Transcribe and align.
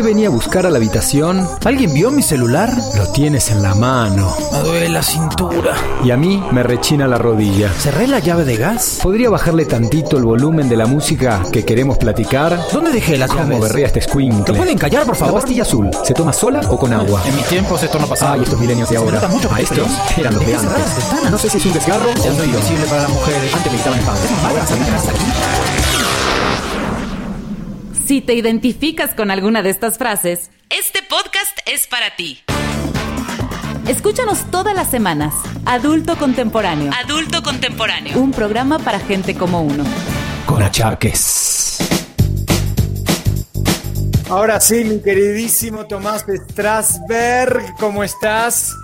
qué 0.00 0.06
venía 0.06 0.28
a 0.28 0.30
buscar 0.30 0.64
a 0.64 0.70
la 0.70 0.78
habitación? 0.78 1.46
¿Alguien 1.64 1.92
vio 1.92 2.10
mi 2.10 2.22
celular? 2.22 2.72
Lo 2.96 3.08
tienes 3.12 3.50
en 3.50 3.60
la 3.62 3.74
mano. 3.74 4.34
Me 4.52 4.58
duele 4.60 4.88
la 4.88 5.02
cintura. 5.02 5.74
Y 6.02 6.10
a 6.10 6.16
mí 6.16 6.42
me 6.52 6.62
rechina 6.62 7.06
la 7.06 7.18
rodilla. 7.18 7.70
¿Cerré 7.78 8.06
la 8.06 8.18
llave 8.18 8.44
de 8.46 8.56
gas? 8.56 9.00
¿Podría 9.02 9.28
bajarle 9.28 9.66
tantito 9.66 10.16
el 10.16 10.24
volumen 10.24 10.70
de 10.70 10.76
la 10.76 10.86
música 10.86 11.42
que 11.52 11.64
queremos 11.66 11.98
platicar? 11.98 12.58
¿Dónde 12.72 12.92
dejé 12.92 13.18
las 13.18 13.28
¿Cómo 13.30 13.42
llaves? 13.42 13.60
berrea 13.60 13.86
este 13.88 14.00
squinkle? 14.00 14.44
¿Te 14.44 14.54
pueden 14.54 14.78
callar, 14.78 15.04
por 15.04 15.14
La 15.18 15.26
favor? 15.26 15.40
pastilla 15.42 15.62
azul, 15.62 15.90
¿se 16.02 16.14
toma 16.14 16.32
sola 16.32 16.60
o 16.70 16.78
con 16.78 16.92
agua? 16.94 17.20
En 17.26 17.36
mis 17.36 17.44
tiempos 17.46 17.82
esto 17.82 17.98
no 17.98 18.06
pasaba. 18.06 18.34
Ay, 18.34 18.42
estos 18.44 18.58
milenios 18.58 18.88
de 18.88 18.96
ahora. 18.96 19.20
mucho 19.28 19.52
A 19.52 19.60
estos 19.60 19.86
eran 20.16 20.34
los 20.34 20.46
de 20.46 20.52
¿Por 20.52 20.62
qué 20.62 20.68
cerrar 20.68 20.80
antes. 20.80 21.30
No 21.30 21.38
sé 21.38 21.50
si 21.50 21.58
es 21.58 21.66
un 21.66 21.72
desgarro 21.74 22.06
o 22.06 22.28
un 22.28 22.88
para 22.88 23.02
las 23.02 23.10
mujeres. 23.10 23.54
Antes 23.54 23.72
militaban 23.72 23.98
en 23.98 24.06
padres, 24.06 24.30
ahora 24.44 24.66
se 24.66 24.74
dedican 24.74 24.94
a 24.94 24.98
salir. 25.00 25.79
Si 28.10 28.20
te 28.20 28.34
identificas 28.34 29.14
con 29.14 29.30
alguna 29.30 29.62
de 29.62 29.70
estas 29.70 29.96
frases, 29.96 30.50
este 30.68 30.98
podcast 31.00 31.56
es 31.64 31.86
para 31.86 32.16
ti. 32.16 32.40
Escúchanos 33.86 34.50
todas 34.50 34.74
las 34.74 34.90
semanas. 34.90 35.32
Adulto 35.64 36.16
Contemporáneo. 36.16 36.90
Adulto 37.04 37.40
Contemporáneo. 37.44 38.18
Un 38.18 38.32
programa 38.32 38.80
para 38.80 38.98
gente 38.98 39.36
como 39.36 39.62
uno. 39.62 39.84
Con 40.44 40.60
achaques. 40.60 41.78
Ahora 44.28 44.58
sí, 44.58 44.82
mi 44.82 45.00
queridísimo 45.00 45.86
Tomás 45.86 46.24
Strasberg, 46.50 47.74
¿cómo 47.78 48.02
estás? 48.02 48.74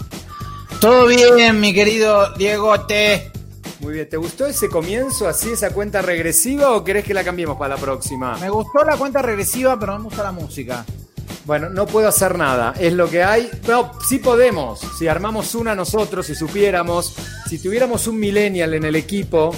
Todo 0.81 1.09
bien, 1.09 1.59
mi 1.59 1.75
querido 1.75 2.33
Diego 2.35 2.87
T. 2.87 3.33
Muy 3.81 3.93
bien, 3.93 4.09
¿te 4.09 4.17
gustó 4.17 4.47
ese 4.47 4.69
comienzo, 4.69 5.29
así, 5.29 5.51
esa 5.51 5.71
cuenta 5.71 6.01
regresiva 6.01 6.73
o 6.73 6.83
querés 6.83 7.05
que 7.05 7.13
la 7.13 7.23
cambiemos 7.23 7.59
para 7.59 7.75
la 7.75 7.81
próxima? 7.81 8.37
Me 8.39 8.49
gustó 8.49 8.83
la 8.85 8.97
cuenta 8.97 9.21
regresiva, 9.21 9.79
pero 9.79 9.93
no 9.93 9.99
me 9.99 10.05
gusta 10.05 10.23
la 10.23 10.33
música. 10.33 10.85
Bueno, 11.45 11.69
no 11.69 11.87
puedo 11.87 12.09
hacer 12.09 12.39
nada, 12.39 12.75
es 12.79 12.93
lo 12.95 13.09
que 13.09 13.23
hay. 13.23 13.51
No, 13.69 13.93
sí 14.03 14.19
podemos, 14.19 14.81
si 14.99 15.07
armamos 15.09 15.55
una 15.55 15.75
nosotros, 15.75 16.27
si 16.27 16.35
supiéramos, 16.35 17.15
si 17.49 17.59
tuviéramos 17.59 18.07
un 18.09 18.19
millennial 18.19 18.75
en 18.75 18.85
el 18.85 18.97
equipo, 18.97 19.55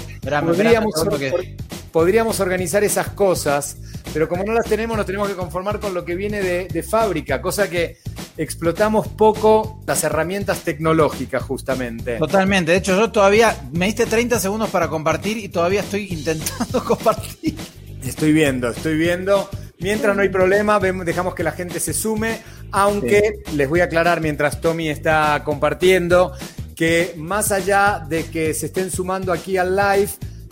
podríamos, 1.92 2.41
organizar 2.41 2.85
esas 2.85 3.09
cosas, 3.11 3.79
pero 4.12 4.29
como 4.29 4.42
no 4.45 4.53
las 4.53 4.67
tenemos, 4.67 4.97
nos 4.97 5.07
tenemos 5.07 5.29
que 5.29 5.37
conformar 5.37 5.79
con 5.81 5.95
lo 5.95 6.05
que 6.05 6.14
viene 6.17 6.42
de, 6.42 6.67
de 6.67 6.83
fábrica, 6.83 7.41
cosa 7.41 7.70
que 7.70 7.98
explotamos 8.39 9.08
poco 9.08 9.81
las 9.86 10.05
herramientas 10.05 10.61
tecnológicas 10.61 11.42
justamente. 11.42 12.17
Totalmente. 12.17 12.70
De 12.72 12.78
hecho, 12.78 12.97
yo 12.97 13.11
todavía 13.11 13.55
me 13.72 13.86
diste 13.86 14.06
30 14.06 14.39
segundos 14.39 14.70
para 14.70 14.89
compartir 14.89 15.36
y 15.36 15.48
todavía 15.48 15.80
estoy 15.80 16.06
intentando 16.11 16.83
compartir. 16.86 17.56
Estoy 18.03 18.33
viendo, 18.33 18.70
estoy 18.70 18.97
viendo. 18.97 19.50
Mientras 19.80 20.17
no 20.17 20.22
hay 20.22 20.28
problema, 20.28 20.80
dejamos 20.80 21.34
que 21.34 21.42
la 21.42 21.53
gente 21.53 21.78
se 21.78 21.92
sume, 21.92 22.41
aunque 22.72 23.42
les 23.55 23.69
voy 23.69 23.80
a 23.80 23.84
aclarar 23.84 24.20
mientras 24.20 24.61
Tommy 24.61 24.89
está 24.89 25.42
compartiendo 25.45 26.33
que 26.75 27.14
más 27.17 27.52
allá 27.52 28.05
de 28.08 28.25
que 28.25 28.55
se 28.55 28.67
estén 28.67 28.91
sumando 28.91 29.33
aquí 29.33 29.56
al 29.56 29.75
live, 29.75 30.11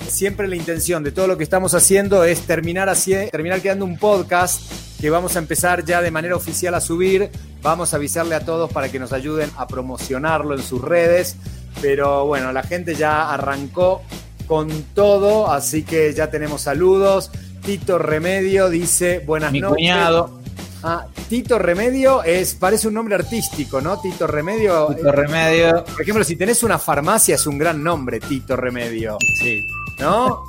siempre 0.09 0.49
la 0.49 0.57
intención 0.57 1.03
de 1.03 1.13
todo 1.13 1.27
lo 1.27 1.37
que 1.37 1.45
estamos 1.45 1.75
haciendo 1.75 2.25
es 2.25 2.41
terminar, 2.43 2.89
así, 2.89 3.15
terminar 3.31 3.61
quedando 3.61 3.85
un 3.85 3.99
podcast 3.99 4.61
que 5.01 5.11
vamos 5.11 5.37
a 5.37 5.39
empezar 5.39 5.85
ya 5.85 6.01
de 6.03 6.11
manera 6.11 6.37
oficial 6.37 6.75
a 6.75 6.81
subir. 6.81 7.31
Vamos 7.63 7.93
a 7.93 7.97
avisarle 7.97 8.35
a 8.35 8.41
todos 8.41 8.71
para 8.73 8.89
que 8.91 8.99
nos 8.99 9.13
ayuden 9.13 9.51
a 9.57 9.67
promocionarlo 9.67 10.55
en 10.55 10.63
sus 10.63 10.81
redes. 10.83 11.37
Pero 11.83 12.27
bueno, 12.27 12.53
la 12.53 12.63
gente 12.63 12.95
ya 12.95 13.33
arrancó 13.33 14.03
con 14.47 14.71
todo, 14.95 15.51
así 15.51 15.83
que 15.83 16.13
ya 16.15 16.31
tenemos 16.31 16.63
saludos. 16.63 17.31
Tito 17.65 17.99
Remedio 17.99 18.71
dice 18.71 19.19
buenas 19.27 19.53
Mi 19.53 19.61
noches. 19.61 19.77
cuñado, 19.77 20.41
Ah, 20.83 21.07
Tito 21.29 21.59
Remedio 21.59 22.23
es, 22.23 22.55
parece 22.55 22.87
un 22.87 22.95
nombre 22.95 23.17
artístico, 23.17 23.81
¿no? 23.81 24.01
Tito 24.01 24.27
Remedio. 24.27 24.87
Tito 24.95 25.11
Remedio. 25.11 25.85
Por 25.85 26.03
ejemplo, 26.03 26.23
si 26.23 26.37
tenés 26.37 26.63
una 26.63 26.79
farmacia 26.79 27.35
es 27.35 27.47
un 27.47 27.59
gran 27.59 27.83
nombre, 27.83 28.21
Tito 28.21 28.55
Remedio. 28.55 29.19
Sí. 29.41 29.67
¿No? 29.99 30.45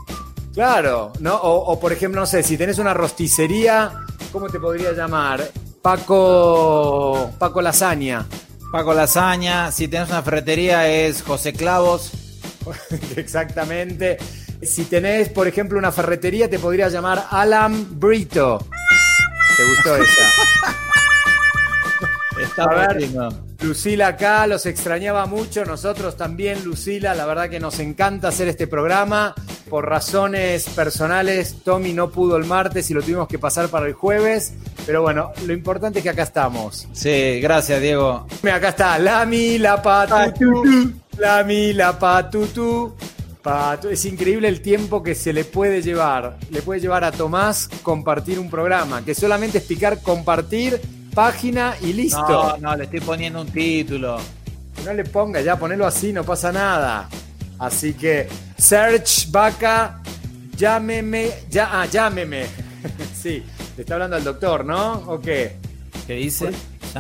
Claro, 0.54 1.14
¿no? 1.20 1.36
O, 1.36 1.72
o, 1.72 1.80
por 1.80 1.94
ejemplo, 1.94 2.22
no 2.22 2.28
sé, 2.28 2.44
si 2.44 2.58
tenés 2.58 2.80
una 2.80 2.94
rosticería, 2.94 3.92
¿cómo 4.32 4.50
te 4.50 4.60
podría 4.60 4.92
llamar? 4.92 5.52
Paco. 5.82 7.32
Paco 7.38 7.62
Lasaña. 7.62 8.26
Paco 8.72 8.94
Lasaña. 8.94 9.72
Si 9.72 9.88
tenés 9.88 10.10
una 10.10 10.22
ferretería 10.22 10.88
es 10.88 11.22
José 11.22 11.54
Clavos. 11.54 12.12
Exactamente. 13.16 14.18
Si 14.62 14.86
tenés, 14.86 15.30
por 15.30 15.48
ejemplo, 15.48 15.78
una 15.80 15.92
ferretería, 15.92 16.50
te 16.50 16.60
podría 16.60 16.90
llamar 16.90 17.28
Alan 17.30 18.00
Brito. 18.00 18.60
¿Te 19.56 19.64
gustó 19.64 19.96
esa? 19.96 20.30
Está 22.42 22.64
A 22.64 22.88
ver. 22.88 23.47
Lucila 23.62 24.08
acá, 24.10 24.46
los 24.46 24.66
extrañaba 24.68 25.26
mucho, 25.26 25.66
nosotros 25.66 26.16
también, 26.16 26.64
Lucila, 26.64 27.16
la 27.16 27.26
verdad 27.26 27.50
que 27.50 27.60
nos 27.60 27.80
encanta 27.80 28.28
hacer 28.28 28.48
este 28.48 28.68
programa. 28.68 29.34
Por 29.68 29.90
razones 29.90 30.70
personales, 30.70 31.56
Tommy 31.66 31.92
no 31.92 32.10
pudo 32.10 32.38
el 32.38 32.46
martes 32.46 32.90
y 32.90 32.94
lo 32.94 33.02
tuvimos 33.02 33.28
que 33.28 33.38
pasar 33.40 33.68
para 33.68 33.88
el 33.88 33.94
jueves, 33.94 34.54
pero 34.86 35.02
bueno, 35.02 35.32
lo 35.46 35.52
importante 35.54 36.00
es 36.00 36.04
que 36.04 36.10
acá 36.12 36.24
estamos. 36.24 36.88
Sí, 36.94 37.40
gracias, 37.42 37.82
Diego. 37.82 38.26
Acá 38.50 38.70
está, 38.70 38.98
Lami, 39.00 39.58
la 39.58 39.82
patutu, 39.82 40.94
Lami, 41.18 41.74
la 41.74 41.98
patutu. 42.00 42.94
Patu- 43.44 43.90
Es 43.90 44.06
increíble 44.06 44.48
el 44.50 44.62
tiempo 44.62 45.02
que 45.04 45.16
se 45.16 45.34
le 45.34 45.44
puede 45.46 45.82
llevar. 45.82 46.38
Le 46.50 46.62
puede 46.62 46.80
llevar 46.80 47.04
a 47.04 47.12
Tomás 47.12 47.70
compartir 47.84 48.40
un 48.40 48.50
programa, 48.50 49.04
que 49.04 49.16
solamente 49.16 49.58
es 49.58 49.64
picar 49.66 50.02
compartir, 50.02 50.80
página 51.18 51.76
y 51.82 51.94
listo. 51.94 52.28
No, 52.30 52.58
no, 52.58 52.76
le 52.76 52.84
estoy 52.84 53.00
poniendo 53.00 53.42
un 53.42 53.48
título. 53.48 54.20
No 54.86 54.94
le 54.94 55.04
ponga, 55.04 55.42
ya 55.42 55.58
ponelo 55.58 55.88
así, 55.88 56.14
no 56.14 56.24
pasa 56.24 56.52
nada. 56.52 57.10
Así 57.58 57.96
que, 57.96 58.30
Search 58.56 59.32
Vaca, 59.32 60.00
llámeme, 60.56 61.32
ya, 61.50 61.82
ah, 61.82 61.88
llámeme. 61.88 62.46
sí, 63.20 63.44
le 63.76 63.82
está 63.82 63.96
hablando 63.96 64.16
al 64.16 64.24
doctor, 64.24 64.64
¿no? 64.64 64.94
¿O 65.08 65.20
qué? 65.20 65.56
¿Qué 66.06 66.14
dice? 66.14 66.52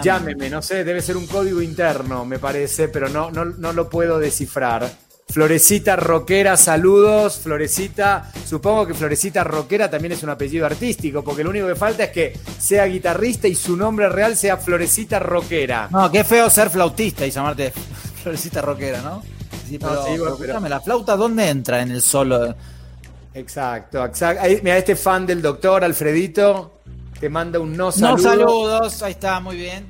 Llámeme, 0.02 0.50
no 0.50 0.64
sé, 0.64 0.84
debe 0.84 1.04
ser 1.04 1.16
un 1.16 1.28
código 1.28 1.62
interno, 1.62 2.26
me 2.26 2.40
parece, 2.40 2.88
pero 2.88 3.10
no, 3.10 3.30
no, 3.30 3.46
no 3.46 3.72
lo 3.72 3.88
puedo 3.88 4.18
descifrar. 4.18 4.90
Florecita 5.30 5.96
Roquera, 5.98 6.56
saludos. 6.58 7.40
Florecita, 7.44 8.32
supongo 8.46 8.88
que 8.88 8.94
Florecita 8.94 9.44
Roquera 9.44 9.90
también 9.90 10.14
es 10.14 10.24
un 10.24 10.30
apellido 10.30 10.66
artístico, 10.66 11.24
porque 11.24 11.44
lo 11.44 11.50
único 11.50 11.68
que 11.68 11.76
falta 11.76 12.06
es 12.06 12.12
que 12.12 12.40
sea 12.58 12.86
guitarrista 12.86 13.48
y 13.48 13.54
su 13.56 13.76
nombre 13.76 14.08
real 14.10 14.36
sea 14.38 14.58
Florecita 14.58 15.20
Roquera. 15.20 15.90
No, 15.92 16.10
qué 16.12 16.24
feo 16.24 16.50
ser 16.50 16.70
flautista 16.70 17.26
y 17.26 17.32
llamarte 17.32 17.72
florecita 18.24 18.62
rockera, 18.62 19.02
¿no? 19.02 19.22
Sí, 19.68 19.78
pero, 19.78 19.94
No, 19.94 20.04
sí, 20.06 20.18
bueno, 20.18 20.36
pero 20.40 20.54
pero- 20.60 20.70
¿la 20.70 20.80
flauta 20.80 21.16
dónde 21.18 21.50
entra 21.50 21.82
en 21.82 21.92
el 21.92 22.02
solo? 22.02 22.56
Exacto, 23.34 24.04
exacto. 24.06 24.44
Mira, 24.64 24.78
este 24.78 24.96
fan 24.96 25.26
del 25.26 25.42
doctor 25.42 25.84
Alfredito 25.84 26.80
te 27.20 27.30
manda 27.30 27.60
un 27.60 27.76
no 27.76 27.92
saludo. 27.92 28.16
No 28.16 28.24
saludos, 28.30 29.04
ahí 29.04 29.12
está, 29.12 29.40
muy 29.42 29.58
bien. 29.58 29.86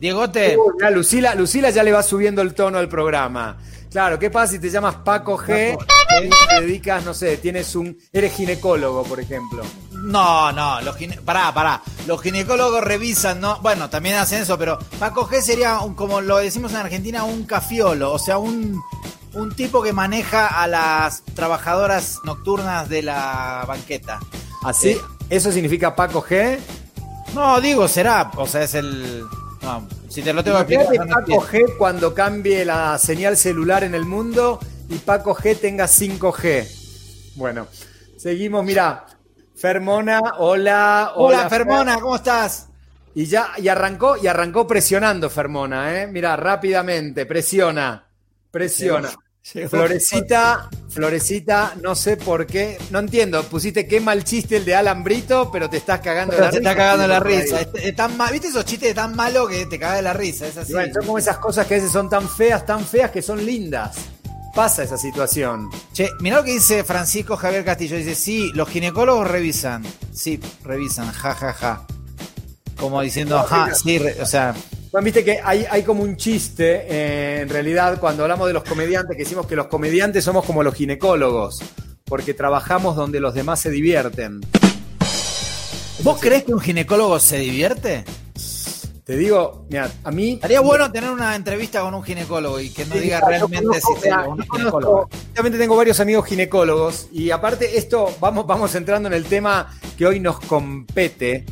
Diegote, 0.00 0.56
mirá, 0.76 0.90
Lucila, 0.90 1.34
Lucila 1.34 1.70
ya 1.70 1.82
le 1.82 1.92
va 1.92 2.02
subiendo 2.02 2.42
el 2.42 2.54
tono 2.54 2.78
al 2.78 2.88
programa. 2.88 3.58
Claro, 3.90 4.18
¿qué 4.18 4.30
pasa 4.30 4.52
si 4.54 4.58
te 4.58 4.70
llamas 4.70 4.96
Paco 4.96 5.36
G 5.36 5.76
y 6.24 6.28
te 6.48 6.60
dedicas, 6.60 7.04
no 7.04 7.12
sé, 7.12 7.36
tienes 7.36 7.74
un. 7.76 7.98
eres 8.12 8.32
ginecólogo, 8.34 9.02
por 9.04 9.20
ejemplo? 9.20 9.62
no, 10.02 10.52
no, 10.52 10.80
los 10.80 10.96
gine... 10.96 11.20
pará, 11.20 11.52
pará, 11.52 11.82
los 12.06 12.20
ginecólogos 12.20 12.82
revisan, 12.82 13.40
no, 13.40 13.60
bueno, 13.60 13.90
también 13.90 14.16
hacen 14.16 14.42
eso, 14.42 14.58
pero 14.58 14.78
Paco 14.98 15.26
G 15.28 15.40
sería, 15.40 15.80
un, 15.80 15.94
como 15.94 16.20
lo 16.20 16.38
decimos 16.38 16.72
en 16.72 16.78
Argentina, 16.78 17.24
un 17.24 17.44
cafiolo, 17.44 18.12
o 18.12 18.18
sea, 18.18 18.38
un, 18.38 18.80
un 19.34 19.54
tipo 19.54 19.82
que 19.82 19.92
maneja 19.92 20.46
a 20.46 20.66
las 20.66 21.22
trabajadoras 21.34 22.18
nocturnas 22.24 22.88
de 22.88 23.02
la 23.02 23.64
banqueta. 23.66 24.20
¿Así? 24.64 24.90
Eh. 24.90 25.00
¿Eso 25.28 25.52
significa 25.52 25.94
Paco 25.94 26.22
G? 26.22 26.58
No, 27.34 27.60
digo, 27.60 27.86
será, 27.86 28.30
o 28.36 28.46
sea, 28.46 28.64
es 28.64 28.74
el... 28.74 29.24
No, 29.62 29.86
si 30.10 30.22
te 30.22 30.32
lo 30.32 30.42
tengo 30.44 30.66
que 30.66 30.74
explicar... 30.74 31.08
Paco. 31.08 31.46
G 31.46 31.76
cuando 31.78 32.12
cambie 32.12 32.64
la 32.64 32.98
señal 32.98 33.36
celular 33.36 33.84
en 33.84 33.94
el 33.94 34.04
mundo 34.04 34.58
y 34.88 34.96
Paco 34.96 35.34
G 35.34 35.58
tenga 35.58 35.86
5G. 35.86 37.34
Bueno, 37.36 37.68
seguimos, 38.18 38.64
mira. 38.64 39.06
Fermona, 39.54 40.20
hola, 40.38 41.12
Hola, 41.16 41.48
Fer. 41.48 41.58
Fermona, 41.60 42.00
¿cómo 42.00 42.16
estás? 42.16 42.68
Y 43.14 43.26
ya, 43.26 43.52
y 43.58 43.68
arrancó, 43.68 44.16
y 44.16 44.26
arrancó 44.26 44.66
presionando 44.66 45.28
Fermona, 45.28 46.00
¿eh? 46.00 46.06
Mira, 46.06 46.34
rápidamente, 46.36 47.26
presiona, 47.26 48.08
presiona. 48.50 49.10
Llegó. 49.54 49.70
Florecita, 49.70 50.68
Florecita, 50.90 51.74
no 51.82 51.94
sé 51.94 52.16
por 52.16 52.46
qué, 52.46 52.78
no 52.90 52.98
entiendo, 52.98 53.42
pusiste 53.44 53.86
qué 53.88 53.98
mal 54.00 54.22
chiste 54.22 54.58
el 54.58 54.64
de 54.64 54.74
Alan 54.74 55.02
Brito, 55.02 55.50
pero 55.50 55.68
te 55.70 55.78
estás 55.78 56.00
cagando 56.00 56.32
Pero 56.32 56.44
la 56.44 56.50
risa. 56.50 56.58
está 56.60 56.76
cagando 56.76 57.06
la 57.06 57.20
risa. 57.20 57.60
Es- 57.62 57.68
es 57.74 57.96
tan 57.96 58.16
¿Viste 58.30 58.48
esos 58.48 58.64
chistes 58.64 58.94
tan 58.94 59.16
malos 59.16 59.48
que 59.48 59.66
te 59.66 59.78
caga 59.78 59.96
de 59.96 60.02
la 60.02 60.12
risa? 60.12 60.46
Es 60.46 60.56
así. 60.56 60.72
Bueno, 60.72 60.92
son 60.94 61.04
como 61.06 61.18
esas 61.18 61.38
cosas 61.38 61.66
que 61.66 61.74
a 61.74 61.76
veces 61.78 61.90
son 61.92 62.08
tan 62.10 62.28
feas, 62.28 62.64
tan 62.66 62.84
feas 62.84 63.10
que 63.10 63.22
son 63.22 63.44
lindas. 63.44 63.96
Pasa 64.54 64.82
esa 64.82 64.98
situación. 64.98 65.70
Che, 65.92 66.10
mirá 66.20 66.36
lo 66.38 66.44
que 66.44 66.52
dice 66.52 66.84
Francisco 66.84 67.36
Javier 67.36 67.64
Castillo. 67.64 67.96
Dice, 67.96 68.14
sí, 68.14 68.50
los 68.54 68.68
ginecólogos 68.68 69.26
revisan. 69.28 69.82
Sí, 70.12 70.38
revisan, 70.64 71.10
ja, 71.12 71.34
ja, 71.34 71.52
ja. 71.52 71.86
como 72.76 73.00
diciendo, 73.00 73.38
ajá, 73.38 73.74
sí, 73.74 73.98
re- 73.98 74.20
o 74.20 74.26
sea, 74.26 74.54
Bueno, 74.92 75.04
viste 75.04 75.24
que 75.24 75.40
hay, 75.42 75.64
hay 75.70 75.84
como 75.84 76.02
un 76.02 76.16
chiste, 76.16 76.86
eh, 76.88 77.42
en 77.42 77.48
realidad, 77.48 78.00
cuando 78.00 78.24
hablamos 78.24 78.48
de 78.48 78.54
los 78.54 78.64
comediantes, 78.64 79.16
que 79.16 79.22
decimos 79.22 79.46
que 79.46 79.54
los 79.54 79.68
comediantes 79.68 80.24
somos 80.24 80.44
como 80.44 80.64
los 80.64 80.74
ginecólogos, 80.74 81.62
porque 82.04 82.34
trabajamos 82.34 82.96
donde 82.96 83.20
los 83.20 83.34
demás 83.34 83.60
se 83.60 83.70
divierten. 83.70 84.40
¿vos 86.02 86.18
crees 86.20 86.44
que 86.44 86.52
un 86.52 86.60
ginecólogo 86.60 87.18
se 87.20 87.38
divierte? 87.38 88.04
Te 89.04 89.16
digo, 89.16 89.66
mira, 89.68 89.90
a 90.04 90.10
mí... 90.10 90.34
Estaría 90.34 90.60
bueno 90.60 90.90
tener 90.90 91.10
una 91.10 91.34
entrevista 91.34 91.80
con 91.82 91.94
un 91.94 92.02
ginecólogo 92.02 92.60
y 92.60 92.70
que 92.70 92.84
Sí, 92.84 92.98
diga 92.98 93.20
realmente 93.20 93.66
conozco, 93.66 93.94
si 93.94 94.00
se 94.00 94.06
mira, 94.08 94.28
un 94.28 94.38
ginecólogo. 94.42 95.08
Realmente 95.34 95.58
tengo 95.58 95.76
varios 95.76 95.98
amigos 96.00 96.26
ginecólogos 96.26 97.08
y 97.12 97.30
aparte 97.30 97.76
esto, 97.76 98.14
vamos, 98.20 98.46
vamos 98.46 98.74
entrando 98.74 99.08
en 99.08 99.14
el 99.14 99.24
tema 99.24 99.68
que 99.98 100.06
hoy 100.06 100.20
nos 100.20 100.38
compete, 100.40 101.44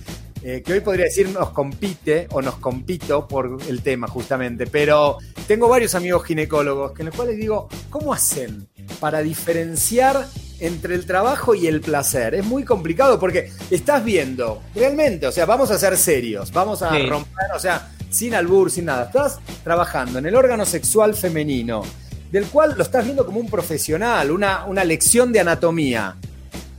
eh, 0.42 0.62
que 0.64 0.72
hoy 0.74 0.80
podría 0.80 1.06
decir 1.06 1.28
nos 1.30 1.50
compite 1.50 2.28
o 2.30 2.40
nos 2.40 2.56
compito 2.58 3.26
por 3.26 3.58
el 3.68 3.82
tema 3.82 4.06
justamente, 4.08 4.66
pero 4.66 5.18
tengo 5.46 5.68
varios 5.68 5.94
amigos 5.94 6.24
ginecólogos 6.24 6.92
que 6.92 7.02
en 7.02 7.06
los 7.06 7.14
cuales 7.16 7.36
digo, 7.36 7.68
¿cómo 7.90 8.12
hacen 8.14 8.68
para 9.00 9.20
diferenciar 9.20 10.26
entre 10.60 10.94
el 10.94 11.06
trabajo 11.06 11.54
y 11.54 11.66
el 11.66 11.80
placer? 11.80 12.34
Es 12.34 12.44
muy 12.44 12.64
complicado 12.64 13.18
porque 13.18 13.50
estás 13.70 14.04
viendo, 14.04 14.62
realmente, 14.74 15.26
o 15.26 15.32
sea, 15.32 15.44
vamos 15.46 15.70
a 15.70 15.78
ser 15.78 15.96
serios, 15.96 16.52
vamos 16.52 16.82
a 16.82 16.90
Sí. 16.90 17.06
romper, 17.06 17.46
o 17.54 17.58
sea, 17.58 17.90
sin 18.10 18.34
albur, 18.34 18.70
sin 18.70 18.86
nada, 18.86 19.04
estás 19.04 19.38
trabajando 19.64 20.18
en 20.18 20.26
el 20.26 20.34
órgano 20.36 20.64
sexual 20.64 21.14
femenino 21.14 21.82
del 22.30 22.44
cual 22.46 22.74
lo 22.76 22.82
estás 22.82 23.04
viendo 23.04 23.24
como 23.26 23.40
un 23.40 23.48
profesional, 23.48 24.30
una, 24.30 24.66
una 24.66 24.84
lección 24.84 25.32
de 25.32 25.40
anatomía. 25.40 26.16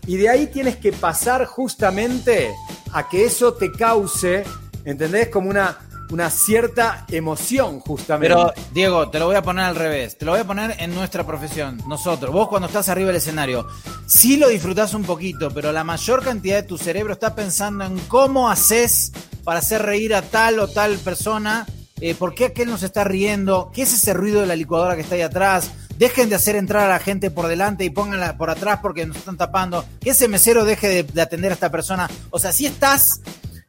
Y 0.06 0.18
de 0.18 0.30
ahí 0.30 0.48
tienes 0.48 0.76
que 0.78 0.92
pasar 0.92 1.46
justamente 1.46 2.52
a 2.94 3.08
que 3.08 3.26
eso 3.26 3.54
te 3.54 3.72
cause, 3.72 4.44
¿entendés? 4.86 5.30
Como 5.30 5.50
una, 5.50 5.78
una 6.12 6.30
cierta 6.30 7.06
emoción, 7.10 7.80
justamente. 7.80 8.36
Pero, 8.36 8.54
Diego, 8.74 9.10
te 9.10 9.20
lo 9.20 9.28
voy 9.28 9.36
a 9.36 9.42
poner 9.42 9.66
al 9.66 9.76
revés. 9.76 10.18
Te 10.18 10.26
lo 10.26 10.32
voy 10.32 10.42
a 10.42 10.48
poner 10.48 10.76
en 10.80 10.94
nuestra 10.96 11.26
profesión. 11.26 11.82
Nosotros, 11.88 12.34
vos 12.34 12.48
cuando 12.48 12.68
estás 12.68 12.90
arriba 12.90 13.08
del 13.08 13.18
escenario, 13.18 13.68
sí 14.06 14.38
lo 14.38 14.48
disfrutás 14.50 14.94
un 14.94 15.04
poquito, 15.04 15.52
pero 15.52 15.72
la 15.72 15.84
mayor 15.84 16.24
cantidad 16.24 16.58
de 16.58 16.64
tu 16.64 16.78
cerebro 16.78 17.14
está 17.14 17.36
pensando 17.36 17.86
en 17.86 17.98
cómo 18.08 18.50
haces 18.50 19.12
para 19.44 19.60
hacer 19.60 19.82
reír 19.84 20.14
a 20.16 20.22
tal 20.22 20.60
o 20.60 20.68
tal 20.68 20.98
persona. 20.98 21.66
eh, 22.02 22.16
¿Por 22.16 22.34
qué 22.34 22.46
aquel 22.46 22.70
nos 22.70 22.84
está 22.84 23.04
riendo? 23.04 23.72
¿Qué 23.74 23.84
es 23.84 23.94
ese 23.94 24.14
ruido 24.14 24.42
de 24.42 24.48
la 24.48 24.56
licuadora 24.56 24.96
que 24.96 25.02
está 25.02 25.16
ahí 25.16 25.22
atrás? 25.22 25.72
Dejen 26.00 26.30
de 26.30 26.36
hacer 26.36 26.56
entrar 26.56 26.86
a 26.86 26.88
la 26.94 27.00
gente 27.00 27.30
por 27.30 27.48
delante 27.48 27.84
y 27.84 27.90
pónganla 27.90 28.38
por 28.38 28.50
atrás 28.50 28.80
porque 28.82 29.06
nos 29.06 29.18
están 29.18 29.36
tapando. 29.36 29.84
Que 30.00 30.12
ese 30.12 30.30
mesero 30.30 30.64
deje 30.64 30.88
de, 30.88 31.04
de 31.04 31.22
atender 31.22 31.52
a 31.52 31.56
esta 31.56 31.70
persona. 31.70 32.10
O 32.30 32.40
sea, 32.40 32.54
si 32.54 32.66
estás, 32.66 33.20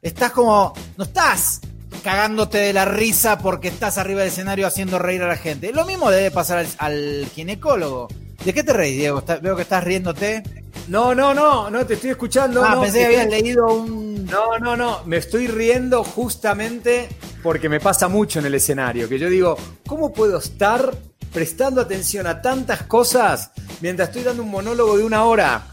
estás 0.01 0.31
como, 0.31 0.73
no 0.95 1.03
estás 1.03 1.59
cagándote 2.03 2.57
de 2.57 2.71
la 2.71 2.85
risa 2.85 3.37
porque 3.37 3.67
estás 3.67 3.97
arriba 3.97 4.21
del 4.21 4.29
escenario 4.29 4.65
haciendo 4.65 4.97
reír 4.97 5.21
a 5.23 5.27
la 5.27 5.35
gente. 5.35 5.73
Lo 5.73 5.85
mismo 5.85 6.09
debe 6.09 6.31
pasar 6.31 6.59
al, 6.59 6.67
al 6.77 7.27
ginecólogo. 7.35 8.07
¿De 8.45 8.53
qué 8.53 8.63
te 8.63 8.71
reís, 8.71 8.95
Diego? 8.97 9.19
Está- 9.19 9.35
veo 9.37 9.57
que 9.57 9.63
estás 9.63 9.83
riéndote. 9.83 10.41
No, 10.87 11.13
no, 11.13 11.33
no, 11.33 11.69
no, 11.69 11.85
te 11.85 11.95
estoy 11.95 12.11
escuchando. 12.11 12.63
ah, 12.63 12.75
no, 12.75 12.81
pensé 12.83 12.99
que 12.99 13.03
te- 13.07 13.21
habías 13.21 13.29
leído 13.29 13.73
un... 13.73 14.25
No, 14.25 14.57
no, 14.57 14.77
no, 14.77 15.03
me 15.05 15.17
estoy 15.17 15.47
riendo 15.47 16.03
justamente 16.05 17.09
porque 17.43 17.67
me 17.67 17.81
pasa 17.81 18.07
mucho 18.07 18.39
en 18.39 18.45
el 18.45 18.55
escenario, 18.55 19.09
que 19.09 19.19
yo 19.19 19.29
digo, 19.29 19.57
¿cómo 19.85 20.13
puedo 20.13 20.37
estar 20.37 20.91
prestando 21.33 21.81
atención 21.81 22.27
a 22.27 22.41
tantas 22.41 22.83
cosas 22.83 23.51
mientras 23.81 24.09
estoy 24.09 24.23
dando 24.23 24.43
un 24.43 24.51
monólogo 24.51 24.97
de 24.97 25.03
una 25.03 25.23
hora? 25.23 25.63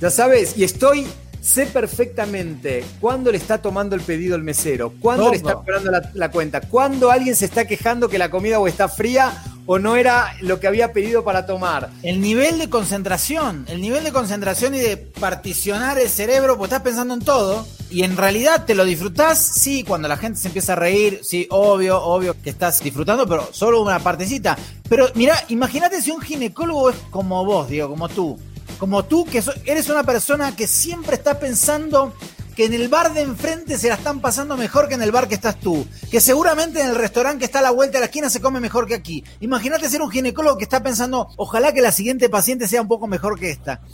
Ya 0.00 0.10
sabes, 0.10 0.56
y 0.56 0.64
estoy, 0.64 1.06
sé 1.40 1.66
perfectamente 1.66 2.84
cuándo 3.00 3.30
le 3.30 3.38
está 3.38 3.58
tomando 3.58 3.96
el 3.96 4.02
pedido 4.02 4.36
el 4.36 4.42
mesero, 4.42 4.92
cuándo 5.00 5.30
le 5.30 5.36
está 5.36 5.54
cobrando 5.54 5.90
la, 5.90 6.10
la 6.14 6.30
cuenta, 6.30 6.60
cuándo 6.60 7.10
alguien 7.10 7.36
se 7.36 7.44
está 7.44 7.66
quejando 7.66 8.08
que 8.08 8.18
la 8.18 8.30
comida 8.30 8.58
o 8.58 8.66
está 8.66 8.88
fría 8.88 9.32
o 9.66 9.78
no 9.78 9.96
era 9.96 10.36
lo 10.40 10.60
que 10.60 10.66
había 10.66 10.92
pedido 10.92 11.24
para 11.24 11.46
tomar. 11.46 11.90
El 12.02 12.20
nivel 12.20 12.58
de 12.58 12.68
concentración, 12.70 13.64
el 13.68 13.80
nivel 13.80 14.04
de 14.04 14.12
concentración 14.12 14.74
y 14.74 14.80
de 14.80 14.96
particionar 14.96 15.98
el 15.98 16.08
cerebro, 16.08 16.58
pues 16.58 16.70
estás 16.70 16.82
pensando 16.82 17.14
en 17.14 17.20
todo 17.20 17.66
y 17.90 18.02
en 18.02 18.16
realidad 18.16 18.64
te 18.64 18.74
lo 18.74 18.84
disfrutás, 18.84 19.38
sí, 19.38 19.84
cuando 19.84 20.08
la 20.08 20.16
gente 20.16 20.38
se 20.38 20.48
empieza 20.48 20.72
a 20.72 20.76
reír, 20.76 21.20
sí, 21.22 21.46
obvio, 21.50 22.02
obvio 22.02 22.34
que 22.42 22.50
estás 22.50 22.82
disfrutando, 22.82 23.26
pero 23.26 23.48
solo 23.52 23.80
una 23.82 23.98
partecita. 24.00 24.58
Pero 24.88 25.08
mira, 25.14 25.36
imagínate 25.48 26.02
si 26.02 26.10
un 26.10 26.20
ginecólogo 26.20 26.90
es 26.90 26.96
como 27.10 27.44
vos, 27.44 27.68
Diego, 27.68 27.90
como 27.90 28.08
tú, 28.08 28.38
como 28.78 29.04
tú 29.04 29.24
que 29.24 29.42
eres 29.64 29.88
una 29.88 30.02
persona 30.02 30.54
que 30.56 30.66
siempre 30.66 31.16
está 31.16 31.38
pensando 31.38 32.14
que 32.54 32.64
en 32.64 32.74
el 32.74 32.88
bar 32.88 33.12
de 33.12 33.22
enfrente 33.22 33.78
se 33.78 33.88
la 33.88 33.94
están 33.94 34.20
pasando 34.20 34.56
mejor 34.56 34.88
que 34.88 34.94
en 34.94 35.02
el 35.02 35.12
bar 35.12 35.28
que 35.28 35.34
estás 35.34 35.58
tú. 35.58 35.86
Que 36.10 36.20
seguramente 36.20 36.80
en 36.80 36.88
el 36.88 36.94
restaurante 36.94 37.40
que 37.40 37.44
está 37.46 37.58
a 37.58 37.62
la 37.62 37.70
vuelta 37.70 37.98
de 37.98 38.00
la 38.00 38.06
esquina 38.06 38.30
se 38.30 38.40
come 38.40 38.60
mejor 38.60 38.86
que 38.86 38.94
aquí. 38.94 39.24
Imagínate 39.40 39.88
ser 39.88 40.02
un 40.02 40.10
ginecólogo 40.10 40.58
que 40.58 40.64
está 40.64 40.82
pensando, 40.82 41.28
ojalá 41.36 41.72
que 41.72 41.80
la 41.80 41.92
siguiente 41.92 42.28
paciente 42.28 42.68
sea 42.68 42.82
un 42.82 42.88
poco 42.88 43.06
mejor 43.06 43.38
que 43.38 43.50
esta. 43.50 43.80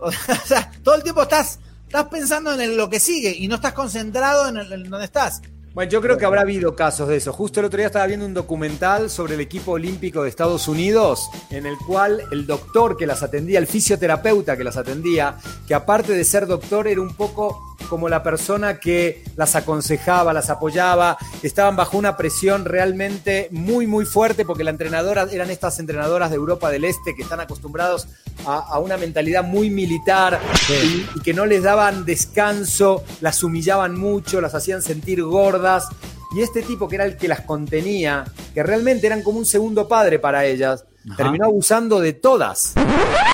O 0.00 0.10
sea, 0.46 0.70
todo 0.82 0.96
el 0.96 1.02
tiempo 1.02 1.22
estás, 1.22 1.58
estás 1.86 2.04
pensando 2.08 2.60
en 2.60 2.76
lo 2.76 2.90
que 2.90 3.00
sigue 3.00 3.34
y 3.38 3.48
no 3.48 3.54
estás 3.54 3.72
concentrado 3.72 4.48
en, 4.48 4.58
el, 4.58 4.72
en 4.72 4.90
donde 4.90 5.06
estás. 5.06 5.40
Bueno, 5.74 5.90
yo 5.90 6.00
creo 6.00 6.16
que 6.16 6.24
habrá 6.24 6.42
habido 6.42 6.76
casos 6.76 7.08
de 7.08 7.16
eso. 7.16 7.32
Justo 7.32 7.58
el 7.58 7.66
otro 7.66 7.78
día 7.78 7.88
estaba 7.88 8.06
viendo 8.06 8.24
un 8.24 8.32
documental 8.32 9.10
sobre 9.10 9.34
el 9.34 9.40
equipo 9.40 9.72
olímpico 9.72 10.22
de 10.22 10.28
Estados 10.28 10.68
Unidos, 10.68 11.28
en 11.50 11.66
el 11.66 11.76
cual 11.78 12.22
el 12.30 12.46
doctor 12.46 12.96
que 12.96 13.08
las 13.08 13.24
atendía, 13.24 13.58
el 13.58 13.66
fisioterapeuta 13.66 14.56
que 14.56 14.62
las 14.62 14.76
atendía, 14.76 15.36
que 15.66 15.74
aparte 15.74 16.12
de 16.12 16.22
ser 16.22 16.46
doctor 16.46 16.86
era 16.86 17.00
un 17.00 17.16
poco 17.16 17.73
como 17.88 18.08
la 18.08 18.22
persona 18.22 18.78
que 18.78 19.24
las 19.36 19.56
aconsejaba, 19.56 20.32
las 20.32 20.50
apoyaba, 20.50 21.16
estaban 21.42 21.76
bajo 21.76 21.98
una 21.98 22.16
presión 22.16 22.64
realmente 22.64 23.48
muy, 23.50 23.86
muy 23.86 24.04
fuerte, 24.04 24.44
porque 24.44 24.64
la 24.64 24.70
entrenadora 24.70 25.26
eran 25.30 25.50
estas 25.50 25.78
entrenadoras 25.78 26.30
de 26.30 26.36
Europa 26.36 26.70
del 26.70 26.84
Este 26.84 27.14
que 27.14 27.22
están 27.22 27.40
acostumbrados 27.40 28.08
a, 28.46 28.58
a 28.58 28.78
una 28.78 28.96
mentalidad 28.96 29.44
muy 29.44 29.70
militar 29.70 30.40
y, 30.68 31.06
y 31.18 31.22
que 31.22 31.34
no 31.34 31.46
les 31.46 31.62
daban 31.62 32.04
descanso, 32.04 33.04
las 33.20 33.42
humillaban 33.42 33.98
mucho, 33.98 34.40
las 34.40 34.54
hacían 34.54 34.82
sentir 34.82 35.22
gordas. 35.22 35.88
Y 36.34 36.42
este 36.42 36.62
tipo 36.62 36.88
que 36.88 36.96
era 36.96 37.04
el 37.04 37.16
que 37.16 37.28
las 37.28 37.42
contenía, 37.42 38.24
que 38.54 38.62
realmente 38.62 39.06
eran 39.06 39.22
como 39.22 39.38
un 39.38 39.46
segundo 39.46 39.86
padre 39.86 40.18
para 40.18 40.44
ellas, 40.44 40.84
Ajá. 41.06 41.16
terminó 41.16 41.44
abusando 41.44 42.00
de 42.00 42.12
todas. 42.12 42.74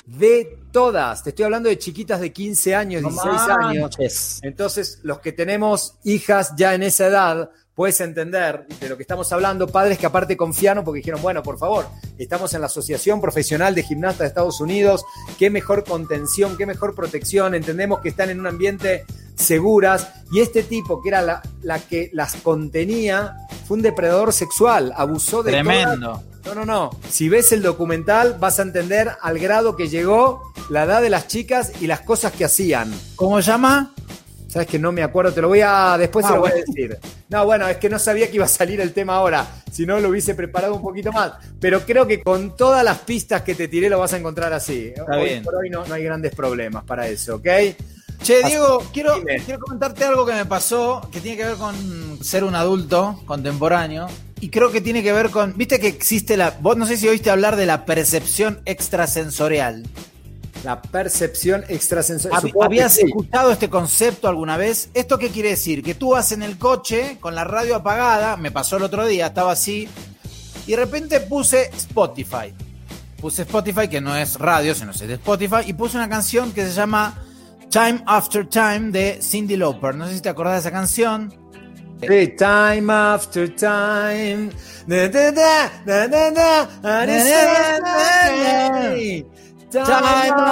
De 0.05 0.60
todas. 0.71 1.23
Te 1.23 1.29
estoy 1.29 1.45
hablando 1.45 1.69
de 1.69 1.77
chiquitas 1.77 2.19
de 2.19 2.31
15 2.31 2.75
años, 2.75 3.01
16 3.01 3.41
años. 3.49 4.39
Entonces, 4.43 4.99
los 5.03 5.19
que 5.19 5.31
tenemos 5.31 5.95
hijas 6.03 6.53
ya 6.55 6.73
en 6.73 6.83
esa 6.83 7.07
edad, 7.07 7.51
puedes 7.75 7.99
entender 8.01 8.65
de 8.79 8.89
lo 8.89 8.97
que 8.97 9.03
estamos 9.03 9.31
hablando, 9.31 9.67
padres 9.67 9.97
que 9.97 10.05
aparte 10.05 10.35
confiaron 10.37 10.83
porque 10.83 10.99
dijeron, 10.99 11.21
bueno, 11.21 11.41
por 11.41 11.57
favor, 11.57 11.87
estamos 12.17 12.53
en 12.53 12.61
la 12.61 12.67
Asociación 12.67 13.21
Profesional 13.21 13.73
de 13.75 13.83
Gimnastas 13.83 14.19
de 14.19 14.27
Estados 14.27 14.59
Unidos, 14.61 15.05
qué 15.39 15.49
mejor 15.49 15.83
contención, 15.83 16.57
qué 16.57 16.65
mejor 16.65 16.95
protección, 16.95 17.55
entendemos 17.55 17.99
que 18.01 18.09
están 18.09 18.29
en 18.29 18.39
un 18.39 18.47
ambiente 18.47 19.05
seguras 19.35 20.09
y 20.31 20.39
este 20.39 20.63
tipo 20.63 21.01
que 21.01 21.09
era 21.09 21.21
la, 21.21 21.41
la 21.61 21.79
que 21.79 22.09
las 22.13 22.35
contenía 22.35 23.35
fue 23.65 23.77
un 23.77 23.83
depredador 23.83 24.33
sexual, 24.33 24.93
abusó 24.95 25.43
de 25.43 25.51
todas. 25.51 25.65
Tremendo. 25.65 26.23
No, 26.45 26.55
no, 26.55 26.65
no. 26.65 26.89
Si 27.09 27.29
ves 27.29 27.51
el 27.51 27.61
documental 27.61 28.37
vas 28.39 28.59
a 28.59 28.63
entender 28.63 29.11
al 29.21 29.39
grado 29.39 29.75
que 29.75 29.87
llegó 29.87 30.51
la 30.69 30.83
edad 30.83 31.01
de 31.01 31.09
las 31.09 31.27
chicas 31.27 31.71
y 31.79 31.87
las 31.87 32.01
cosas 32.01 32.31
que 32.31 32.45
hacían. 32.45 32.91
¿Cómo 33.15 33.39
llama? 33.39 33.93
Sabes 34.51 34.67
que 34.67 34.77
no 34.77 34.91
me 34.91 35.01
acuerdo, 35.01 35.31
te 35.31 35.41
lo 35.41 35.47
voy 35.47 35.61
a. 35.63 35.95
Después 35.97 36.25
Ah, 36.25 36.29
se 36.29 36.35
lo 36.35 36.41
voy 36.41 36.51
a 36.51 36.55
decir. 36.55 36.97
No, 37.29 37.45
bueno, 37.45 37.69
es 37.69 37.77
que 37.77 37.87
no 37.89 37.97
sabía 37.97 38.27
que 38.29 38.35
iba 38.35 38.43
a 38.43 38.49
salir 38.49 38.81
el 38.81 38.91
tema 38.91 39.15
ahora. 39.15 39.47
Si 39.71 39.85
no, 39.85 39.97
lo 40.01 40.09
hubiese 40.09 40.35
preparado 40.35 40.75
un 40.75 40.81
poquito 40.81 41.11
más. 41.13 41.33
Pero 41.61 41.81
creo 41.85 42.05
que 42.05 42.21
con 42.21 42.57
todas 42.57 42.83
las 42.83 42.97
pistas 42.99 43.43
que 43.43 43.55
te 43.55 43.69
tiré 43.69 43.89
lo 43.89 43.97
vas 43.99 44.11
a 44.11 44.17
encontrar 44.17 44.51
así. 44.51 44.91
hoy 45.13 45.23
bien. 45.23 45.43
por 45.43 45.55
hoy 45.55 45.69
no, 45.69 45.85
no 45.85 45.93
hay 45.93 46.03
grandes 46.03 46.35
problemas 46.35 46.83
para 46.83 47.07
eso, 47.07 47.35
¿ok? 47.35 47.47
Che, 48.23 48.43
Diego, 48.45 48.83
quiero, 48.93 49.15
Dime. 49.15 49.37
quiero 49.43 49.59
comentarte 49.61 50.03
algo 50.03 50.25
que 50.25 50.33
me 50.33 50.45
pasó 50.45 51.09
que 51.11 51.21
tiene 51.21 51.37
que 51.37 51.45
ver 51.45 51.55
con 51.55 52.19
ser 52.21 52.43
un 52.43 52.53
adulto 52.53 53.21
contemporáneo. 53.25 54.07
Y 54.41 54.49
creo 54.49 54.69
que 54.71 54.81
tiene 54.81 55.01
que 55.01 55.13
ver 55.13 55.29
con. 55.29 55.55
Viste 55.55 55.79
que 55.79 55.87
existe 55.87 56.35
la. 56.35 56.57
Vos 56.59 56.75
no 56.75 56.85
sé 56.85 56.97
si 56.97 57.07
oíste 57.07 57.29
hablar 57.29 57.55
de 57.55 57.65
la 57.65 57.85
percepción 57.85 58.59
extrasensorial. 58.65 59.83
La 60.63 60.81
percepción 60.81 61.63
extrasensorial. 61.69 62.51
¿Habías 62.61 62.93
sí. 62.93 63.05
escuchado 63.05 63.51
este 63.51 63.69
concepto 63.69 64.27
alguna 64.27 64.57
vez? 64.57 64.89
¿Esto 64.93 65.17
qué 65.17 65.29
quiere 65.29 65.49
decir? 65.49 65.81
Que 65.83 65.95
tú 65.95 66.11
vas 66.11 66.31
en 66.31 66.43
el 66.43 66.57
coche 66.57 67.17
con 67.19 67.33
la 67.33 67.43
radio 67.43 67.75
apagada, 67.75 68.37
me 68.37 68.51
pasó 68.51 68.77
el 68.77 68.83
otro 68.83 69.05
día, 69.07 69.27
estaba 69.27 69.53
así, 69.53 69.89
y 70.67 70.71
de 70.71 70.77
repente 70.77 71.19
puse 71.19 71.71
Spotify. 71.75 72.53
Puse 73.19 73.41
Spotify, 73.43 73.87
que 73.87 74.01
no 74.01 74.15
es 74.15 74.39
radio, 74.39 74.75
sino 74.75 74.91
es 74.91 74.99
de 74.99 75.13
Spotify, 75.13 75.63
y 75.65 75.73
puse 75.73 75.97
una 75.97 76.09
canción 76.09 76.51
que 76.51 76.65
se 76.65 76.73
llama 76.73 77.23
Time 77.69 78.03
After 78.05 78.47
Time 78.47 78.91
de 78.91 79.19
Cindy 79.21 79.57
Lauper. 79.57 79.95
No 79.95 80.07
sé 80.07 80.15
si 80.15 80.21
te 80.21 80.29
acordás 80.29 80.53
de 80.55 80.59
esa 80.59 80.71
canción. 80.71 81.33
Sí, 82.01 82.35
time 82.35 82.91
after 82.91 83.55
time. 83.55 84.49
Time 89.71 89.85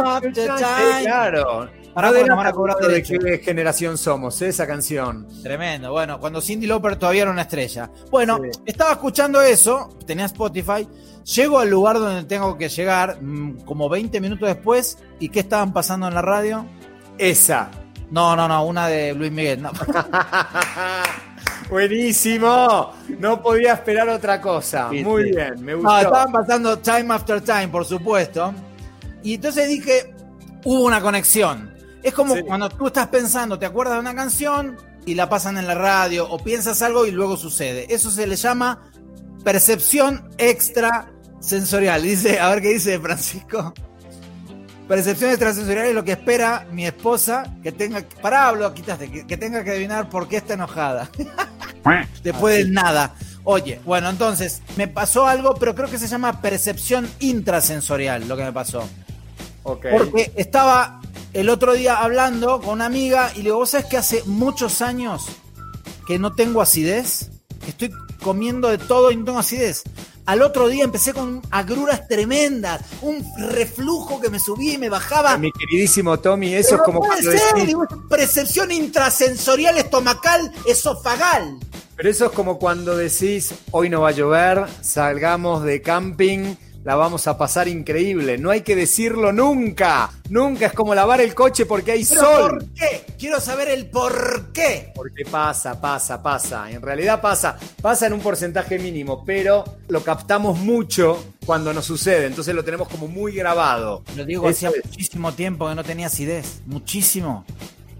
after 0.05 0.33
time. 0.33 0.57
Sí, 0.57 1.03
claro. 1.05 1.65
No 1.65 1.93
porque 1.95 2.19
de 2.19 2.25
nos 2.27 2.37
van 2.37 2.47
a 2.47 2.51
cobrar 2.53 2.77
de 2.77 2.87
derecho. 2.87 3.13
qué 3.19 3.39
generación 3.39 3.97
somos, 3.97 4.41
¿eh? 4.41 4.47
esa 4.49 4.65
canción. 4.65 5.27
Tremendo. 5.43 5.91
Bueno, 5.91 6.19
cuando 6.19 6.39
Cindy 6.39 6.65
Lauper 6.67 6.95
todavía 6.95 7.23
era 7.23 7.31
una 7.31 7.41
estrella. 7.41 7.89
Bueno, 8.09 8.37
Sí. 8.41 8.61
estaba 8.65 8.91
escuchando 8.91 9.41
eso, 9.41 9.97
tenía 10.05 10.25
Spotify, 10.25 10.87
llego 11.35 11.59
al 11.59 11.69
lugar 11.69 11.97
donde 11.99 12.23
tengo 12.23 12.57
que 12.57 12.69
llegar, 12.69 13.17
mm, 13.21 13.61
como 13.65 13.89
20 13.89 14.21
minutos 14.21 14.47
después, 14.47 14.97
¿y 15.19 15.29
qué 15.29 15.41
estaban 15.41 15.73
pasando 15.73 16.07
en 16.07 16.13
la 16.13 16.21
radio? 16.21 16.65
Esa. 17.17 17.69
No, 18.11 18.35
no, 18.35 18.47
no, 18.47 18.63
una 18.65 18.87
de 18.87 19.13
Luis 19.13 19.31
Miguel. 19.31 19.61
no. 19.61 19.71
Buenísimo. 21.69 22.93
No 23.19 23.41
podía 23.41 23.73
esperar 23.73 24.09
otra 24.09 24.39
cosa. 24.41 24.89
Muy 24.91 25.31
bien, 25.31 25.55
me 25.63 25.75
gustó. 25.75 25.89
No, 25.89 25.97
estaban 25.99 26.31
pasando 26.31 26.79
Time 26.79 27.13
After 27.13 27.41
Time, 27.41 27.67
por 27.67 27.85
supuesto. 27.85 28.53
Y 29.23 29.35
entonces 29.35 29.67
dije, 29.67 30.13
hubo 30.63 30.85
una 30.85 31.01
conexión. 31.01 31.73
Es 32.03 32.13
como 32.13 32.35
Sí. 32.35 32.43
cuando 32.43 32.69
tú 32.69 32.87
estás 32.87 33.07
pensando, 33.07 33.59
te 33.59 33.65
acuerdas 33.65 33.95
de 33.95 33.99
una 34.01 34.15
canción 34.15 34.77
y 35.05 35.15
la 35.15 35.27
pasan 35.29 35.57
en 35.57 35.67
la 35.67 35.75
radio, 35.75 36.29
o 36.29 36.37
piensas 36.43 36.81
algo 36.81 37.05
y 37.05 37.11
luego 37.11 37.35
sucede. 37.37 37.87
Eso 37.93 38.11
se 38.11 38.27
le 38.27 38.35
llama 38.35 38.83
percepción 39.43 40.29
extrasensorial. 40.37 42.01
Dice, 42.03 42.39
a 42.39 42.49
ver 42.49 42.61
qué 42.61 42.69
dice 42.69 42.99
Francisco. 42.99 43.73
Percepción 44.87 45.29
extrasensorial 45.29 45.85
es 45.87 45.93
lo 45.95 46.03
que 46.03 46.13
espera 46.13 46.65
mi 46.71 46.85
esposa 46.85 47.43
que 47.61 47.71
tenga. 47.71 48.03
Pará, 48.21 48.47
hablo, 48.47 48.73
quitaste, 48.73 49.11
que, 49.11 49.27
que 49.27 49.37
tenga 49.37 49.63
que 49.63 49.71
adivinar 49.71 50.09
por 50.09 50.27
qué 50.27 50.37
está 50.37 50.55
enojada. 50.55 51.09
Después 52.23 52.55
del 52.57 52.73
nada. 52.73 53.13
Oye, 53.43 53.79
bueno, 53.85 54.09
entonces, 54.09 54.61
me 54.77 54.87
pasó 54.87 55.25
algo, 55.27 55.55
pero 55.55 55.73
creo 55.75 55.89
que 55.89 55.97
se 55.97 56.07
llama 56.07 56.41
percepción 56.41 57.07
intrasensorial, 57.19 58.27
lo 58.27 58.35
que 58.35 58.43
me 58.43 58.51
pasó. 58.51 58.87
Porque 59.77 60.31
estaba 60.35 61.01
el 61.33 61.49
otro 61.49 61.73
día 61.73 61.97
hablando 61.97 62.59
con 62.61 62.69
una 62.75 62.85
amiga 62.85 63.31
y 63.33 63.37
le 63.37 63.43
digo, 63.45 63.57
¿vos 63.57 63.71
sabés 63.71 63.87
que 63.87 63.97
hace 63.97 64.23
muchos 64.25 64.81
años 64.81 65.25
que 66.07 66.17
no 66.17 66.33
tengo 66.33 66.61
acidez? 66.61 67.29
Que 67.63 67.71
estoy 67.71 67.91
comiendo 68.21 68.69
de 68.69 68.77
todo 68.77 69.11
y 69.11 69.15
no 69.15 69.25
tengo 69.25 69.39
acidez. 69.39 69.83
Al 70.25 70.43
otro 70.43 70.67
día 70.67 70.83
empecé 70.83 71.11
con 71.11 71.41
agruras 71.49 72.07
tremendas, 72.07 72.81
un 73.01 73.25
reflujo 73.49 74.21
que 74.21 74.29
me 74.29 74.39
subía 74.39 74.73
y 74.73 74.77
me 74.77 74.87
bajaba. 74.87 75.37
Mi 75.37 75.51
queridísimo 75.51 76.19
Tommy, 76.19 76.53
eso 76.53 76.71
Pero 76.71 76.83
es 76.83 76.85
como 76.85 76.99
puede 76.99 77.23
ser, 77.23 77.33
decís, 77.55 77.65
digo, 77.65 77.87
percepción 78.07 78.71
intrasensorial 78.71 79.77
estomacal 79.79 80.51
esofagal. 80.67 81.57
pero 81.95 82.09
eso 82.09 82.25
es 82.27 82.31
como 82.31 82.59
cuando 82.59 82.95
decís, 82.95 83.55
hoy 83.71 83.89
no 83.89 84.01
va 84.01 84.09
a 84.09 84.11
llover, 84.11 84.65
salgamos 84.81 85.63
de 85.63 85.81
camping, 85.81 86.55
la 86.83 86.95
vamos 86.95 87.27
a 87.27 87.37
pasar 87.37 87.67
increíble. 87.67 88.37
No 88.37 88.49
hay 88.51 88.61
que 88.61 88.75
decirlo 88.75 89.31
nunca. 89.33 90.11
Nunca 90.29 90.67
es 90.67 90.73
como 90.73 90.95
lavar 90.95 91.21
el 91.21 91.35
coche 91.35 91.65
porque 91.65 91.91
hay 91.91 92.05
¿Pero 92.05 92.21
sol. 92.21 92.49
por 92.51 92.65
qué? 92.73 93.05
Quiero 93.17 93.39
saber 93.41 93.67
el 93.69 93.87
por 93.87 94.51
qué. 94.53 94.91
Porque 94.95 95.25
pasa, 95.25 95.79
pasa, 95.79 96.21
pasa. 96.23 96.71
En 96.71 96.81
realidad 96.81 97.19
pasa. 97.21 97.57
Pasa 97.81 98.07
en 98.07 98.13
un 98.13 98.21
porcentaje 98.21 98.79
mínimo, 98.79 99.23
pero 99.25 99.65
lo 99.89 100.03
captamos 100.03 100.57
mucho 100.59 101.23
cuando 101.45 101.73
nos 101.73 101.85
sucede. 101.85 102.27
Entonces 102.27 102.55
lo 102.55 102.63
tenemos 102.63 102.87
como 102.87 103.07
muy 103.07 103.33
grabado. 103.33 104.03
Lo 104.15 104.25
digo, 104.25 104.47
Eso 104.47 104.67
hacía 104.67 104.69
es 104.69 104.85
muchísimo 104.85 105.33
tiempo 105.33 105.67
que 105.67 105.75
no 105.75 105.83
tenía 105.83 106.07
acidez. 106.07 106.61
Muchísimo. 106.65 107.45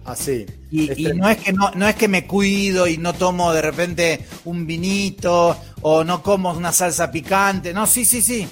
así. 0.05 0.45
Y, 0.71 0.89
Es 0.89 0.97
y 0.97 1.03
tremendo. 1.03 1.27
no 1.27 1.29
es 1.29 1.37
que 1.37 1.53
no, 1.53 1.71
no 1.75 1.87
es 1.87 1.95
que 1.95 2.07
me 2.07 2.25
cuido 2.25 2.87
y 2.87 2.97
no 2.97 3.13
tomo 3.13 3.51
de 3.53 3.61
repente 3.61 4.25
un 4.45 4.65
vinito 4.65 5.57
o 5.81 6.03
no 6.03 6.23
como 6.23 6.51
una 6.51 6.71
salsa 6.71 7.11
picante. 7.11 7.73
No, 7.73 7.85
sí, 7.85 8.05
sí, 8.05 8.21
sí. 8.21 8.47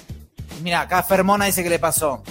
Mira, 0.62 0.82
acá 0.82 1.02
Fermona 1.02 1.46
dice 1.46 1.62
que 1.62 1.70
le 1.70 1.78
pasó. 1.78 2.22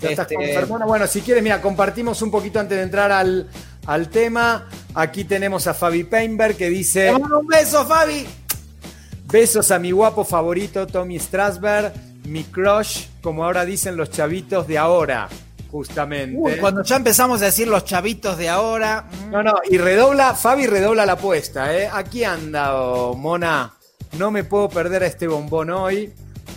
Ya 0.00 0.10
estás 0.10 0.24
Este, 0.30 0.34
con 0.34 0.44
Fermona. 0.44 0.86
Bueno, 0.86 1.06
si 1.06 1.20
quieres, 1.22 1.42
mira, 1.42 1.60
compartimos 1.62 2.20
un 2.22 2.30
poquito 2.30 2.60
antes 2.60 2.76
de 2.76 2.84
entrar 2.84 3.10
al, 3.12 3.48
al 3.86 4.08
tema. 4.08 4.68
Aquí 4.94 5.24
tenemos 5.24 5.66
a 5.66 5.74
Fabi 5.74 6.04
Peinberg 6.04 6.56
que 6.56 6.68
dice: 6.68 7.12
un 7.12 7.46
beso, 7.46 7.84
Fabi. 7.86 8.26
Besos 9.26 9.70
a 9.70 9.78
mi 9.78 9.90
guapo 9.90 10.24
favorito, 10.24 10.86
Tommy 10.86 11.18
Strasberg, 11.18 11.92
mi 12.24 12.44
crush, 12.44 13.06
como 13.22 13.44
ahora 13.44 13.64
dicen 13.64 13.96
los 13.96 14.10
chavitos 14.10 14.68
de 14.68 14.78
ahora, 14.78 15.28
justamente. 15.72 16.36
Uy, 16.38 16.52
cuando 16.60 16.84
ya 16.84 16.96
empezamos 16.96 17.42
a 17.42 17.46
decir 17.46 17.66
los 17.66 17.84
chavitos 17.84 18.36
de 18.38 18.48
ahora. 18.48 19.06
mm, 19.26 19.30
No, 19.30 19.42
no, 19.42 19.54
y 19.68 19.78
redobla, 19.78 20.34
Fabi 20.34 20.66
redobla 20.66 21.04
la 21.06 21.12
apuesta, 21.14 21.74
¿eh? 21.76 21.88
Aquí 21.92 22.22
anda, 22.22 22.76
oh, 22.76 23.14
Mona. 23.14 23.72
No 24.18 24.30
me 24.30 24.44
puedo 24.44 24.68
perder 24.68 25.02
a 25.02 25.06
este 25.06 25.26
bombón 25.26 25.70
hoy. 25.70 26.12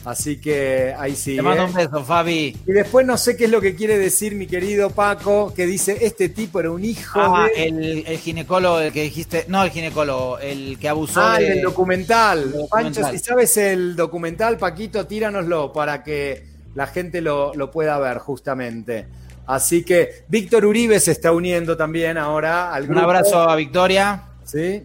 Así 0.07 0.37
que 0.39 0.95
ahí 0.97 1.17
sí. 1.17 1.35
Te 1.35 1.41
mando 1.41 1.63
¿eh? 1.63 1.65
un 1.65 1.73
beso, 1.73 2.01
Fabi. 2.05 2.55
Y 2.65 2.71
después 2.71 3.05
no 3.05 3.17
sé 3.17 3.35
qué 3.35 3.43
es 3.45 3.51
lo 3.51 3.59
que 3.59 3.75
quiere 3.75 3.97
decir 3.97 4.35
mi 4.35 4.47
querido 4.47 4.89
Paco, 4.91 5.53
que 5.53 5.65
dice, 5.65 5.97
este 5.99 6.29
tipo 6.29 6.61
era 6.61 6.71
un 6.71 6.85
hijo 6.85 7.19
Ah, 7.21 7.47
de... 7.53 7.65
el, 7.67 8.03
el 8.07 8.17
ginecólogo, 8.17 8.79
el 8.79 8.93
que 8.93 9.03
dijiste. 9.03 9.43
No, 9.49 9.61
el 9.63 9.69
ginecólogo, 9.69 10.39
el 10.39 10.79
que 10.79 10.87
abusó 10.87 11.19
Ah, 11.21 11.39
de. 11.39 11.51
el 11.51 11.61
documental. 11.61 12.39
el 12.43 12.51
documental. 12.53 13.03
Pancho, 13.03 13.11
si 13.11 13.19
sabes 13.19 13.57
el 13.57 13.97
documental, 13.97 14.57
Paquito, 14.57 15.05
tíranoslo 15.05 15.73
para 15.73 16.01
que 16.03 16.45
la 16.73 16.87
gente 16.87 17.19
lo, 17.19 17.53
lo 17.53 17.69
pueda 17.69 17.99
ver 17.99 18.19
justamente. 18.19 19.07
Así 19.45 19.83
que 19.83 20.23
Víctor 20.29 20.65
Uribe 20.65 21.01
se 21.01 21.11
está 21.11 21.33
uniendo 21.33 21.75
también 21.75 22.17
ahora 22.17 22.73
al 22.73 22.89
Un 22.89 22.97
abrazo 22.97 23.41
a 23.41 23.55
Victoria. 23.57 24.23
¿Sí? 24.45 24.83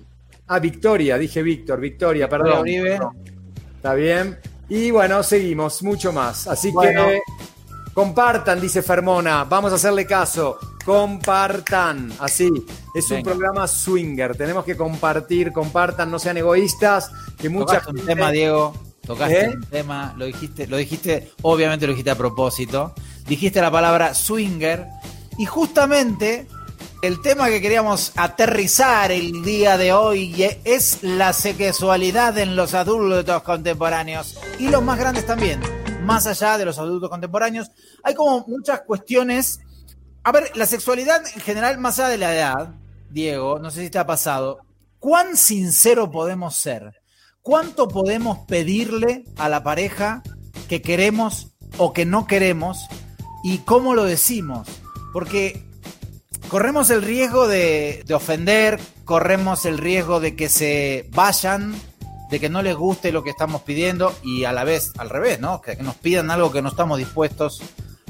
Ah, 0.49 0.59
Victoria, 0.59 1.17
dije 1.17 1.43
Víctor, 1.43 1.79
Victoria, 1.81 2.29
perdón. 2.29 2.63
Uribe. 2.63 2.99
Está 3.77 3.95
bien. 3.95 4.37
Y 4.75 4.91
bueno, 4.91 5.23
seguimos, 5.23 5.83
mucho 5.83 6.15
más. 6.15 6.47
Así 6.49 6.71
Bueno. 6.71 7.07
que 7.07 7.21
compartan, 7.93 8.59
dice 8.59 8.81
Fermona. 8.81 9.45
Vamos 9.45 9.71
a 9.71 9.75
hacerle 9.75 10.07
caso. 10.07 10.57
Compartan. 10.83 12.11
Así. 12.19 12.49
Es 12.95 13.11
un 13.11 13.23
programa 13.23 13.69
swinger. 13.69 14.35
Tenemos 14.35 14.65
que 14.65 14.75
compartir, 14.75 15.53
compartan, 15.53 16.11
no 16.11 16.19
sean 16.19 16.39
egoístas. 16.39 17.11
Que 17.37 17.51
mucha 17.51 17.81
Tocaste 17.81 18.01
un 18.01 18.07
tema, 18.07 18.31
Diego. 18.31 18.73
Tocaste 19.07 19.45
¿Eh? 19.45 19.49
un 19.51 19.65
tema, 19.65 20.15
lo 20.17 20.25
dijiste, 20.25 20.67
lo 20.67 20.79
dijiste, 20.79 21.33
obviamente 21.43 21.87
lo 21.87 21.93
dijiste 21.93 22.11
a 22.11 22.17
propósito. 22.17 22.95
Dijiste 23.27 23.61
la 23.61 23.71
palabra 23.71 24.15
swinger. 24.15 24.87
Y 25.37 25.45
justamente 25.45 26.47
el 27.03 27.21
tema 27.21 27.49
que 27.49 27.61
queríamos 27.61 28.13
aterrizar 28.15 29.11
el 29.11 29.43
día 29.43 29.77
de 29.77 29.93
hoy 29.93 30.47
es 30.63 31.03
la 31.03 31.33
sexualidad 31.33 32.39
en 32.39 32.55
los 32.55 32.75
adultos 32.75 33.43
contemporáneos. 33.43 34.39
Y 34.61 34.69
los 34.69 34.85
más 34.85 35.01
grandes 35.01 35.27
también. 35.27 35.61
Más 36.05 36.29
allá 36.29 36.57
de 36.59 36.65
los 36.65 36.79
adultos 36.79 37.11
contemporáneos. 37.11 37.73
Hay 38.05 38.15
como 38.15 38.45
muchas 38.47 38.83
cuestiones. 38.83 39.59
A 40.23 40.31
ver, 40.31 40.57
la 40.57 40.65
sexualidad 40.65 41.27
en 41.27 41.41
general, 41.41 41.79
más 41.79 41.99
allá 41.99 42.09
de 42.09 42.19
la 42.19 42.37
edad, 42.37 42.75
Diego, 43.11 43.59
no 43.59 43.73
sé 43.73 43.83
si 43.83 43.91
te 43.91 43.99
ha 43.99 44.07
pasado. 44.07 44.61
¿Cuán 45.01 45.37
sincero 45.37 46.09
podemos 46.13 46.55
ser? 46.55 47.03
¿Cuánto 47.41 47.89
podemos 47.89 48.39
pedirle 48.47 49.25
a 49.37 49.49
la 49.49 49.65
pareja 49.65 50.23
que 50.69 50.83
queremos 50.83 51.49
o 51.79 51.93
que 51.93 52.07
no 52.07 52.29
queremos? 52.29 52.87
¿Y 53.43 53.59
cómo 53.59 53.97
lo 53.97 54.05
decimos? 54.05 54.69
Porque 55.13 55.72
corremos 56.53 56.91
el 56.91 57.01
riesgo 57.01 57.49
de, 57.49 58.05
de 58.07 58.13
ofender, 58.13 58.79
corremos 59.07 59.65
el 59.65 59.79
riesgo 59.79 60.21
de 60.21 60.37
que 60.37 60.51
se 60.51 61.09
vayan, 61.11 61.75
de 62.31 62.41
que 62.41 62.51
no 62.51 62.61
les 62.61 62.77
guste 62.77 63.11
lo 63.11 63.25
que 63.25 63.31
estamos 63.31 63.63
pidiendo 63.63 64.15
y 64.23 64.45
a 64.45 64.53
la 64.53 64.63
vez, 64.63 64.93
al 64.99 65.09
revés, 65.09 65.41
¿no? 65.41 65.63
Que 65.63 65.77
nos 65.77 65.95
pidan 65.95 66.31
algo 66.31 66.53
que 66.53 66.61
no 66.61 66.69
estamos 66.69 66.99
dispuestos 66.99 67.63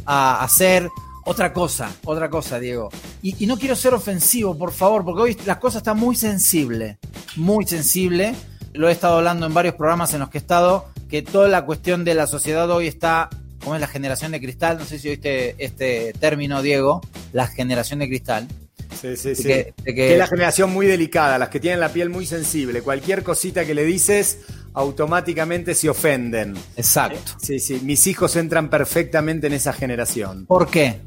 a 0.06 0.42
hacer. 0.42 0.90
Otra 1.24 1.52
cosa, 1.52 1.92
otra 2.04 2.30
cosa, 2.30 2.58
Diego. 2.58 2.88
Y, 3.22 3.44
y 3.44 3.46
no 3.46 3.56
quiero 3.56 3.76
ser 3.76 3.94
ofensivo, 3.94 4.58
por 4.58 4.72
favor, 4.72 5.04
porque 5.04 5.22
hoy 5.22 5.38
la 5.46 5.60
cosa 5.60 5.78
está 5.78 5.94
muy 5.94 6.16
sensible, 6.16 6.98
muy 7.36 7.64
sensible. 7.64 8.34
Lo 8.72 8.88
he 8.88 8.92
estado 8.92 9.18
hablando 9.18 9.46
en 9.46 9.54
varios 9.54 9.76
programas 9.76 10.14
en 10.14 10.18
los 10.18 10.30
que 10.30 10.38
he 10.38 10.40
estado, 10.40 10.86
que 11.08 11.22
toda 11.22 11.46
la 11.46 11.64
cuestión 11.64 12.04
de 12.04 12.14
la 12.14 12.26
sociedad 12.26 12.68
hoy 12.72 12.88
está, 12.88 13.30
como 13.62 13.74
es 13.74 13.80
la 13.80 13.86
generación 13.86 14.32
de 14.32 14.40
cristal, 14.40 14.78
no 14.78 14.84
sé 14.84 14.98
si 14.98 15.08
oíste 15.08 15.54
este 15.58 16.12
término, 16.18 16.62
Diego, 16.62 17.00
la 17.32 17.46
generación 17.46 17.98
de 18.00 18.08
cristal. 18.08 18.48
Sí, 19.00 19.16
sí, 19.16 19.28
De 19.30 19.34
sí. 19.36 19.42
que- 19.44 19.54
de 19.82 19.84
que- 19.84 19.94
Que 19.94 20.12
es 20.12 20.18
la 20.18 20.26
generación 20.26 20.70
muy 20.72 20.86
delicada, 20.86 21.38
las 21.38 21.48
que 21.48 21.58
tienen 21.60 21.80
la 21.80 21.88
piel 21.90 22.10
muy 22.10 22.26
sensible. 22.26 22.82
Cualquier 22.82 23.22
cosita 23.22 23.64
que 23.64 23.74
le 23.74 23.84
dices, 23.84 24.38
automáticamente 24.74 25.74
se 25.74 25.88
ofenden. 25.88 26.54
Exacto. 26.76 27.32
Sí, 27.40 27.58
sí. 27.58 27.80
Mis 27.82 28.06
hijos 28.06 28.36
entran 28.36 28.68
perfectamente 28.70 29.46
en 29.46 29.54
esa 29.54 29.72
generación. 29.72 30.46
¿Por 30.46 30.68
qué? 30.68 31.00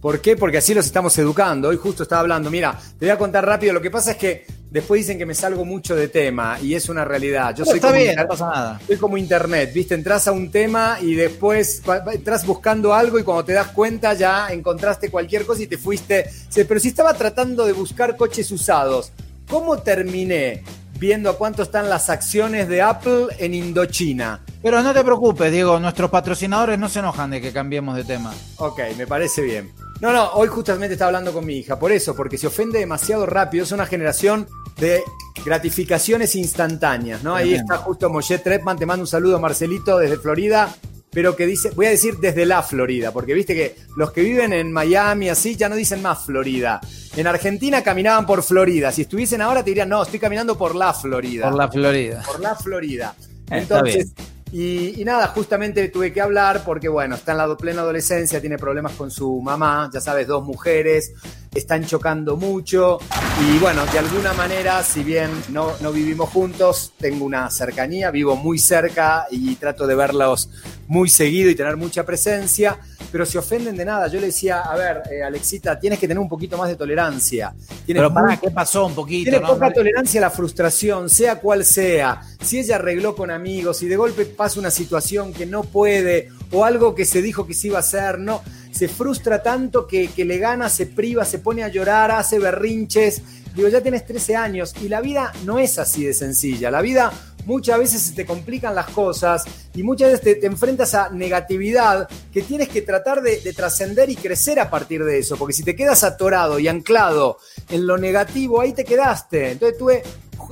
¿Por 0.00 0.20
qué? 0.20 0.36
Porque 0.36 0.58
así 0.58 0.74
los 0.74 0.86
estamos 0.86 1.16
educando. 1.18 1.68
Hoy 1.68 1.76
justo 1.78 2.02
estaba 2.04 2.20
hablando. 2.20 2.50
Mira, 2.50 2.78
te 2.98 3.06
voy 3.06 3.10
a 3.10 3.18
contar 3.18 3.44
rápido. 3.44 3.72
Lo 3.72 3.80
que 3.82 3.90
pasa 3.90 4.12
es 4.12 4.16
que 4.18 4.46
después 4.70 5.00
dicen 5.02 5.18
que 5.18 5.26
me 5.26 5.34
salgo 5.34 5.64
mucho 5.64 5.94
de 5.96 6.08
tema 6.08 6.58
y 6.60 6.74
es 6.74 6.88
una 6.88 7.04
realidad. 7.04 7.54
Yo 7.56 7.64
soy 7.64 7.76
está 7.76 7.88
como 7.88 7.98
bien, 7.98 8.10
inter- 8.10 8.24
no 8.24 8.28
pasa 8.28 8.46
nada. 8.50 8.80
soy 8.86 8.96
como 8.96 9.16
internet, 9.16 9.70
¿viste? 9.72 9.94
Entras 9.94 10.26
a 10.28 10.32
un 10.32 10.50
tema 10.50 10.98
y 11.00 11.14
después 11.14 11.82
entras 12.12 12.44
buscando 12.46 12.92
algo 12.94 13.18
y 13.18 13.22
cuando 13.22 13.44
te 13.44 13.52
das 13.52 13.68
cuenta 13.68 14.14
ya 14.14 14.48
encontraste 14.50 15.10
cualquier 15.10 15.46
cosa 15.46 15.62
y 15.62 15.66
te 15.66 15.78
fuiste. 15.78 16.26
Pero 16.54 16.80
si 16.80 16.88
estaba 16.88 17.14
tratando 17.14 17.64
de 17.66 17.72
buscar 17.72 18.16
coches 18.16 18.50
usados, 18.50 19.12
¿cómo 19.48 19.78
terminé 19.78 20.62
viendo 20.98 21.28
a 21.30 21.36
cuánto 21.36 21.62
están 21.62 21.88
las 21.90 22.08
acciones 22.10 22.68
de 22.68 22.82
Apple 22.82 23.26
en 23.38 23.54
Indochina? 23.54 24.40
Pero 24.62 24.82
no 24.82 24.92
te 24.92 25.04
preocupes, 25.04 25.52
Diego, 25.52 25.78
nuestros 25.78 26.10
patrocinadores 26.10 26.78
no 26.78 26.88
se 26.88 26.98
enojan 26.98 27.30
de 27.30 27.40
que 27.40 27.52
cambiemos 27.52 27.94
de 27.96 28.02
tema. 28.04 28.34
Ok, 28.56 28.80
me 28.96 29.06
parece 29.06 29.42
bien. 29.42 29.70
No, 30.00 30.12
no, 30.12 30.30
hoy 30.32 30.48
justamente 30.48 30.92
estaba 30.92 31.08
hablando 31.08 31.32
con 31.32 31.46
mi 31.46 31.54
hija, 31.54 31.78
por 31.78 31.90
eso, 31.90 32.14
porque 32.14 32.36
se 32.36 32.46
ofende 32.46 32.78
demasiado 32.78 33.24
rápido, 33.24 33.64
es 33.64 33.72
una 33.72 33.86
generación 33.86 34.46
de 34.78 35.02
gratificaciones 35.44 36.34
instantáneas, 36.34 37.22
¿no? 37.22 37.34
Ahí 37.34 37.54
está 37.54 37.78
justo 37.78 38.10
Moshe 38.10 38.38
Trepman, 38.38 38.76
te 38.76 38.84
mando 38.84 39.04
un 39.04 39.06
saludo 39.06 39.40
Marcelito 39.40 39.96
desde 39.96 40.18
Florida, 40.18 40.74
pero 41.10 41.34
que 41.34 41.46
dice, 41.46 41.70
voy 41.70 41.86
a 41.86 41.90
decir 41.90 42.18
desde 42.18 42.44
la 42.44 42.62
Florida, 42.62 43.10
porque 43.10 43.32
viste 43.32 43.54
que 43.54 43.76
los 43.96 44.12
que 44.12 44.20
viven 44.20 44.52
en 44.52 44.70
Miami 44.70 45.30
así 45.30 45.56
ya 45.56 45.70
no 45.70 45.74
dicen 45.74 46.02
más 46.02 46.26
Florida. 46.26 46.78
En 47.16 47.26
Argentina 47.26 47.82
caminaban 47.82 48.26
por 48.26 48.42
Florida, 48.42 48.92
si 48.92 49.02
estuviesen 49.02 49.40
ahora 49.40 49.64
te 49.64 49.70
dirían, 49.70 49.88
no, 49.88 50.02
estoy 50.02 50.18
caminando 50.18 50.58
por 50.58 50.74
la 50.74 50.92
Florida. 50.92 51.48
Por 51.48 51.56
la 51.56 51.68
Florida. 51.70 52.22
Por 52.26 52.40
la 52.40 52.54
Florida. 52.54 53.14
Entonces, 53.50 54.12
y, 54.58 55.04
nada, 55.04 55.26
justamente 55.28 55.86
tuve 55.90 56.14
que 56.14 56.20
hablar 56.22 56.62
porque, 56.64 56.88
bueno, 56.88 57.16
está 57.16 57.32
en 57.32 57.38
la 57.38 57.56
plena 57.58 57.82
adolescencia, 57.82 58.40
tiene 58.40 58.56
problemas 58.56 58.92
con 58.92 59.10
su 59.10 59.38
mamá, 59.42 59.90
ya 59.92 60.00
sabes, 60.00 60.26
dos 60.26 60.44
mujeres, 60.44 61.12
están 61.56 61.84
chocando 61.84 62.36
mucho 62.36 62.98
y, 63.40 63.58
bueno, 63.58 63.84
de 63.86 63.98
alguna 63.98 64.32
manera, 64.34 64.82
si 64.82 65.02
bien 65.02 65.30
no, 65.50 65.72
no 65.80 65.92
vivimos 65.92 66.30
juntos, 66.30 66.92
tengo 66.98 67.24
una 67.24 67.50
cercanía, 67.50 68.10
vivo 68.10 68.36
muy 68.36 68.58
cerca 68.58 69.26
y 69.30 69.54
trato 69.56 69.86
de 69.86 69.94
verlos 69.94 70.50
muy 70.88 71.08
seguido 71.08 71.50
y 71.50 71.54
tener 71.54 71.76
mucha 71.76 72.04
presencia 72.04 72.78
pero 73.16 73.24
se 73.24 73.38
ofenden 73.38 73.76
de 73.76 73.84
nada. 73.84 74.08
Yo 74.08 74.20
le 74.20 74.26
decía, 74.26 74.60
a 74.60 74.76
ver, 74.76 75.02
eh, 75.10 75.22
Alexita, 75.22 75.78
tienes 75.78 75.98
que 75.98 76.06
tener 76.06 76.20
un 76.20 76.28
poquito 76.28 76.58
más 76.58 76.68
de 76.68 76.76
tolerancia. 76.76 77.54
pero 77.86 78.12
para, 78.12 78.36
¿qué 78.36 78.50
pasó 78.50 78.86
un 78.86 78.94
poquito? 78.94 79.30
Tienes 79.30 79.48
poca 79.48 79.72
tolerancia 79.72 80.20
a 80.20 80.22
la 80.22 80.30
frustración, 80.30 81.08
sea 81.08 81.40
cual 81.40 81.64
sea. 81.64 82.20
Si 82.42 82.58
ella 82.58 82.76
arregló 82.76 83.16
con 83.16 83.30
amigos 83.30 83.82
y 83.82 83.88
de 83.88 83.96
golpe 83.96 84.26
pasa 84.26 84.60
una 84.60 84.70
situación 84.70 85.32
que 85.32 85.46
no 85.46 85.62
puede 85.62 86.28
o 86.52 86.64
algo 86.64 86.94
que 86.94 87.04
se 87.04 87.22
dijo 87.22 87.46
que 87.46 87.54
se 87.54 87.68
iba 87.68 87.78
a 87.78 87.80
hacer, 87.80 88.18
no, 88.18 88.42
se 88.76 88.88
frustra 88.88 89.42
tanto 89.42 89.86
que, 89.86 90.08
que 90.08 90.24
le 90.24 90.36
gana, 90.36 90.68
se 90.68 90.86
priva, 90.86 91.24
se 91.24 91.38
pone 91.38 91.62
a 91.62 91.68
llorar, 91.68 92.10
hace 92.10 92.38
berrinches. 92.38 93.22
Digo, 93.54 93.68
ya 93.68 93.80
tienes 93.80 94.04
13 94.04 94.36
años 94.36 94.74
y 94.82 94.88
la 94.88 95.00
vida 95.00 95.32
no 95.44 95.58
es 95.58 95.78
así 95.78 96.04
de 96.04 96.12
sencilla. 96.12 96.70
La 96.70 96.82
vida 96.82 97.10
muchas 97.46 97.78
veces 97.78 98.02
se 98.02 98.12
te 98.12 98.26
complican 98.26 98.74
las 98.74 98.88
cosas 98.88 99.44
y 99.74 99.82
muchas 99.82 100.10
veces 100.10 100.40
te, 100.40 100.46
enfrentas 100.46 100.94
a 100.94 101.08
negatividad 101.08 102.06
que 102.32 102.42
tienes 102.42 102.68
que 102.68 102.82
tratar 102.82 103.22
de, 103.22 103.36
trascender 103.54 104.10
y 104.10 104.16
crecer 104.16 104.60
a 104.60 104.68
partir 104.68 105.02
de 105.04 105.20
eso, 105.20 105.36
porque 105.36 105.54
si 105.54 105.62
te 105.62 105.74
quedas 105.74 106.04
atorado 106.04 106.58
y 106.58 106.68
anclado 106.68 107.38
en 107.70 107.86
lo 107.86 107.96
negativo, 107.96 108.60
ahí 108.60 108.74
te 108.74 108.84
quedaste. 108.84 109.52
Entonces 109.52 109.78
tuve, 109.78 110.02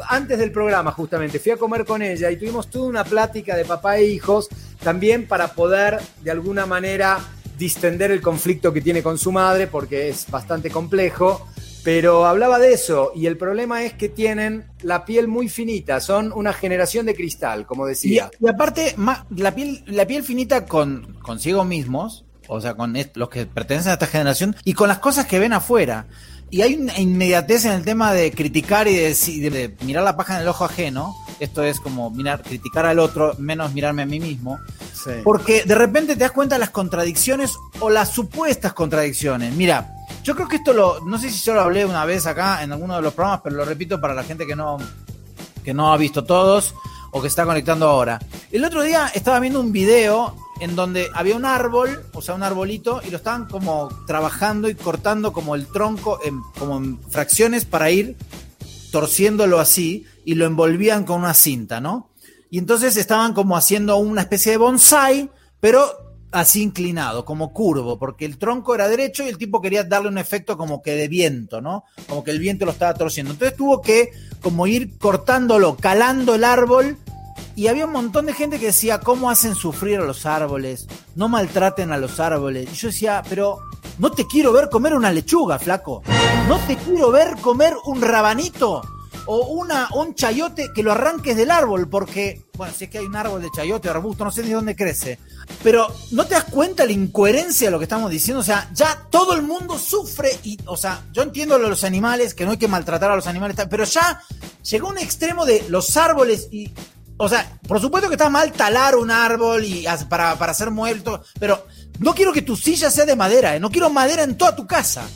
antes 0.08 0.38
del 0.38 0.50
programa 0.50 0.92
justamente, 0.92 1.38
fui 1.38 1.52
a 1.52 1.56
comer 1.58 1.84
con 1.84 2.00
ella 2.00 2.30
y 2.30 2.38
tuvimos 2.38 2.70
toda 2.70 2.88
una 2.88 3.04
plática 3.04 3.54
de 3.54 3.66
papá 3.66 3.98
e 3.98 4.06
hijos, 4.06 4.48
también 4.82 5.26
para 5.26 5.48
poder 5.48 6.00
de 6.22 6.30
alguna 6.30 6.64
manera 6.64 7.18
distender 7.58 8.10
el 8.10 8.20
conflicto 8.20 8.72
que 8.72 8.80
tiene 8.80 9.02
con 9.02 9.18
su 9.18 9.32
madre, 9.32 9.66
porque 9.66 10.08
es 10.08 10.30
bastante 10.30 10.70
complejo 10.70 11.46
pero 11.84 12.24
hablaba 12.24 12.58
de 12.58 12.72
eso 12.72 13.12
y 13.14 13.26
el 13.26 13.36
problema 13.36 13.84
es 13.84 13.92
que 13.92 14.08
tienen 14.08 14.64
la 14.80 15.04
piel 15.04 15.28
muy 15.28 15.50
finita, 15.50 16.00
son 16.00 16.32
una 16.32 16.54
generación 16.54 17.04
de 17.04 17.14
cristal, 17.14 17.66
como 17.66 17.86
decía. 17.86 18.30
Y, 18.40 18.48
aparte, 18.48 18.96
la 19.36 19.54
piel, 19.54 19.84
la 19.86 20.06
piel 20.06 20.22
finita 20.24 20.64
con 20.64 21.18
consigo 21.22 21.62
mismos, 21.64 22.24
o 22.48 22.60
sea, 22.60 22.74
con 22.74 22.96
los 23.14 23.28
que 23.28 23.44
pertenecen 23.44 23.90
a 23.90 23.94
esta 23.94 24.06
generación 24.06 24.56
y 24.64 24.72
con 24.72 24.88
las 24.88 24.98
cosas 24.98 25.26
que 25.26 25.38
ven 25.38 25.52
afuera. 25.52 26.06
Y 26.50 26.62
hay 26.62 26.74
una 26.74 26.98
inmediatez 26.98 27.66
en 27.66 27.72
el 27.72 27.84
tema 27.84 28.14
de 28.14 28.30
criticar 28.30 28.88
y 28.88 28.94
de, 28.96 29.76
mirar 29.82 30.04
la 30.04 30.16
paja 30.16 30.36
en 30.36 30.42
el 30.42 30.48
ojo 30.48 30.64
ajeno. 30.64 31.14
Esto 31.40 31.62
es 31.62 31.80
como 31.80 32.10
mirar, 32.10 32.42
criticar 32.42 32.86
al 32.86 32.98
otro, 32.98 33.34
menos 33.38 33.72
mirarme 33.72 34.02
a 34.02 34.06
mí 34.06 34.20
mismo. 34.20 34.58
Porque 35.22 35.64
de 35.64 35.74
repente 35.74 36.14
te 36.14 36.20
das 36.20 36.32
cuenta 36.32 36.54
de 36.54 36.60
las 36.60 36.70
contradicciones 36.70 37.54
o 37.80 37.90
las 37.90 38.10
supuestas 38.10 38.72
contradicciones. 38.72 39.52
Mira, 39.54 39.94
yo 40.22 40.34
creo 40.34 40.48
que 40.48 40.56
esto 40.56 40.72
lo, 40.72 41.00
no 41.00 41.18
sé 41.18 41.30
si 41.30 41.44
yo 41.44 41.54
lo 41.54 41.60
hablé 41.60 41.84
una 41.84 42.04
vez 42.04 42.26
acá 42.26 42.62
en 42.62 42.72
alguno 42.72 42.96
de 42.96 43.02
los 43.02 43.12
programas, 43.12 43.40
pero 43.44 43.56
lo 43.56 43.64
repito 43.64 44.00
para 44.00 44.14
la 44.14 44.24
gente 44.24 44.46
que 44.46 44.56
no, 44.56 44.78
que 45.62 45.74
no 45.74 45.92
ha 45.92 45.96
visto 45.96 46.24
todos 46.24 46.74
o 47.10 47.20
que 47.20 47.28
está 47.28 47.44
conectando 47.44 47.88
ahora. 47.88 48.18
El 48.50 48.64
otro 48.64 48.82
día 48.82 49.10
estaba 49.14 49.40
viendo 49.40 49.60
un 49.60 49.72
video 49.72 50.34
en 50.60 50.76
donde 50.76 51.10
había 51.14 51.36
un 51.36 51.44
árbol, 51.44 52.04
o 52.12 52.22
sea, 52.22 52.34
un 52.34 52.42
arbolito, 52.42 53.00
y 53.04 53.10
lo 53.10 53.18
estaban 53.18 53.46
como 53.46 53.88
trabajando 54.06 54.68
y 54.68 54.74
cortando 54.74 55.32
como 55.32 55.54
el 55.54 55.66
tronco, 55.66 56.20
en, 56.24 56.40
como 56.58 56.76
en 56.78 57.00
fracciones 57.10 57.64
para 57.64 57.90
ir 57.90 58.16
torciéndolo 58.90 59.58
así 59.58 60.06
y 60.24 60.34
lo 60.34 60.46
envolvían 60.46 61.04
con 61.04 61.20
una 61.20 61.34
cinta, 61.34 61.80
¿no? 61.80 62.10
Y 62.50 62.58
entonces 62.58 62.96
estaban 62.96 63.34
como 63.34 63.56
haciendo 63.56 63.96
una 63.96 64.22
especie 64.22 64.52
de 64.52 64.58
bonsai, 64.58 65.30
pero 65.60 66.04
así 66.30 66.62
inclinado, 66.62 67.24
como 67.24 67.52
curvo, 67.52 67.98
porque 67.98 68.24
el 68.24 68.38
tronco 68.38 68.74
era 68.74 68.88
derecho 68.88 69.22
y 69.22 69.28
el 69.28 69.38
tipo 69.38 69.60
quería 69.60 69.84
darle 69.84 70.08
un 70.08 70.18
efecto 70.18 70.56
como 70.56 70.82
que 70.82 70.92
de 70.92 71.08
viento, 71.08 71.60
¿no? 71.60 71.84
Como 72.08 72.24
que 72.24 72.32
el 72.32 72.38
viento 72.38 72.64
lo 72.64 72.72
estaba 72.72 72.94
torciendo. 72.94 73.32
Entonces 73.32 73.56
tuvo 73.56 73.80
que 73.80 74.10
como 74.40 74.66
ir 74.66 74.98
cortándolo, 74.98 75.76
calando 75.76 76.34
el 76.34 76.44
árbol 76.44 76.98
y 77.56 77.68
había 77.68 77.86
un 77.86 77.92
montón 77.92 78.26
de 78.26 78.34
gente 78.34 78.58
que 78.58 78.66
decía, 78.66 78.98
¿cómo 78.98 79.30
hacen 79.30 79.54
sufrir 79.54 80.00
a 80.00 80.04
los 80.04 80.26
árboles? 80.26 80.88
No 81.14 81.28
maltraten 81.28 81.92
a 81.92 81.98
los 81.98 82.18
árboles. 82.18 82.68
Y 82.72 82.74
yo 82.74 82.88
decía, 82.88 83.22
pero 83.28 83.58
no 83.98 84.10
te 84.10 84.26
quiero 84.26 84.52
ver 84.52 84.68
comer 84.68 84.94
una 84.94 85.12
lechuga, 85.12 85.58
flaco. 85.60 86.02
No 86.48 86.58
te 86.66 86.76
quiero 86.76 87.12
ver 87.12 87.36
comer 87.40 87.74
un 87.84 88.02
rabanito 88.02 88.82
o 89.26 89.46
una, 89.48 89.88
un 89.94 90.14
chayote 90.14 90.70
que 90.74 90.82
lo 90.82 90.92
arranques 90.92 91.36
del 91.36 91.50
árbol, 91.50 91.88
porque, 91.88 92.42
bueno, 92.56 92.72
si 92.76 92.84
es 92.84 92.90
que 92.90 92.98
hay 92.98 93.06
un 93.06 93.16
árbol 93.16 93.42
de 93.42 93.50
chayote 93.54 93.88
o 93.88 93.90
arbusto, 93.90 94.24
no 94.24 94.30
sé 94.30 94.42
ni 94.42 94.50
dónde 94.50 94.76
crece, 94.76 95.18
pero 95.62 95.86
¿no 96.10 96.26
te 96.26 96.34
das 96.34 96.44
cuenta 96.44 96.84
la 96.84 96.92
incoherencia 96.92 97.68
de 97.68 97.70
lo 97.70 97.78
que 97.78 97.84
estamos 97.84 98.10
diciendo? 98.10 98.40
O 98.40 98.44
sea, 98.44 98.70
ya 98.72 99.06
todo 99.10 99.34
el 99.34 99.42
mundo 99.42 99.78
sufre 99.78 100.30
y, 100.42 100.58
o 100.66 100.76
sea, 100.76 101.04
yo 101.12 101.22
entiendo 101.22 101.58
los 101.58 101.84
animales, 101.84 102.34
que 102.34 102.44
no 102.44 102.52
hay 102.52 102.56
que 102.58 102.68
maltratar 102.68 103.10
a 103.10 103.16
los 103.16 103.26
animales, 103.26 103.56
pero 103.68 103.84
ya 103.84 104.22
llegó 104.62 104.88
un 104.88 104.98
extremo 104.98 105.44
de 105.46 105.64
los 105.68 105.96
árboles 105.96 106.48
y, 106.50 106.72
o 107.16 107.28
sea, 107.28 107.58
por 107.66 107.80
supuesto 107.80 108.08
que 108.08 108.14
está 108.14 108.28
mal 108.28 108.52
talar 108.52 108.96
un 108.96 109.10
árbol 109.10 109.64
y 109.64 109.86
para, 110.08 110.36
para 110.36 110.52
hacer 110.52 110.70
muerto, 110.70 111.22
pero 111.38 111.66
no 111.98 112.14
quiero 112.14 112.32
que 112.32 112.42
tu 112.42 112.56
silla 112.56 112.90
sea 112.90 113.04
de 113.04 113.16
madera, 113.16 113.56
¿eh? 113.56 113.60
no 113.60 113.70
quiero 113.70 113.90
madera 113.90 114.22
en 114.22 114.36
toda 114.36 114.56
tu 114.56 114.66
casa 114.66 115.06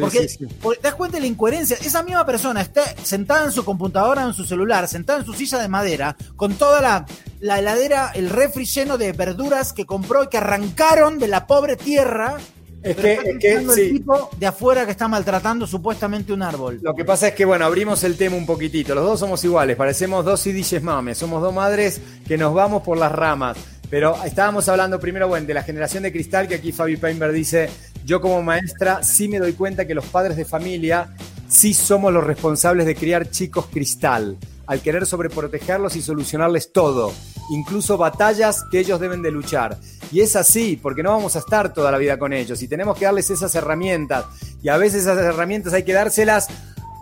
porque, 0.00 0.26
te 0.26 0.82
das 0.82 0.94
cuenta 0.94 1.16
de 1.16 1.22
la 1.22 1.26
incoherencia. 1.26 1.76
Esa 1.80 2.02
misma 2.02 2.24
persona 2.24 2.60
está 2.60 2.82
sentada 3.02 3.44
en 3.44 3.52
su 3.52 3.64
computadora, 3.64 4.22
en 4.24 4.34
su 4.34 4.44
celular, 4.44 4.86
sentada 4.88 5.20
en 5.20 5.26
su 5.26 5.32
silla 5.32 5.58
de 5.58 5.68
madera, 5.68 6.16
con 6.36 6.54
toda 6.54 6.80
la, 6.80 7.06
la 7.40 7.58
heladera, 7.58 8.12
el 8.14 8.30
refri 8.30 8.64
lleno 8.64 8.98
de 8.98 9.12
verduras 9.12 9.72
que 9.72 9.86
compró 9.86 10.24
y 10.24 10.28
que 10.28 10.38
arrancaron 10.38 11.18
de 11.18 11.28
la 11.28 11.46
pobre 11.46 11.76
tierra. 11.76 12.36
Es 12.82 12.96
que, 12.96 13.14
es 13.14 13.38
que 13.38 13.54
el 13.54 13.90
tipo 13.90 14.30
de 14.38 14.46
afuera 14.46 14.84
que 14.84 14.92
está 14.92 15.08
maltratando 15.08 15.66
supuestamente 15.66 16.32
un 16.32 16.42
árbol. 16.42 16.78
Lo 16.80 16.94
que 16.94 17.04
pasa 17.04 17.28
es 17.28 17.34
que, 17.34 17.44
bueno, 17.44 17.64
abrimos 17.64 18.04
el 18.04 18.16
tema 18.16 18.36
un 18.36 18.46
poquitito. 18.46 18.94
Los 18.94 19.04
dos 19.04 19.20
somos 19.20 19.42
iguales, 19.42 19.76
parecemos 19.76 20.24
dos 20.24 20.46
idilles 20.46 20.80
mames. 20.80 21.18
Somos 21.18 21.42
dos 21.42 21.52
madres 21.52 22.00
que 22.26 22.38
nos 22.38 22.54
vamos 22.54 22.82
por 22.82 22.96
las 22.96 23.10
ramas. 23.10 23.56
Pero 23.90 24.22
estábamos 24.24 24.68
hablando 24.68 25.00
primero, 25.00 25.28
bueno, 25.28 25.46
de 25.46 25.54
la 25.54 25.62
generación 25.62 26.02
de 26.02 26.12
cristal, 26.12 26.46
que 26.46 26.56
aquí 26.56 26.72
Fabi 26.72 26.98
Painberg 26.98 27.32
dice, 27.32 27.70
yo 28.08 28.22
como 28.22 28.42
maestra 28.42 29.02
sí 29.02 29.28
me 29.28 29.38
doy 29.38 29.52
cuenta 29.52 29.86
que 29.86 29.94
los 29.94 30.06
padres 30.06 30.38
de 30.38 30.46
familia 30.46 31.14
sí 31.46 31.74
somos 31.74 32.10
los 32.10 32.24
responsables 32.24 32.86
de 32.86 32.96
criar 32.96 33.30
chicos 33.30 33.66
cristal, 33.66 34.38
al 34.66 34.80
querer 34.80 35.04
sobreprotegerlos 35.04 35.94
y 35.94 36.00
solucionarles 36.00 36.72
todo, 36.72 37.12
incluso 37.50 37.98
batallas 37.98 38.64
que 38.70 38.78
ellos 38.78 38.98
deben 38.98 39.20
de 39.20 39.30
luchar. 39.30 39.76
Y 40.10 40.22
es 40.22 40.36
así, 40.36 40.80
porque 40.82 41.02
no 41.02 41.10
vamos 41.10 41.36
a 41.36 41.40
estar 41.40 41.74
toda 41.74 41.92
la 41.92 41.98
vida 41.98 42.18
con 42.18 42.32
ellos 42.32 42.62
y 42.62 42.66
tenemos 42.68 42.96
que 42.96 43.04
darles 43.04 43.28
esas 43.28 43.54
herramientas. 43.54 44.24
Y 44.62 44.70
a 44.70 44.78
veces 44.78 45.02
esas 45.02 45.18
herramientas 45.18 45.74
hay 45.74 45.82
que 45.82 45.92
dárselas 45.92 46.48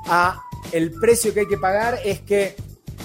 a 0.07 0.41
el 0.73 0.91
precio 0.91 1.33
que 1.33 1.41
hay 1.41 1.47
que 1.47 1.57
pagar 1.57 2.01
es 2.05 2.21
que 2.21 2.57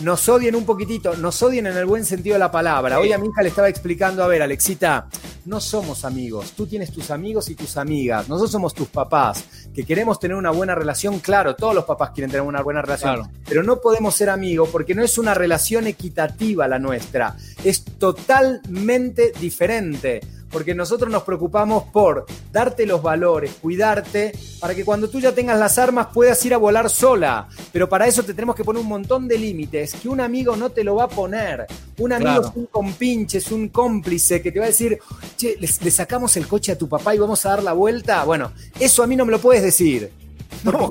nos 0.03 0.27
odien 0.29 0.55
un 0.55 0.65
poquitito, 0.65 1.15
nos 1.15 1.41
odien 1.43 1.67
en 1.67 1.77
el 1.77 1.85
buen 1.85 2.05
sentido 2.05 2.33
de 2.35 2.39
la 2.39 2.51
palabra. 2.51 2.99
Hoy 2.99 3.13
a 3.13 3.17
mi 3.17 3.27
hija 3.27 3.41
le 3.41 3.49
estaba 3.49 3.69
explicando, 3.69 4.23
a 4.23 4.27
ver, 4.27 4.41
Alexita, 4.41 5.07
no 5.45 5.59
somos 5.59 6.05
amigos, 6.05 6.53
tú 6.55 6.67
tienes 6.67 6.91
tus 6.91 7.11
amigos 7.11 7.49
y 7.49 7.55
tus 7.55 7.77
amigas, 7.77 8.27
nosotros 8.27 8.51
somos 8.51 8.73
tus 8.73 8.89
papás, 8.89 9.43
que 9.73 9.85
queremos 9.85 10.19
tener 10.19 10.37
una 10.37 10.51
buena 10.51 10.75
relación, 10.75 11.19
claro, 11.19 11.55
todos 11.55 11.75
los 11.75 11.85
papás 11.85 12.11
quieren 12.11 12.31
tener 12.31 12.45
una 12.45 12.61
buena 12.61 12.81
relación, 12.81 13.31
pero 13.47 13.63
no 13.63 13.79
podemos 13.79 14.15
ser 14.15 14.29
amigos 14.29 14.69
porque 14.71 14.95
no 14.95 15.03
es 15.03 15.17
una 15.17 15.33
relación 15.33 15.87
equitativa 15.87 16.67
la 16.67 16.79
nuestra, 16.79 17.35
es 17.63 17.83
totalmente 17.83 19.33
diferente 19.39 20.21
porque 20.51 20.75
nosotros 20.75 21.11
nos 21.11 21.23
preocupamos 21.23 21.85
por 21.85 22.25
darte 22.51 22.85
los 22.85 23.01
valores, 23.01 23.55
cuidarte, 23.61 24.33
para 24.59 24.75
que 24.75 24.85
cuando 24.85 25.09
tú 25.09 25.19
ya 25.19 25.31
tengas 25.31 25.57
las 25.57 25.77
armas 25.77 26.07
puedas 26.13 26.43
ir 26.45 26.53
a 26.53 26.57
volar 26.57 26.89
sola. 26.89 27.47
Pero 27.71 27.89
para 27.89 28.07
eso 28.07 28.23
te 28.23 28.33
tenemos 28.33 28.55
que 28.55 28.63
poner 28.63 28.81
un 28.81 28.87
montón 28.87 29.27
de 29.27 29.37
límites 29.37 29.95
que 29.95 30.09
un 30.09 30.21
amigo 30.21 30.55
no 30.55 30.69
te 30.69 30.83
lo 30.83 30.95
va 30.95 31.05
a 31.05 31.09
poner. 31.09 31.65
Un 31.97 32.13
amigo 32.13 32.41
es 32.41 32.51
un 32.55 32.65
compinche, 32.65 33.37
es 33.37 33.51
un 33.51 33.69
cómplice 33.69 34.41
que 34.41 34.51
te 34.51 34.59
va 34.59 34.65
a 34.65 34.69
decir, 34.69 34.99
che, 35.37 35.57
le, 35.59 35.91
sacamos 35.91 36.35
el 36.37 36.47
coche 36.47 36.71
a 36.71 36.77
tu 36.77 36.87
papá 36.87 37.15
y 37.15 37.19
vamos 37.19 37.45
a 37.45 37.49
dar 37.49 37.63
la 37.63 37.73
vuelta. 37.73 38.23
Bueno, 38.23 38.51
eso 38.79 39.03
a 39.03 39.07
mí 39.07 39.15
no 39.15 39.25
me 39.25 39.31
lo 39.31 39.39
puedes 39.39 39.63
decir. 39.63 40.20
No, 40.63 40.71
no, 40.73 40.89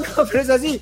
no, 0.00 0.24
pero 0.30 0.40
es 0.40 0.50
así. 0.50 0.80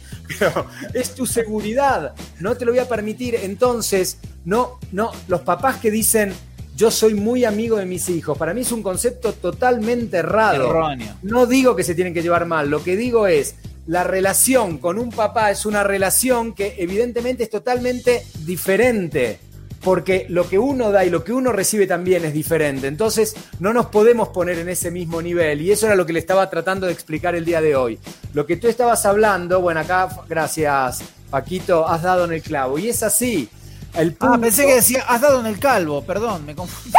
es 0.95 1.15
tu 1.15 1.27
seguridad. 1.27 2.15
No 2.39 2.57
te 2.57 2.65
lo 2.65 2.73
voy 2.73 2.79
a 2.79 2.89
permitir. 2.89 3.35
Entonces, 3.35 4.19
no, 4.45 4.79
no, 4.93 5.13
los 5.29 5.43
papás 5.43 5.77
que 5.77 5.91
dicen, 5.91 6.33
yo 6.77 6.91
soy 6.91 7.15
muy 7.15 7.45
amigo 7.45 7.77
de 7.77 7.85
mis 7.85 8.09
hijos. 8.09 8.39
Para 8.39 8.55
mí 8.55 8.63
es 8.63 8.73
un 8.73 8.83
concepto 8.83 9.33
totalmente 9.33 10.19
errado. 10.19 10.71
Erróneo. 10.71 11.17
No 11.23 11.47
digo 11.47 11.77
que 11.77 11.85
se 11.85 11.95
tienen 11.95 12.15
que 12.15 12.23
llevar 12.23 12.47
mal, 12.47 12.71
lo 12.71 12.83
que 12.83 12.97
digo 12.97 13.27
es, 13.27 13.57
la 13.87 14.05
relación 14.05 14.79
con 14.79 14.99
un 14.99 15.11
papá 15.11 15.51
es 15.51 15.67
una 15.67 15.83
relación 15.83 16.55
que 16.55 16.77
evidentemente 16.79 17.43
es 17.43 17.51
totalmente 17.51 18.25
diferente, 18.45 19.41
porque 19.83 20.27
lo 20.29 20.49
que 20.49 20.59
uno 20.59 20.91
da 20.91 21.05
y 21.05 21.11
lo 21.11 21.25
que 21.25 21.33
uno 21.33 21.53
recibe 21.53 21.87
también 21.87 22.25
es 22.25 22.33
diferente. 22.33 22.87
Entonces 22.87 23.35
no 23.59 23.73
nos 23.73 23.87
podemos 23.87 24.29
poner 24.29 24.59
en 24.59 24.69
ese 24.69 24.91
mismo 24.91 25.23
nivel 25.23 25.63
y 25.63 25.73
eso 25.73 25.87
era 25.87 25.95
lo 25.95 26.07
que 26.07 26.13
le 26.13 26.19
estaba 26.19 26.49
tratando 26.51 26.87
de 26.87 26.93
explicar 26.93 27.35
el 27.35 27.45
día 27.45 27.61
de 27.61 27.77
hoy. 27.77 27.99
Lo 28.35 28.47
que 28.47 28.57
tú 28.57 28.69
estabas 28.69 29.07
hablando, 29.07 29.61
bueno, 29.61 29.81
acá, 29.81 30.09
gracias 30.29 31.03
Paquito, 31.31 31.89
has 31.89 32.03
dado 32.03 32.25
en 32.25 32.33
el 32.33 32.43
clavo. 32.43 32.79
Y 32.79 32.89
es 32.89 33.03
así. 33.03 33.49
El 33.95 34.17
Ah, 34.21 34.39
pensé 34.41 34.67
que 34.67 34.75
decía, 34.75 35.05
has 35.09 35.21
dado 35.21 35.41
en 35.41 35.47
el 35.47 35.59
calvo, 35.59 36.03
perdón, 36.03 36.45
me 36.47 36.55
confundí. 36.55 36.93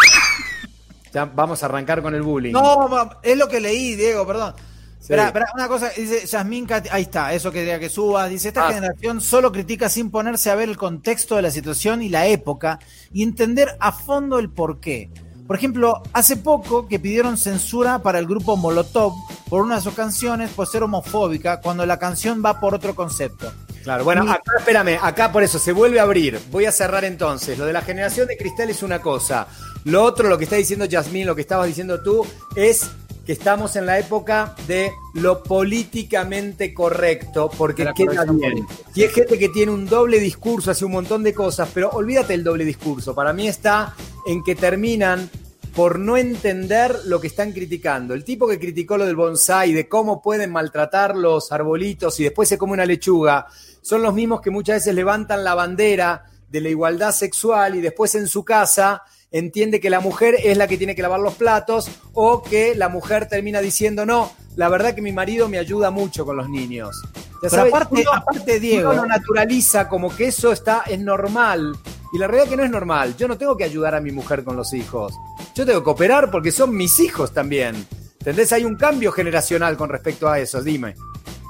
Ya 1.13 1.25
vamos 1.25 1.61
a 1.61 1.65
arrancar 1.65 2.01
con 2.01 2.15
el 2.15 2.21
bullying. 2.21 2.53
No, 2.53 3.11
es 3.21 3.37
lo 3.37 3.47
que 3.47 3.59
leí, 3.59 3.95
Diego, 3.95 4.25
perdón. 4.25 4.53
Sí. 5.01 5.13
Espera, 5.13 5.27
espera, 5.27 5.47
una 5.55 5.67
cosa, 5.67 5.89
dice 5.89 6.27
Yasmín, 6.27 6.67
ahí 6.91 7.01
está, 7.01 7.33
eso 7.33 7.51
que 7.51 7.59
quería 7.59 7.79
que 7.79 7.89
subas. 7.89 8.29
Dice, 8.29 8.49
esta 8.49 8.67
Ah. 8.67 8.73
generación 8.73 9.19
solo 9.19 9.51
critica 9.51 9.89
sin 9.89 10.11
ponerse 10.11 10.51
a 10.51 10.55
ver 10.55 10.69
el 10.69 10.77
contexto 10.77 11.35
de 11.35 11.41
la 11.41 11.49
situación 11.49 12.03
y 12.03 12.09
la 12.09 12.27
época 12.27 12.79
y 13.11 13.23
entender 13.23 13.75
a 13.79 13.91
fondo 13.91 14.37
el 14.37 14.51
porqué. 14.51 15.09
Por 15.47 15.57
ejemplo, 15.57 16.03
hace 16.13 16.37
poco 16.37 16.87
que 16.87 16.99
pidieron 16.99 17.35
censura 17.35 17.99
para 18.03 18.19
el 18.19 18.27
grupo 18.27 18.55
Molotov 18.55 19.13
por 19.49 19.63
una 19.63 19.77
de 19.77 19.81
sus 19.81 19.95
canciones 19.95 20.51
por 20.51 20.67
ser 20.67 20.83
homofóbica, 20.83 21.59
cuando 21.61 21.83
la 21.85 21.97
canción 21.97 22.41
va 22.45 22.59
por 22.59 22.75
otro 22.75 22.93
concepto. 22.95 23.51
Claro, 23.83 24.03
bueno, 24.03 24.21
acá 24.31 24.43
espérame, 24.59 24.99
acá 25.01 25.31
por 25.31 25.41
eso 25.41 25.57
se 25.57 25.71
vuelve 25.71 25.99
a 25.99 26.03
abrir. 26.03 26.39
Voy 26.51 26.65
a 26.65 26.71
cerrar 26.71 27.03
entonces. 27.03 27.57
Lo 27.57 27.65
de 27.65 27.73
la 27.73 27.81
generación 27.81 28.27
de 28.27 28.37
cristal 28.37 28.69
es 28.69 28.83
una 28.83 29.01
cosa. 29.01 29.47
Lo 29.83 30.03
otro, 30.03 30.29
lo 30.29 30.37
que 30.37 30.43
está 30.43 30.55
diciendo 30.57 30.85
Yasmín, 30.85 31.25
lo 31.25 31.35
que 31.35 31.41
estabas 31.41 31.65
diciendo 31.65 32.01
tú, 32.03 32.23
es 32.55 32.91
que 33.25 33.33
estamos 33.33 33.75
en 33.75 33.85
la 33.85 33.99
época 33.99 34.55
de 34.67 34.91
lo 35.13 35.43
políticamente 35.43 36.73
correcto, 36.73 37.51
porque 37.55 37.83
la 37.83 37.93
queda 37.93 38.25
bien. 38.25 38.65
Y 38.95 39.03
hay 39.03 39.09
gente 39.09 39.37
que 39.37 39.49
tiene 39.49 39.71
un 39.71 39.85
doble 39.85 40.19
discurso, 40.19 40.71
hace 40.71 40.85
un 40.85 40.93
montón 40.93 41.23
de 41.23 41.33
cosas, 41.33 41.69
pero 41.73 41.89
olvídate 41.89 42.33
el 42.33 42.43
doble 42.43 42.65
discurso. 42.65 43.13
Para 43.13 43.33
mí 43.33 43.47
está 43.47 43.95
en 44.25 44.43
que 44.43 44.55
terminan 44.55 45.29
por 45.75 45.99
no 45.99 46.17
entender 46.17 46.99
lo 47.05 47.21
que 47.21 47.27
están 47.27 47.51
criticando. 47.51 48.13
El 48.13 48.23
tipo 48.23 48.47
que 48.47 48.59
criticó 48.59 48.97
lo 48.97 49.05
del 49.05 49.15
bonsai, 49.15 49.73
de 49.73 49.87
cómo 49.87 50.21
pueden 50.21 50.51
maltratar 50.51 51.15
los 51.15 51.51
arbolitos 51.51 52.19
y 52.19 52.23
después 52.23 52.49
se 52.49 52.57
come 52.57 52.73
una 52.73 52.85
lechuga, 52.85 53.47
son 53.81 54.01
los 54.01 54.13
mismos 54.13 54.41
que 54.41 54.51
muchas 54.51 54.77
veces 54.77 54.95
levantan 54.95 55.43
la 55.43 55.55
bandera 55.55 56.25
de 56.49 56.61
la 56.61 56.69
igualdad 56.69 57.11
sexual 57.11 57.75
y 57.75 57.81
después 57.81 58.13
en 58.15 58.27
su 58.27 58.43
casa 58.43 59.03
entiende 59.31 59.79
que 59.79 59.89
la 59.89 59.99
mujer 59.99 60.35
es 60.43 60.57
la 60.57 60.67
que 60.67 60.77
tiene 60.77 60.95
que 60.95 61.01
lavar 61.01 61.19
los 61.19 61.35
platos 61.35 61.89
o 62.13 62.43
que 62.43 62.75
la 62.75 62.89
mujer 62.89 63.27
termina 63.27 63.61
diciendo, 63.61 64.05
no, 64.05 64.31
la 64.55 64.69
verdad 64.69 64.93
que 64.93 65.01
mi 65.01 65.11
marido 65.13 65.47
me 65.47 65.57
ayuda 65.57 65.89
mucho 65.91 66.25
con 66.25 66.35
los 66.37 66.49
niños. 66.49 66.95
Ya 67.15 67.49
Pero 67.49 67.55
sabes, 67.55 67.73
aparte, 67.73 68.01
uno- 68.01 68.11
aparte, 68.13 68.59
Diego, 68.59 68.91
uno 68.91 69.01
lo 69.03 69.07
naturaliza 69.07 69.87
como 69.89 70.13
que 70.15 70.27
eso 70.27 70.51
está, 70.51 70.83
es 70.87 70.99
normal. 70.99 71.75
Y 72.13 72.17
la 72.17 72.27
realidad 72.27 72.45
es 72.45 72.49
que 72.51 72.57
no 72.57 72.63
es 72.65 72.69
normal. 72.71 73.15
Yo 73.17 73.27
no 73.27 73.37
tengo 73.37 73.55
que 73.55 73.63
ayudar 73.63 73.95
a 73.95 74.01
mi 74.01 74.11
mujer 74.11 74.43
con 74.43 74.57
los 74.57 74.73
hijos. 74.73 75.13
Yo 75.55 75.65
tengo 75.65 75.79
que 75.79 75.85
cooperar 75.85 76.29
porque 76.29 76.51
son 76.51 76.75
mis 76.75 76.99
hijos 76.99 77.33
también. 77.33 77.87
¿Entendés? 78.19 78.51
Hay 78.51 78.65
un 78.65 78.75
cambio 78.75 79.11
generacional 79.13 79.77
con 79.77 79.89
respecto 79.89 80.27
a 80.29 80.37
eso. 80.37 80.61
Dime. 80.61 80.93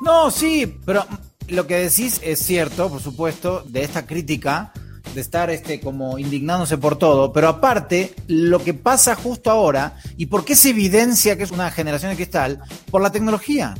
No, 0.03 0.29
sí, 0.31 0.77
pero 0.85 1.05
lo 1.47 1.65
que 1.67 1.77
decís 1.77 2.21
es 2.23 2.39
cierto, 2.39 2.89
por 2.89 3.01
supuesto, 3.01 3.63
de 3.67 3.83
esta 3.83 4.05
crítica, 4.05 4.71
de 5.13 5.21
estar 5.21 5.49
este 5.49 5.79
como 5.79 6.17
indignándose 6.17 6.77
por 6.77 6.97
todo, 6.97 7.33
pero 7.33 7.47
aparte, 7.47 8.13
lo 8.27 8.63
que 8.63 8.73
pasa 8.73 9.15
justo 9.15 9.51
ahora, 9.51 9.97
y 10.17 10.27
por 10.27 10.45
qué 10.45 10.55
se 10.55 10.69
evidencia 10.69 11.37
que 11.37 11.43
es 11.43 11.51
una 11.51 11.71
generación 11.71 12.11
de 12.11 12.15
cristal, 12.15 12.59
por 12.89 13.01
la 13.01 13.11
tecnología, 13.11 13.75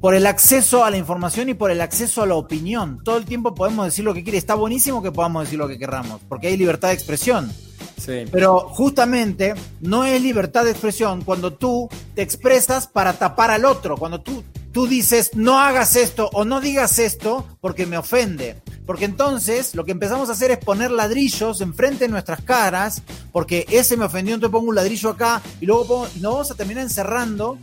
por 0.00 0.14
el 0.14 0.26
acceso 0.26 0.84
a 0.84 0.90
la 0.90 0.96
información 0.96 1.48
y 1.48 1.54
por 1.54 1.70
el 1.70 1.80
acceso 1.80 2.22
a 2.22 2.26
la 2.26 2.34
opinión. 2.34 3.00
Todo 3.04 3.18
el 3.18 3.26
tiempo 3.26 3.54
podemos 3.54 3.84
decir 3.84 4.04
lo 4.04 4.14
que 4.14 4.22
quiere, 4.22 4.38
está 4.38 4.54
buenísimo 4.54 5.02
que 5.02 5.12
podamos 5.12 5.44
decir 5.44 5.58
lo 5.58 5.68
que 5.68 5.78
querramos, 5.78 6.20
porque 6.28 6.48
hay 6.48 6.56
libertad 6.56 6.88
de 6.88 6.94
expresión. 6.94 7.52
Sí. 7.98 8.24
Pero 8.32 8.60
justamente 8.60 9.54
no 9.80 10.04
es 10.04 10.22
libertad 10.22 10.64
de 10.64 10.70
expresión 10.70 11.22
cuando 11.22 11.52
tú 11.52 11.88
te 12.14 12.22
expresas 12.22 12.86
para 12.86 13.12
tapar 13.12 13.50
al 13.50 13.66
otro, 13.66 13.98
cuando 13.98 14.22
tú, 14.22 14.42
tú 14.72 14.86
dices 14.86 15.30
no 15.34 15.58
hagas 15.58 15.96
esto 15.96 16.30
o 16.32 16.44
no 16.44 16.60
digas 16.60 16.98
esto 16.98 17.46
porque 17.60 17.86
me 17.86 17.98
ofende. 17.98 18.60
Porque 18.86 19.04
entonces 19.04 19.74
lo 19.74 19.84
que 19.84 19.92
empezamos 19.92 20.28
a 20.28 20.32
hacer 20.32 20.50
es 20.50 20.58
poner 20.58 20.90
ladrillos 20.90 21.60
enfrente 21.60 22.06
de 22.06 22.08
nuestras 22.08 22.42
caras, 22.42 23.02
porque 23.30 23.64
ese 23.70 23.96
me 23.96 24.04
ofendió, 24.04 24.34
entonces 24.34 24.52
pongo 24.52 24.68
un 24.70 24.74
ladrillo 24.74 25.10
acá 25.10 25.40
y 25.60 25.66
luego 25.66 25.86
pongo, 25.86 26.08
y 26.16 26.20
nos 26.20 26.32
vamos 26.32 26.50
a 26.50 26.54
terminar 26.54 26.82
encerrando 26.84 27.58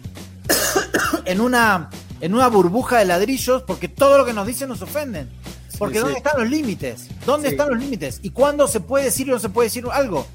en 1.26 1.42
una, 1.42 1.90
en 2.22 2.34
una 2.34 2.48
burbuja 2.48 3.00
de 3.00 3.06
ladrillos 3.06 3.64
porque 3.64 3.88
todo 3.90 4.18
lo 4.18 4.26
que 4.26 4.34
nos 4.34 4.48
dicen 4.48 4.70
nos 4.70 4.82
ofenden. 4.82 5.30
Porque 5.78 5.96
sí. 5.96 6.00
¿dónde 6.04 6.18
están 6.18 6.40
los 6.40 6.50
límites? 6.50 7.08
¿Dónde 7.26 7.50
Sí. 7.50 7.54
están 7.54 7.70
los 7.70 7.80
límites? 7.80 8.20
¿Y 8.24 8.32
cuándo 8.32 8.68
se 8.68 8.80
puede 8.80 9.06
decir 9.06 9.30
o 9.30 9.34
no 9.34 9.40
se 9.40 9.50
puede 9.50 9.68
decir 9.68 9.86
algo? 9.92 10.26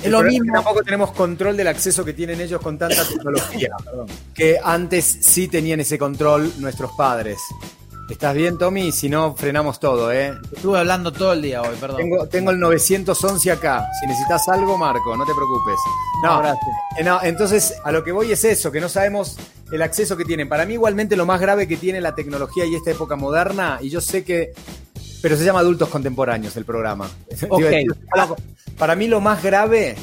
Es 0.00 0.06
El 0.06 0.12
lo 0.12 0.18
problema 0.18 0.28
es 0.28 0.34
que 0.34 0.40
mismo. 0.42 0.54
tampoco 0.54 0.82
tenemos 0.82 1.12
control 1.12 1.56
del 1.56 1.68
acceso 1.68 2.04
que 2.04 2.12
tienen 2.12 2.40
ellos 2.40 2.60
con 2.60 2.78
tanta 2.78 3.04
tecnología. 3.06 3.70
que 4.34 4.58
antes 4.62 5.04
sí 5.22 5.48
tenían 5.48 5.80
ese 5.80 5.98
control 5.98 6.52
nuestros 6.58 6.90
padres. 6.96 7.38
¿Estás 8.08 8.34
bien, 8.34 8.58
Tommy? 8.58 8.90
Si 8.90 9.08
no, 9.08 9.36
frenamos 9.36 9.78
todo, 9.78 10.10
¿eh? 10.10 10.32
Estuve 10.52 10.80
hablando 10.80 11.12
todo 11.12 11.32
el 11.32 11.42
día 11.42 11.62
hoy, 11.62 11.76
perdón. 11.80 11.98
Tengo, 11.98 12.26
tengo 12.26 12.50
el 12.50 12.58
911 12.58 13.52
acá. 13.52 13.86
Si 14.00 14.06
necesitas 14.08 14.48
algo, 14.48 14.76
Marco, 14.76 15.16
no 15.16 15.24
te 15.24 15.32
preocupes. 15.32 15.76
No, 16.24 16.34
No, 16.34 16.38
gracias. 16.40 16.66
eh, 16.98 17.04
no, 17.04 17.22
entonces 17.22 17.74
a 17.84 17.92
lo 17.92 18.02
que 18.02 18.10
voy 18.10 18.32
es 18.32 18.42
eso, 18.44 18.72
que 18.72 18.80
no 18.80 18.88
sabemos 18.88 19.36
el 19.70 19.80
acceso 19.80 20.16
que 20.16 20.24
tienen. 20.24 20.48
Para 20.48 20.66
mí 20.66 20.72
igualmente 20.74 21.14
lo 21.14 21.24
más 21.24 21.40
grave 21.40 21.68
que 21.68 21.76
tiene 21.76 22.00
la 22.00 22.16
tecnología 22.16 22.64
y 22.64 22.74
esta 22.74 22.90
época 22.90 23.14
moderna, 23.14 23.78
y 23.80 23.90
yo 23.90 24.00
sé 24.00 24.24
que... 24.24 24.52
Pero 25.22 25.36
se 25.36 25.44
llama 25.44 25.60
Adultos 25.60 25.88
Contemporáneos 25.88 26.56
el 26.56 26.64
programa. 26.64 27.10
Para 28.78 28.96
mí 28.96 29.08
lo 29.08 29.20
más 29.20 29.42
grave 29.42 29.96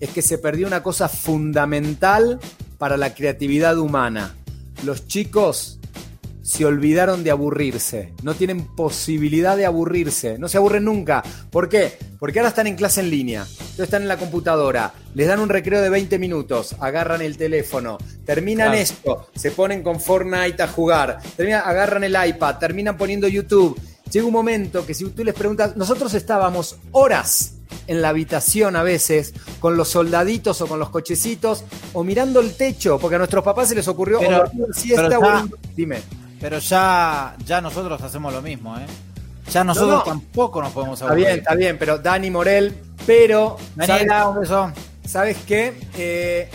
es 0.00 0.10
que 0.10 0.22
se 0.22 0.38
perdió 0.38 0.66
una 0.66 0.82
cosa 0.82 1.08
fundamental 1.08 2.40
para 2.78 2.96
la 2.96 3.14
creatividad 3.14 3.78
humana. 3.78 4.34
Los 4.84 5.06
chicos 5.06 5.78
se 6.42 6.64
olvidaron 6.64 7.22
de 7.22 7.30
aburrirse. 7.30 8.12
No 8.22 8.34
tienen 8.34 8.66
posibilidad 8.74 9.56
de 9.56 9.64
aburrirse. 9.64 10.38
No 10.38 10.48
se 10.48 10.58
aburren 10.58 10.84
nunca. 10.84 11.22
¿Por 11.50 11.68
qué? 11.68 11.96
Porque 12.18 12.40
ahora 12.40 12.48
están 12.48 12.66
en 12.66 12.74
clase 12.74 13.00
en 13.00 13.10
línea. 13.10 13.42
Entonces 13.42 13.84
están 13.84 14.02
en 14.02 14.08
la 14.08 14.16
computadora. 14.16 14.92
Les 15.14 15.28
dan 15.28 15.40
un 15.40 15.48
recreo 15.48 15.80
de 15.80 15.88
20 15.88 16.18
minutos. 16.18 16.74
Agarran 16.80 17.22
el 17.22 17.36
teléfono. 17.36 17.98
Terminan 18.24 18.74
esto. 18.74 19.28
Se 19.34 19.52
ponen 19.52 19.82
con 19.82 20.00
Fortnite 20.00 20.62
a 20.62 20.68
jugar. 20.68 21.18
Terminan, 21.36 21.62
agarran 21.64 22.02
el 22.02 22.16
iPad. 22.26 22.58
Terminan 22.58 22.96
poniendo 22.96 23.28
YouTube. 23.28 23.78
Llega 24.12 24.26
un 24.26 24.32
momento 24.32 24.84
que 24.84 24.92
si 24.94 25.04
tú 25.10 25.24
les 25.24 25.34
preguntas, 25.34 25.74
nosotros 25.76 26.12
estábamos 26.14 26.76
horas 26.92 27.54
en 27.86 28.02
la 28.02 28.10
habitación 28.10 28.76
a 28.76 28.82
veces 28.82 29.32
con 29.58 29.76
los 29.76 29.88
soldaditos 29.88 30.60
o 30.60 30.66
con 30.66 30.78
los 30.78 30.90
cochecitos 30.90 31.64
o 31.94 32.04
mirando 32.04 32.40
el 32.40 32.54
techo 32.54 32.98
porque 32.98 33.14
a 33.14 33.18
nuestros 33.18 33.42
papás 33.42 33.68
se 33.70 33.74
les 33.74 33.88
ocurrió 33.88 34.18
Pero- 34.20 34.36
o 34.36 34.38
dormir 34.40 34.66
siesta 34.74 35.08
pero 35.08 35.18
o 35.20 35.22
ya- 35.22 35.46
dime 35.74 36.02
Pero 36.40 36.58
ya, 36.58 37.36
ya 37.46 37.60
nosotros 37.60 38.02
hacemos 38.02 38.32
lo 38.32 38.42
mismo, 38.42 38.76
¿eh? 38.76 38.84
Ya 39.50 39.64
nosotros 39.64 39.98
no. 40.00 40.02
tampoco 40.04 40.60
nos 40.60 40.72
podemos 40.72 40.98
Está 41.00 41.06
aburrir. 41.06 41.26
bien, 41.26 41.38
está 41.38 41.54
bien, 41.54 41.76
pero 41.78 41.98
Dani 41.98 42.30
Morel, 42.30 42.74
pero 43.06 43.56
Daniela, 43.76 44.28
un 44.28 44.40
beso. 44.40 44.72
¿sabes 45.06 45.36
qué? 45.46 45.72
Eh, 45.96 46.50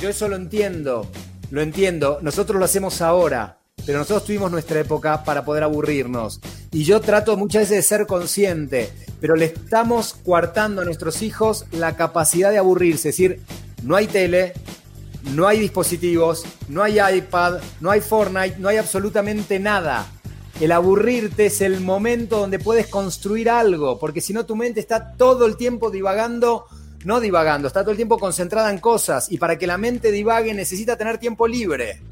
yo 0.00 0.08
eso 0.08 0.28
lo 0.28 0.36
entiendo, 0.36 1.06
lo 1.50 1.60
entiendo. 1.62 2.18
Nosotros 2.22 2.58
lo 2.58 2.64
hacemos 2.64 3.00
ahora, 3.02 3.57
pero 3.88 4.00
nosotros 4.00 4.26
tuvimos 4.26 4.50
nuestra 4.50 4.80
época 4.80 5.24
para 5.24 5.46
poder 5.46 5.62
aburrirnos. 5.62 6.42
Y 6.70 6.84
yo 6.84 7.00
trato 7.00 7.38
muchas 7.38 7.62
veces 7.62 7.76
de 7.76 7.82
ser 7.82 8.06
consciente, 8.06 8.92
pero 9.18 9.34
le 9.34 9.46
estamos 9.46 10.14
coartando 10.26 10.82
a 10.82 10.84
nuestros 10.84 11.22
hijos 11.22 11.64
la 11.72 11.96
capacidad 11.96 12.50
de 12.50 12.58
aburrirse. 12.58 13.08
Es 13.08 13.16
decir, 13.16 13.40
no 13.82 13.96
hay 13.96 14.06
tele, 14.06 14.52
no 15.34 15.48
hay 15.48 15.60
dispositivos, 15.60 16.44
no 16.68 16.82
hay 16.82 16.98
iPad, 17.00 17.60
no 17.80 17.90
hay 17.90 18.02
Fortnite, 18.02 18.56
no 18.58 18.68
hay 18.68 18.76
absolutamente 18.76 19.58
nada. 19.58 20.06
El 20.60 20.72
aburrirte 20.72 21.46
es 21.46 21.62
el 21.62 21.80
momento 21.80 22.40
donde 22.40 22.58
puedes 22.58 22.88
construir 22.88 23.48
algo, 23.48 23.98
porque 23.98 24.20
si 24.20 24.34
no 24.34 24.44
tu 24.44 24.54
mente 24.54 24.80
está 24.80 25.14
todo 25.14 25.46
el 25.46 25.56
tiempo 25.56 25.90
divagando, 25.90 26.66
no 27.06 27.20
divagando, 27.20 27.66
está 27.66 27.80
todo 27.80 27.92
el 27.92 27.96
tiempo 27.96 28.18
concentrada 28.18 28.70
en 28.70 28.80
cosas, 28.80 29.32
y 29.32 29.38
para 29.38 29.56
que 29.56 29.66
la 29.66 29.78
mente 29.78 30.12
divague 30.12 30.52
necesita 30.52 30.98
tener 30.98 31.16
tiempo 31.16 31.48
libre. 31.48 32.02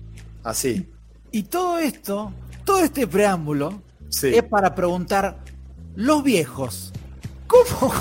Así. 0.43 0.87
Y 1.33 1.43
todo 1.45 1.79
esto, 1.79 2.33
todo 2.65 2.81
este 2.81 3.07
preámbulo, 3.07 3.83
Sí. 4.09 4.29
es 4.35 4.43
para 4.45 4.75
preguntar, 4.75 5.39
los 5.95 6.23
viejos, 6.23 6.93
¿cómo? 7.47 7.93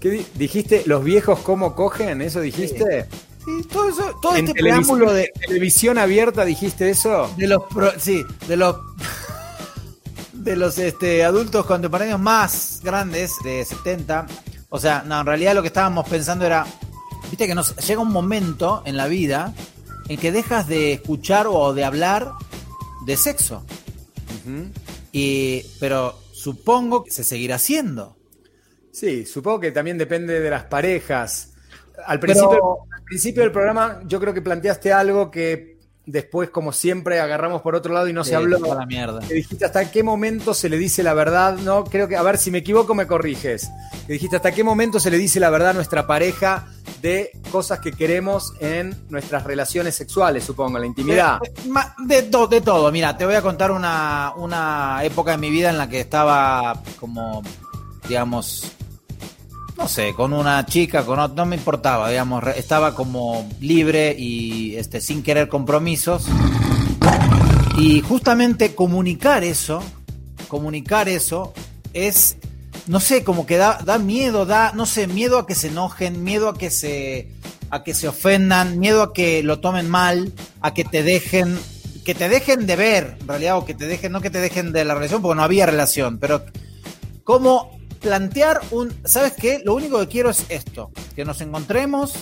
¿Qué 0.00 0.10
di- 0.10 0.26
dijiste? 0.34 0.82
¿Los 0.86 1.04
viejos 1.04 1.40
cómo 1.40 1.74
cogen? 1.74 2.22
¿Eso 2.22 2.40
dijiste? 2.40 3.06
Sí, 3.44 3.62
todo 3.70 3.88
eso, 3.88 4.14
todo 4.22 4.36
¿En 4.36 4.48
este 4.48 4.60
preámbulo 4.60 5.12
de, 5.12 5.30
televisión 5.46 5.98
abierta 5.98 6.44
dijiste 6.44 6.88
eso? 6.90 7.30
de 7.36 7.46
los, 7.46 7.62
pro- 7.64 7.92
sí, 7.98 8.24
de 8.48 8.56
los, 8.56 8.76
de 10.32 10.56
los 10.56 10.78
este, 10.78 11.24
adultos 11.24 11.66
contemporáneos 11.66 12.18
más 12.20 12.80
grandes, 12.82 13.32
de 13.44 13.64
70. 13.64 14.26
O 14.70 14.78
sea, 14.78 15.02
no, 15.06 15.20
en 15.20 15.26
realidad 15.26 15.54
lo 15.54 15.62
que 15.62 15.68
estábamos 15.68 16.08
pensando 16.08 16.46
era, 16.46 16.66
viste 17.30 17.46
que 17.46 17.54
nos 17.54 17.76
llega 17.76 18.00
un 18.00 18.12
momento 18.12 18.82
en 18.84 18.96
la 18.96 19.06
vida 19.06 19.54
en 20.08 20.18
que 20.18 20.32
dejas 20.32 20.66
de 20.66 20.92
escuchar 20.92 21.46
o 21.46 21.72
de 21.72 21.84
hablar 21.84 22.32
de 23.06 23.16
sexo. 23.16 23.64
y, 25.12 25.62
pero 25.78 26.18
supongo 26.32 27.04
que 27.04 27.10
se 27.10 27.24
seguirá 27.24 27.56
haciendo. 27.56 28.16
Sí, 28.92 29.24
supongo 29.24 29.60
que 29.60 29.72
también 29.72 29.98
depende 29.98 30.40
de 30.40 30.50
las 30.50 30.64
parejas. 30.64 31.52
Al 32.04 32.18
principio, 32.18 32.78
al 32.92 33.04
principio 33.04 33.42
del 33.42 33.52
programa 33.52 34.00
yo 34.06 34.18
creo 34.18 34.34
que 34.34 34.42
planteaste 34.42 34.92
algo 34.92 35.30
que 35.30 35.79
después, 36.10 36.50
como 36.50 36.72
siempre, 36.72 37.20
agarramos 37.20 37.62
por 37.62 37.74
otro 37.74 37.92
lado 37.94 38.08
y 38.08 38.12
no 38.12 38.24
se 38.24 38.34
habló. 38.34 38.58
La 38.74 38.86
mierda. 38.86 39.20
Que 39.20 39.34
dijiste 39.34 39.64
hasta 39.64 39.90
qué 39.90 40.02
momento 40.02 40.54
se 40.54 40.68
le 40.68 40.78
dice 40.78 41.02
la 41.02 41.14
verdad, 41.14 41.56
¿no? 41.56 41.84
Creo 41.84 42.08
que, 42.08 42.16
a 42.16 42.22
ver, 42.22 42.38
si 42.38 42.50
me 42.50 42.58
equivoco, 42.58 42.94
me 42.94 43.06
corriges. 43.06 43.70
Que 44.06 44.14
dijiste 44.14 44.36
hasta 44.36 44.52
qué 44.52 44.64
momento 44.64 45.00
se 45.00 45.10
le 45.10 45.18
dice 45.18 45.40
la 45.40 45.50
verdad 45.50 45.70
a 45.70 45.72
nuestra 45.74 46.06
pareja 46.06 46.66
de 47.02 47.30
cosas 47.50 47.80
que 47.80 47.92
queremos 47.92 48.52
en 48.60 48.94
nuestras 49.08 49.44
relaciones 49.44 49.94
sexuales, 49.94 50.44
supongo, 50.44 50.78
la 50.78 50.86
intimidad. 50.86 51.40
De, 52.04 52.22
de, 52.22 52.46
de 52.48 52.60
todo, 52.60 52.90
mira, 52.92 53.16
te 53.16 53.24
voy 53.24 53.34
a 53.34 53.42
contar 53.42 53.70
una, 53.70 54.32
una 54.36 55.00
época 55.02 55.32
de 55.32 55.38
mi 55.38 55.50
vida 55.50 55.70
en 55.70 55.78
la 55.78 55.88
que 55.88 56.00
estaba 56.00 56.82
como, 56.98 57.42
digamos, 58.08 58.72
no 59.80 59.88
sé, 59.88 60.12
con 60.12 60.34
una 60.34 60.66
chica, 60.66 61.06
con 61.06 61.34
no 61.34 61.46
me 61.46 61.56
importaba, 61.56 62.10
digamos, 62.10 62.44
estaba 62.54 62.94
como 62.94 63.48
libre 63.60 64.14
y 64.16 64.76
este, 64.76 65.00
sin 65.00 65.22
querer 65.22 65.48
compromisos. 65.48 66.26
Y 67.78 68.02
justamente 68.02 68.74
comunicar 68.74 69.42
eso, 69.42 69.82
comunicar 70.48 71.08
eso 71.08 71.54
es, 71.94 72.36
no 72.88 73.00
sé, 73.00 73.24
como 73.24 73.46
que 73.46 73.56
da, 73.56 73.78
da 73.82 73.98
miedo, 73.98 74.44
da, 74.44 74.72
no 74.74 74.84
sé, 74.84 75.06
miedo 75.06 75.38
a 75.38 75.46
que 75.46 75.54
se 75.54 75.68
enojen, 75.68 76.22
miedo 76.22 76.50
a 76.50 76.58
que 76.58 76.68
se, 76.68 77.30
a 77.70 77.82
que 77.82 77.94
se 77.94 78.06
ofendan, 78.06 78.78
miedo 78.78 79.02
a 79.02 79.14
que 79.14 79.42
lo 79.42 79.60
tomen 79.60 79.88
mal, 79.88 80.34
a 80.60 80.74
que 80.74 80.84
te 80.84 81.02
dejen, 81.02 81.58
que 82.04 82.14
te 82.14 82.28
dejen 82.28 82.66
de 82.66 82.76
ver, 82.76 83.16
en 83.18 83.28
realidad, 83.28 83.56
o 83.56 83.64
que 83.64 83.72
te 83.72 83.86
dejen, 83.86 84.12
no 84.12 84.20
que 84.20 84.28
te 84.28 84.40
dejen 84.40 84.72
de 84.72 84.84
la 84.84 84.92
relación, 84.92 85.22
porque 85.22 85.36
no 85.36 85.42
había 85.42 85.64
relación, 85.64 86.18
pero 86.18 86.44
cómo 87.24 87.79
plantear 88.00 88.60
un, 88.70 88.92
¿sabes 89.04 89.34
qué? 89.34 89.60
Lo 89.64 89.74
único 89.74 89.98
que 90.00 90.08
quiero 90.08 90.30
es 90.30 90.46
esto, 90.48 90.90
que 91.14 91.24
nos 91.24 91.40
encontremos, 91.40 92.14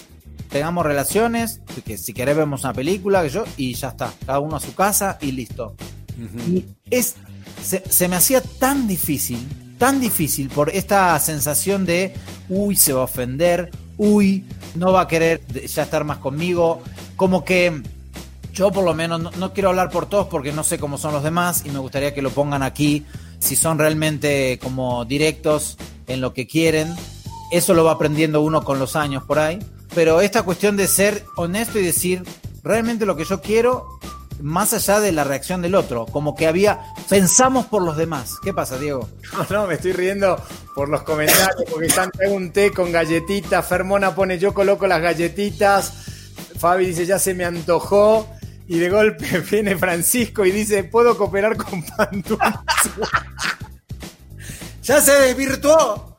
tengamos 0.48 0.84
relaciones, 0.84 1.60
que 1.84 1.96
si 1.96 2.12
querés 2.12 2.36
vemos 2.36 2.64
una 2.64 2.72
película, 2.72 3.22
que 3.22 3.30
yo, 3.30 3.44
y 3.56 3.74
ya 3.74 3.88
está, 3.88 4.12
cada 4.26 4.40
uno 4.40 4.56
a 4.56 4.60
su 4.60 4.74
casa 4.74 5.18
y 5.20 5.32
listo. 5.32 5.74
Y 6.48 6.64
es, 6.90 7.14
se, 7.62 7.82
se, 7.88 8.08
me 8.08 8.16
hacía 8.16 8.40
tan 8.40 8.88
difícil, 8.88 9.38
tan 9.78 10.00
difícil 10.00 10.48
por 10.48 10.70
esta 10.70 11.18
sensación 11.20 11.86
de, 11.86 12.12
uy, 12.48 12.74
se 12.74 12.92
va 12.92 13.02
a 13.02 13.04
ofender, 13.04 13.70
uy, 13.96 14.44
no 14.74 14.92
va 14.92 15.02
a 15.02 15.08
querer 15.08 15.46
ya 15.46 15.84
estar 15.84 16.02
más 16.04 16.18
conmigo, 16.18 16.82
como 17.16 17.44
que 17.44 17.82
yo 18.52 18.72
por 18.72 18.84
lo 18.84 18.94
menos 18.94 19.20
no, 19.20 19.30
no 19.30 19.52
quiero 19.52 19.68
hablar 19.68 19.90
por 19.90 20.06
todos 20.06 20.26
porque 20.26 20.52
no 20.52 20.64
sé 20.64 20.78
cómo 20.78 20.98
son 20.98 21.12
los 21.12 21.22
demás 21.22 21.62
y 21.64 21.70
me 21.70 21.78
gustaría 21.78 22.12
que 22.12 22.22
lo 22.22 22.30
pongan 22.30 22.64
aquí 22.64 23.06
si 23.38 23.56
son 23.56 23.78
realmente 23.78 24.58
como 24.62 25.04
directos 25.04 25.76
en 26.06 26.20
lo 26.20 26.34
que 26.34 26.46
quieren. 26.46 26.94
Eso 27.50 27.74
lo 27.74 27.84
va 27.84 27.92
aprendiendo 27.92 28.42
uno 28.42 28.64
con 28.64 28.78
los 28.78 28.96
años 28.96 29.22
por 29.24 29.38
ahí. 29.38 29.58
Pero 29.94 30.20
esta 30.20 30.42
cuestión 30.42 30.76
de 30.76 30.86
ser 30.86 31.24
honesto 31.36 31.78
y 31.78 31.82
decir 31.82 32.22
realmente 32.62 33.06
lo 33.06 33.16
que 33.16 33.24
yo 33.24 33.40
quiero, 33.40 33.98
más 34.40 34.72
allá 34.72 35.00
de 35.00 35.12
la 35.12 35.24
reacción 35.24 35.62
del 35.62 35.74
otro, 35.74 36.06
como 36.06 36.34
que 36.34 36.46
había, 36.46 36.80
pensamos 37.08 37.66
por 37.66 37.82
los 37.82 37.96
demás. 37.96 38.34
¿Qué 38.42 38.52
pasa, 38.52 38.78
Diego? 38.78 39.08
No, 39.32 39.46
no, 39.50 39.66
me 39.66 39.74
estoy 39.74 39.92
riendo 39.92 40.40
por 40.74 40.88
los 40.88 41.02
comentarios, 41.02 41.64
porque 41.70 41.86
están 41.86 42.10
un 42.30 42.52
té 42.52 42.70
con 42.72 42.92
galletitas, 42.92 43.66
Fermona 43.66 44.14
pone 44.14 44.38
yo 44.38 44.54
coloco 44.54 44.86
las 44.86 45.00
galletitas, 45.00 45.92
Fabi 46.58 46.86
dice 46.86 47.06
ya 47.06 47.18
se 47.18 47.34
me 47.34 47.44
antojó, 47.44 48.28
y 48.68 48.78
de 48.78 48.90
golpe 48.90 49.40
viene 49.50 49.76
Francisco 49.76 50.44
y 50.44 50.52
dice, 50.52 50.84
¿puedo 50.84 51.16
cooperar 51.16 51.56
con 51.56 51.82
Pantufla? 51.82 52.62
ya 54.82 55.00
se 55.00 55.12
desvirtuó. 55.12 56.18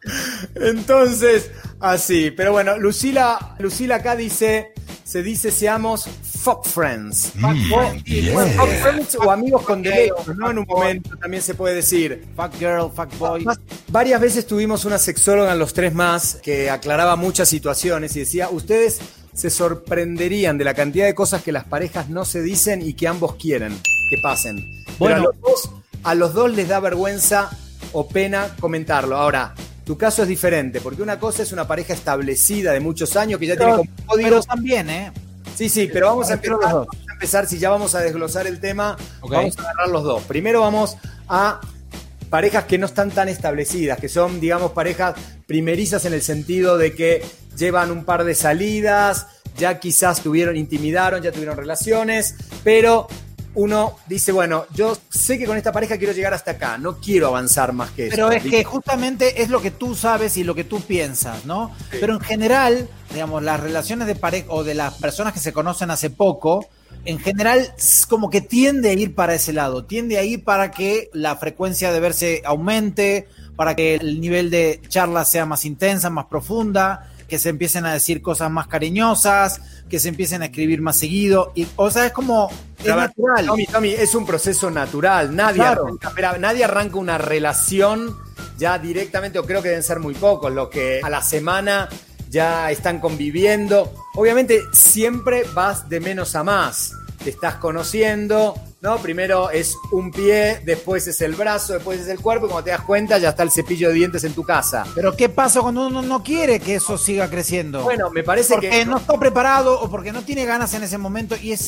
Entonces, 0.55 1.51
así. 1.79 2.31
Pero 2.31 2.51
bueno, 2.51 2.77
Lucila, 2.77 3.55
Lucila 3.59 3.97
acá 3.97 4.15
dice, 4.15 4.73
se 5.03 5.21
dice 5.21 5.51
seamos 5.51 6.09
fuck 6.39 6.65
friends. 6.65 7.33
Mm, 7.35 7.69
fuck, 7.69 8.03
yeah. 8.05 8.45
fuck 8.47 8.69
friends 8.81 9.15
o 9.15 9.29
amigos 9.29 9.61
con 9.61 9.83
derechos, 9.83 10.35
¿no? 10.35 10.49
En 10.49 10.59
un 10.59 10.65
momento 10.67 11.15
también 11.17 11.43
se 11.43 11.53
puede 11.53 11.75
decir. 11.75 12.25
Fuck 12.35 12.57
girl, 12.57 12.91
fuck 12.95 13.15
boy. 13.19 13.45
Varias 13.89 14.19
veces 14.19 14.47
tuvimos 14.47 14.85
una 14.85 14.97
sexóloga 14.97 15.53
en 15.53 15.59
los 15.59 15.73
tres 15.73 15.93
más 15.93 16.39
que 16.41 16.71
aclaraba 16.71 17.15
muchas 17.15 17.47
situaciones 17.47 18.15
y 18.15 18.21
decía, 18.21 18.49
ustedes 18.49 18.99
se 19.33 19.49
sorprenderían 19.49 20.57
de 20.57 20.63
la 20.63 20.73
cantidad 20.73 21.05
de 21.05 21.15
cosas 21.15 21.43
que 21.43 21.51
las 21.51 21.63
parejas 21.63 22.09
no 22.09 22.25
se 22.25 22.41
dicen 22.41 22.81
y 22.81 22.93
que 22.93 23.07
ambos 23.07 23.35
quieren 23.35 23.77
que 24.09 24.17
pasen. 24.21 24.57
Bueno, 24.97 25.15
a 25.15 25.19
los, 25.19 25.41
dos, 25.41 25.69
a 26.03 26.15
los 26.15 26.33
dos 26.33 26.51
les 26.53 26.67
da 26.67 26.79
vergüenza 26.79 27.49
o 27.93 28.07
pena 28.07 28.55
comentarlo. 28.59 29.15
Ahora, 29.15 29.53
tu 29.85 29.97
caso 29.97 30.23
es 30.23 30.27
diferente, 30.27 30.81
porque 30.81 31.01
una 31.01 31.19
cosa 31.19 31.43
es 31.43 31.51
una 31.51 31.67
pareja 31.67 31.93
establecida 31.93 32.73
de 32.73 32.79
muchos 32.79 33.15
años 33.15 33.39
que 33.39 33.47
ya 33.47 33.55
pero, 33.55 33.77
tiene 33.77 33.89
como 33.95 34.07
códigos 34.07 34.47
también, 34.47 34.89
¿eh? 34.89 35.11
Sí, 35.55 35.67
sí, 35.67 35.89
pero 35.91 36.07
vamos 36.07 36.29
a, 36.29 36.33
empezar, 36.33 36.57
vamos 36.61 36.87
a 37.07 37.13
empezar, 37.13 37.45
si 37.47 37.59
ya 37.59 37.69
vamos 37.69 37.93
a 37.95 37.99
desglosar 37.99 38.47
el 38.47 38.59
tema, 38.59 38.95
okay. 39.19 39.37
vamos 39.37 39.57
a 39.57 39.61
agarrar 39.61 39.89
los 39.89 40.03
dos. 40.03 40.23
Primero 40.23 40.61
vamos 40.61 40.95
a 41.27 41.59
parejas 42.29 42.65
que 42.65 42.77
no 42.77 42.85
están 42.85 43.11
tan 43.11 43.29
establecidas, 43.29 43.99
que 43.99 44.09
son, 44.09 44.39
digamos, 44.39 44.71
parejas 44.71 45.15
primerizas 45.47 46.05
en 46.05 46.13
el 46.13 46.21
sentido 46.21 46.77
de 46.77 46.93
que 46.93 47.23
llevan 47.57 47.91
un 47.91 48.05
par 48.05 48.23
de 48.23 48.35
salidas, 48.35 49.27
ya 49.57 49.79
quizás 49.79 50.21
tuvieron, 50.21 50.55
intimidaron, 50.55 51.21
ya 51.21 51.31
tuvieron 51.31 51.57
relaciones, 51.57 52.35
pero 52.63 53.07
uno 53.55 53.97
dice, 54.07 54.31
bueno, 54.31 54.65
yo 54.73 54.97
sé 55.09 55.37
que 55.39 55.45
con 55.45 55.57
esta 55.57 55.71
pareja 55.71 55.97
quiero 55.97 56.13
llegar 56.13 56.33
hasta 56.33 56.51
acá, 56.51 56.77
no 56.77 56.97
quiero 56.99 57.27
avanzar 57.27 57.73
más 57.73 57.91
que 57.91 58.07
eso. 58.07 58.15
Pero 58.15 58.31
es 58.31 58.43
que 58.43 58.63
justamente 58.63 59.41
es 59.41 59.49
lo 59.49 59.61
que 59.61 59.71
tú 59.71 59.95
sabes 59.95 60.37
y 60.37 60.43
lo 60.43 60.53
que 60.53 60.63
tú 60.63 60.81
piensas, 60.81 61.45
¿no? 61.45 61.75
Sí. 61.91 61.97
Pero 61.99 62.13
en 62.13 62.21
general, 62.21 62.87
digamos, 63.11 63.43
las 63.43 63.59
relaciones 63.59 64.07
de 64.07 64.15
pareja 64.15 64.47
o 64.49 64.63
de 64.63 64.75
las 64.75 64.93
personas 64.95 65.33
que 65.33 65.39
se 65.39 65.51
conocen 65.51 65.89
hace 65.89 66.09
poco, 66.09 66.67
en 67.05 67.19
general 67.19 67.73
como 68.07 68.29
que 68.29 68.41
tiende 68.41 68.89
a 68.89 68.93
ir 68.93 69.15
para 69.15 69.33
ese 69.35 69.53
lado, 69.53 69.85
tiende 69.85 70.17
a 70.17 70.23
ir 70.23 70.43
para 70.43 70.71
que 70.71 71.09
la 71.13 71.35
frecuencia 71.37 71.91
de 71.91 71.99
verse 71.99 72.41
aumente, 72.45 73.27
para 73.55 73.75
que 73.75 73.95
el 73.95 74.21
nivel 74.21 74.49
de 74.49 74.81
charla 74.87 75.25
sea 75.25 75.45
más 75.45 75.65
intensa, 75.65 76.09
más 76.09 76.25
profunda, 76.25 77.09
que 77.27 77.39
se 77.39 77.49
empiecen 77.49 77.85
a 77.85 77.93
decir 77.93 78.21
cosas 78.21 78.49
más 78.49 78.67
cariñosas, 78.67 79.61
que 79.87 79.99
se 79.99 80.09
empiecen 80.09 80.41
a 80.41 80.45
escribir 80.45 80.81
más 80.81 80.97
seguido. 80.97 81.51
Y, 81.55 81.67
o 81.75 81.91
sea, 81.91 82.07
es 82.07 82.11
como. 82.11 82.49
Es 82.83 82.95
natural. 82.95 83.45
Tommy, 83.45 83.65
Tommy, 83.65 83.89
es 83.89 84.15
un 84.15 84.25
proceso 84.25 84.71
natural. 84.71 85.35
Nadie, 85.35 85.57
Claro. 85.57 85.85
arranca, 86.01 86.37
nadie 86.37 86.63
arranca 86.63 86.97
una 86.97 87.17
relación 87.17 88.15
ya 88.57 88.79
directamente, 88.79 89.39
o 89.39 89.45
creo 89.45 89.61
que 89.61 89.69
deben 89.69 89.83
ser 89.83 89.99
muy 89.99 90.13
pocos, 90.15 90.51
los 90.51 90.69
que 90.69 91.01
a 91.03 91.09
la 91.09 91.21
semana 91.21 91.87
ya 92.29 92.71
están 92.71 92.99
conviviendo. 92.99 93.91
Obviamente, 94.15 94.61
siempre 94.71 95.43
vas 95.53 95.89
de 95.89 95.99
menos 95.99 96.35
a 96.35 96.43
más. 96.43 96.93
Te 97.23 97.31
estás 97.31 97.55
conociendo, 97.55 98.55
¿no? 98.81 98.97
Primero 98.99 99.49
es 99.49 99.75
un 99.91 100.09
pie, 100.11 100.61
después 100.63 101.05
es 101.07 101.19
el 101.19 101.35
brazo, 101.35 101.73
después 101.73 101.99
es 101.99 102.07
el 102.07 102.19
cuerpo, 102.19 102.45
y 102.45 102.49
cuando 102.49 102.63
te 102.63 102.71
das 102.71 102.81
cuenta 102.81 103.17
ya 103.17 103.29
está 103.29 103.43
el 103.43 103.51
cepillo 103.51 103.89
de 103.89 103.95
dientes 103.95 104.23
en 104.23 104.33
tu 104.33 104.43
casa. 104.43 104.85
Pero 104.95 105.17
¿qué 105.17 105.27
pasa 105.27 105.61
cuando 105.61 105.87
uno 105.87 106.01
no 106.01 106.23
quiere 106.23 106.61
que 106.61 106.75
eso 106.75 106.97
siga 106.97 107.29
creciendo? 107.29 107.83
Bueno, 107.83 108.09
me 108.09 108.23
parece 108.23 108.53
porque 108.53 108.69
que. 108.69 108.85
no 108.85 108.97
está 108.97 109.19
preparado 109.19 109.81
o 109.81 109.89
porque 109.89 110.13
no 110.13 110.21
tiene 110.21 110.45
ganas 110.45 110.73
en 110.73 110.83
ese 110.83 110.97
momento 110.97 111.35
y 111.35 111.51
es 111.51 111.59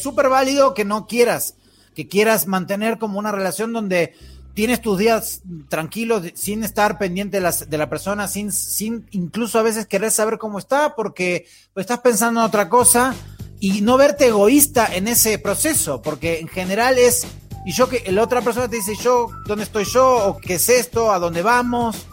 súper 0.00 0.28
válido 0.30 0.72
que 0.72 0.86
no 0.86 1.06
quieras, 1.06 1.56
que 1.94 2.08
quieras 2.08 2.46
mantener 2.46 2.98
como 2.98 3.18
una 3.18 3.32
relación 3.32 3.74
donde 3.74 4.14
tienes 4.54 4.80
tus 4.80 4.98
días 4.98 5.42
tranquilos 5.68 6.22
sin 6.34 6.62
estar 6.64 6.96
pendiente 6.96 7.40
de, 7.40 7.78
la 7.78 7.90
persona, 7.90 8.28
sin, 8.28 8.52
sin 8.52 9.06
incluso 9.10 9.58
a 9.58 9.62
veces 9.62 9.86
querer 9.86 10.10
saber 10.10 10.38
cómo 10.38 10.58
está 10.58 10.94
porque 10.94 11.46
pues, 11.74 11.84
estás 11.84 12.00
pensando 12.00 12.40
en 12.40 12.46
otra 12.46 12.68
cosa 12.68 13.14
y 13.60 13.80
no 13.82 13.96
verte 13.96 14.28
egoísta 14.28 14.94
en 14.94 15.08
ese 15.08 15.38
proceso, 15.38 16.02
porque 16.02 16.38
en 16.38 16.48
general 16.48 16.98
es, 16.98 17.26
y 17.64 17.72
yo 17.72 17.88
que 17.88 18.10
la 18.12 18.22
otra 18.22 18.42
persona 18.42 18.68
te 18.68 18.76
dice 18.76 18.94
yo, 18.94 19.28
¿dónde 19.46 19.64
estoy 19.64 19.84
yo? 19.84 20.28
¿O 20.28 20.38
qué 20.38 20.54
es 20.54 20.68
esto? 20.68 21.12
¿A 21.12 21.18
dónde 21.18 21.42
vamos? 21.42 22.06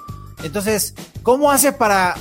Entonces, 0.43 0.95
¿cómo 1.23 1.51
haces 1.51 1.73
para, 1.73 2.15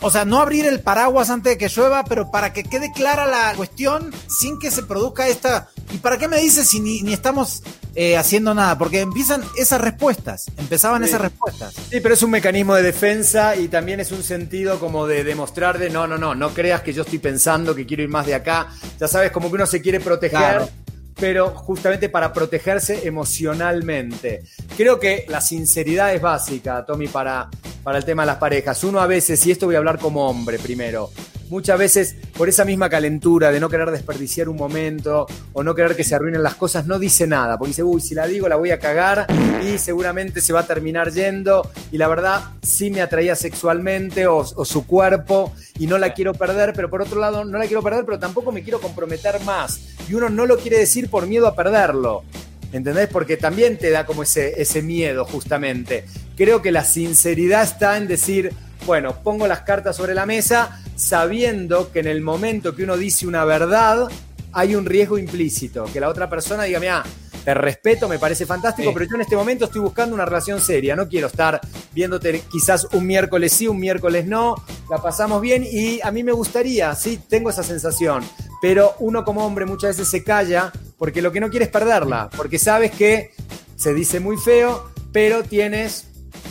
o 0.00 0.10
sea, 0.10 0.24
no 0.24 0.40
abrir 0.40 0.64
el 0.64 0.80
paraguas 0.80 1.28
antes 1.28 1.54
de 1.54 1.58
que 1.58 1.68
llueva, 1.68 2.04
pero 2.04 2.30
para 2.30 2.52
que 2.52 2.62
quede 2.62 2.92
clara 2.92 3.26
la 3.26 3.52
cuestión 3.54 4.12
sin 4.28 4.58
que 4.58 4.70
se 4.70 4.82
produzca 4.82 5.28
esta... 5.28 5.68
¿Y 5.92 5.98
para 5.98 6.18
qué 6.18 6.28
me 6.28 6.38
dices 6.38 6.68
si 6.68 6.80
ni 6.80 7.12
estamos 7.12 7.62
eh, 7.94 8.16
haciendo 8.16 8.54
nada? 8.54 8.76
Porque 8.78 9.00
empiezan 9.00 9.42
esas 9.56 9.80
respuestas, 9.80 10.46
empezaban 10.56 11.02
Sí. 11.02 11.08
esas 11.08 11.20
respuestas. 11.20 11.74
Sí, 11.90 12.00
pero 12.00 12.14
es 12.14 12.22
un 12.22 12.30
mecanismo 12.30 12.74
de 12.74 12.82
defensa 12.82 13.56
y 13.56 13.68
también 13.68 14.00
es 14.00 14.12
un 14.12 14.22
sentido 14.22 14.78
como 14.78 15.06
de 15.06 15.24
demostrar 15.24 15.78
de 15.78 15.90
no, 15.90 16.06
no, 16.06 16.18
no, 16.18 16.34
no 16.34 16.50
creas 16.50 16.82
que 16.82 16.92
yo 16.92 17.02
estoy 17.02 17.18
pensando 17.18 17.74
que 17.74 17.86
quiero 17.86 18.02
ir 18.02 18.08
más 18.08 18.26
de 18.26 18.34
acá. 18.34 18.68
Ya 19.00 19.08
sabes, 19.08 19.30
como 19.32 19.48
que 19.48 19.54
uno 19.56 19.66
se 19.66 19.80
quiere 19.82 20.00
proteger 20.00 20.38
Claro. 20.38 20.68
pero 21.16 21.50
justamente 21.50 22.08
para 22.08 22.32
protegerse 22.32 23.06
emocionalmente. 23.06 24.42
Creo 24.76 25.00
que 25.00 25.24
la 25.28 25.40
sinceridad 25.40 26.14
es 26.14 26.22
básica, 26.22 26.84
Tommy, 26.86 27.08
para, 27.08 27.48
para 27.82 27.98
el 27.98 28.04
tema 28.04 28.22
de 28.22 28.26
las 28.26 28.36
parejas. 28.36 28.82
Uno 28.84 29.00
a 29.00 29.06
veces, 29.06 29.44
y 29.46 29.50
esto 29.50 29.66
voy 29.66 29.74
a 29.74 29.78
hablar 29.78 29.98
como 29.98 30.28
hombre 30.28 30.58
primero, 30.58 31.10
muchas 31.50 31.78
veces 31.78 32.16
por 32.36 32.48
esa 32.48 32.64
misma 32.64 32.88
calentura 32.88 33.50
de 33.50 33.60
no 33.60 33.68
querer 33.68 33.90
desperdiciar 33.90 34.48
un 34.48 34.56
momento 34.56 35.26
o 35.52 35.62
no 35.62 35.74
querer 35.74 35.96
que 35.96 36.04
se 36.04 36.14
arruinen 36.14 36.42
las 36.42 36.54
cosas, 36.54 36.86
no 36.86 36.98
dice 36.98 37.26
nada, 37.26 37.58
porque 37.58 37.70
dice, 37.70 37.82
uy, 37.82 38.00
si 38.00 38.14
la 38.14 38.26
digo 38.26 38.48
la 38.48 38.56
voy 38.56 38.70
a 38.70 38.78
cagar 38.78 39.26
y 39.62 39.78
seguramente 39.78 40.40
se 40.40 40.52
va 40.52 40.60
a 40.60 40.66
terminar 40.66 41.12
yendo 41.12 41.68
y 41.92 41.98
la 41.98 42.08
verdad 42.08 42.42
sí 42.62 42.90
me 42.90 43.00
atraía 43.00 43.34
sexualmente 43.36 44.26
o, 44.26 44.38
o 44.38 44.64
su 44.64 44.86
cuerpo 44.86 45.52
y 45.78 45.86
no 45.86 45.98
la 45.98 46.14
quiero 46.14 46.34
perder, 46.34 46.72
pero 46.74 46.90
por 46.90 47.02
otro 47.02 47.20
lado 47.20 47.44
no 47.44 47.58
la 47.58 47.66
quiero 47.66 47.82
perder, 47.82 48.04
pero 48.04 48.18
tampoco 48.18 48.52
me 48.52 48.62
quiero 48.62 48.80
comprometer 48.80 49.40
más. 49.40 49.80
Y 50.08 50.14
uno 50.14 50.28
no 50.28 50.46
lo 50.46 50.58
quiere 50.58 50.78
decir 50.78 51.08
por 51.10 51.26
miedo 51.26 51.46
a 51.46 51.54
perderlo. 51.54 52.24
¿Entendés? 52.72 53.08
Porque 53.08 53.36
también 53.36 53.78
te 53.78 53.90
da 53.90 54.04
como 54.04 54.22
ese, 54.22 54.60
ese 54.60 54.82
miedo, 54.82 55.24
justamente. 55.24 56.04
Creo 56.36 56.60
que 56.60 56.70
la 56.70 56.84
sinceridad 56.84 57.62
está 57.62 57.96
en 57.96 58.06
decir, 58.06 58.52
bueno, 58.86 59.22
pongo 59.22 59.46
las 59.46 59.60
cartas 59.62 59.96
sobre 59.96 60.14
la 60.14 60.26
mesa 60.26 60.80
sabiendo 60.96 61.90
que 61.92 62.00
en 62.00 62.06
el 62.06 62.20
momento 62.20 62.74
que 62.74 62.84
uno 62.84 62.96
dice 62.96 63.26
una 63.26 63.44
verdad, 63.44 64.08
hay 64.52 64.74
un 64.74 64.86
riesgo 64.86 65.18
implícito. 65.18 65.84
Que 65.92 66.00
la 66.00 66.08
otra 66.08 66.28
persona 66.30 66.64
diga, 66.64 66.80
mira, 66.80 67.04
te 67.44 67.54
respeto, 67.54 68.08
me 68.08 68.18
parece 68.18 68.44
fantástico, 68.46 68.90
Sí. 68.90 68.94
pero 68.94 69.08
yo 69.08 69.14
en 69.16 69.20
este 69.22 69.36
momento 69.36 69.66
estoy 69.66 69.80
buscando 69.80 70.14
una 70.14 70.24
relación 70.24 70.60
seria. 70.60 70.96
No 70.96 71.08
quiero 71.08 71.28
estar 71.28 71.60
viéndote 71.94 72.42
quizás 72.50 72.86
un 72.92 73.06
miércoles 73.06 73.52
sí, 73.52 73.68
un 73.68 73.78
miércoles 73.78 74.26
no. 74.26 74.54
La 74.90 74.98
pasamos 75.02 75.40
bien 75.40 75.64
y 75.70 76.00
a 76.02 76.10
mí 76.10 76.22
me 76.24 76.32
gustaría, 76.32 76.94
sí, 76.94 77.20
tengo 77.28 77.50
esa 77.50 77.62
sensación. 77.62 78.24
Pero 78.60 78.94
uno 78.98 79.24
como 79.24 79.46
hombre 79.46 79.66
muchas 79.66 79.96
veces 79.96 80.08
se 80.08 80.24
calla 80.24 80.72
porque 80.98 81.22
lo 81.22 81.30
que 81.30 81.40
no 81.40 81.48
quiere 81.50 81.66
es 81.66 81.70
perderla. 81.70 82.28
Porque 82.36 82.58
sabes 82.58 82.90
que 82.90 83.30
se 83.76 83.94
dice 83.94 84.18
muy 84.18 84.36
feo, 84.36 84.90
pero 85.12 85.42
tienes 85.44 86.06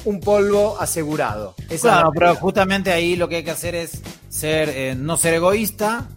un 0.08 0.20
polvo 0.20 0.78
asegurado. 0.80 1.54
Esa 1.66 1.74
es 1.76 1.82
Claro, 1.82 2.12
la 2.14 2.20
pero 2.20 2.36
justamente 2.36 2.92
ahí 2.92 3.16
lo 3.16 3.28
que 3.28 3.38
hay 3.38 3.44
que 3.44 3.52
hacer 3.52 3.76
es 3.76 4.02
ser, 4.30 4.70
eh, 4.70 4.96
no 4.98 5.18
ser 5.18 5.34
egoísta 5.36 6.08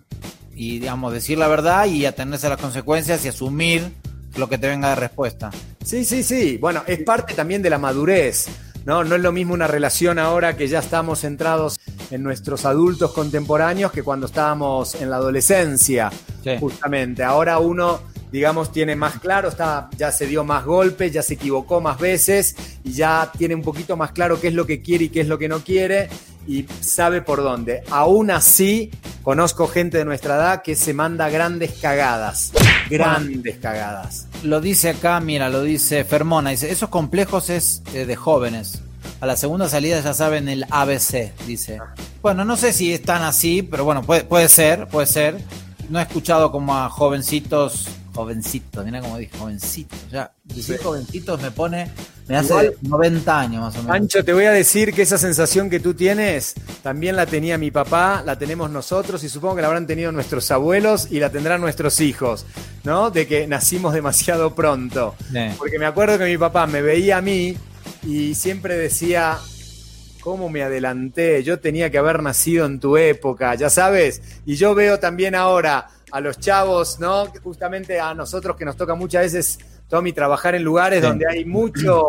y, 0.55 0.79
digamos, 0.79 1.13
decir 1.13 1.39
la 1.39 1.49
verdad 1.49 1.87
y 1.87 2.07
atenerse 2.07 2.47
a 2.47 2.51
las 2.51 2.61
consecuencias 2.61 3.25
y 3.25 3.29
asumir 3.29 3.93
lo 4.37 4.49
que 4.49 4.59
te 4.59 4.69
venga 4.69 4.91
de 4.91 4.95
respuesta. 4.97 5.51
Sí, 5.85 6.05
sí, 6.05 6.23
sí. 6.23 6.57
Bueno, 6.59 6.83
es 6.87 7.03
parte 7.03 7.35
también 7.35 7.63
de 7.63 7.71
la 7.71 7.79
madurez. 7.79 8.47
¿no? 8.87 9.05
no 9.05 9.17
es 9.17 9.21
lo 9.21 9.31
mismo 9.33 9.53
una 9.55 9.67
relación 9.67 10.19
ahora 10.19 10.57
que 10.57 10.67
ya 10.67 10.79
estamos 10.79 11.21
centrados 11.21 11.79
en 12.11 12.23
nuestros 12.23 12.65
adultos 12.65 13.13
contemporáneos 13.13 13.93
que 13.93 14.03
cuando 14.03 14.27
estábamos 14.27 14.95
en 14.95 15.11
la 15.11 15.17
adolescencia, 15.17 16.11
Sí. 16.43 16.53
justamente. 16.59 17.23
Ahora 17.23 17.59
uno, 17.59 18.01
digamos, 18.31 18.73
tiene 18.73 18.97
más 18.97 19.19
claro, 19.19 19.49
está, 19.49 19.89
ya 19.97 20.13
se 20.13 20.27
dio 20.27 20.45
más 20.45 20.65
golpes, 20.65 21.13
ya 21.13 21.23
se 21.23 21.35
equivocó 21.35 21.81
más 21.81 21.99
veces 21.99 22.57
y 22.85 22.93
ya 22.93 23.31
tiene 23.37 23.55
un 23.55 23.63
poquito 23.63 23.97
más 23.97 24.13
claro 24.13 24.41
qué 24.41 24.49
es 24.49 24.55
lo 24.55 24.67
que 24.67 24.83
quiere 24.83 25.05
y 25.07 25.09
qué 25.09 25.21
es 25.21 25.29
lo 25.29 25.39
que 25.39 25.49
no 25.49 25.61
quiere 25.61 26.09
y 26.47 26.67
sabe 26.81 27.23
por 27.23 27.43
dónde. 27.43 27.83
Aún 27.91 28.31
así, 28.31 28.91
conozco 29.23 29.69
gente 29.69 29.99
de 29.99 30.05
nuestra 30.05 30.37
edad 30.37 30.63
que 30.63 30.75
se 30.75 30.95
manda 30.95 31.29
grandes 31.29 31.73
cagadas. 31.81 32.53
Grandes 32.89 33.59
cagadas. 33.59 34.27
Lo 34.43 34.61
dice 34.61 34.91
acá, 34.91 35.21
mira, 35.21 35.49
lo 35.49 35.63
dice 35.63 36.05
Fermona, 36.05 36.51
dice, 36.51 36.71
esos 36.71 36.89
complejos 36.89 37.51
es 37.51 37.83
eh, 37.95 38.07
de 38.07 38.17
jóvenes. 38.17 38.83
A 39.21 39.27
la 39.27 39.37
segunda 39.37 39.69
salida 39.69 40.01
ya 40.01 40.15
saben 40.15 40.49
el 40.49 40.65
ABC, 40.71 41.33
dice. 41.47 41.79
Bueno, 42.23 42.45
no 42.45 42.57
sé 42.57 42.73
si 42.73 42.93
es 42.93 43.03
tan 43.03 43.23
así, 43.23 43.63
pero 43.63 43.85
bueno, 43.85 44.03
puede, 44.03 44.25
puede 44.25 44.49
ser, 44.49 44.89
puede 44.89 45.07
ser. 45.07 45.39
No 45.91 45.99
he 45.99 46.03
escuchado 46.03 46.51
como 46.51 46.77
a 46.77 46.89
jovencitos, 46.89 47.87
jovencitos, 48.15 48.85
mira 48.85 49.01
como 49.01 49.19
dije, 49.19 49.37
jovencitos. 49.39 49.99
Ya, 50.11 50.33
decir 50.45 50.77
Sí. 50.79 50.83
jovencitos 50.83 51.41
me 51.43 51.51
pone, 51.51 51.91
me 52.29 52.37
hace 52.37 52.49
Igual- 52.49 52.75
90 52.83 53.41
años 53.41 53.63
más 53.63 53.75
o 53.77 53.83
menos. 53.83 53.97
Ancho, 53.97 54.25
te 54.25 54.33
voy 54.33 54.45
a 54.45 54.53
decir 54.53 54.93
que 54.93 55.03
esa 55.03 55.19
sensación 55.19 55.71
que 55.71 55.81
tú 55.81 55.95
tienes 55.95 56.55
también 56.83 57.17
la 57.17 57.27
tenía 57.27 57.59
mi 57.59 57.71
papá, 57.71 58.23
la 58.25 58.39
tenemos 58.39 58.71
nosotros 58.71 59.23
y 59.25 59.29
supongo 59.29 59.57
que 59.57 59.63
la 59.63 59.69
habrán 59.69 59.87
tenido 59.87 60.13
nuestros 60.13 60.51
abuelos 60.51 61.09
y 61.11 61.21
la 61.21 61.31
tendrán 61.31 61.61
nuestros 61.61 62.01
hijos, 62.01 62.47
¿no? 62.85 63.11
De 63.11 63.27
que 63.27 63.47
nacimos 63.47 63.95
demasiado 63.95 64.55
pronto. 64.55 65.15
Sí. 65.33 65.39
Porque 65.59 65.79
me 65.79 65.87
acuerdo 65.87 66.19
que 66.19 66.25
mi 66.27 66.39
papá 66.39 66.67
me 66.67 66.83
veía 66.83 67.19
a 67.19 67.21
mí 67.21 67.57
y 68.07 68.35
siempre 68.35 68.77
decía, 68.77 69.39
¿cómo 70.21 70.49
me 70.51 70.63
adelanté? 70.63 71.43
Yo 71.43 71.61
tenía 71.61 71.91
que 71.91 71.99
haber 71.99 72.23
nacido 72.23 72.67
en 72.67 72.79
tu 72.79 72.97
época, 72.97 73.55
ya 73.55 73.71
sabes. 73.71 74.21
Y 74.45 74.57
yo 74.57 74.75
veo 74.75 74.99
también 75.01 75.35
ahora 75.35 75.89
a 76.13 76.21
los 76.21 76.39
chavos, 76.39 76.99
¿no? 77.01 77.27
Justamente 77.43 78.01
a 78.01 78.15
nosotros 78.15 78.57
que 78.57 78.65
nos 78.65 78.77
toca 78.77 78.95
muchas 78.95 79.23
veces, 79.33 79.59
Tommy, 79.89 80.13
trabajar 80.13 80.55
en 80.55 80.63
lugares 80.63 81.01
Sí. 81.01 81.07
donde 81.07 81.27
hay 81.29 81.45
muchos 81.45 82.03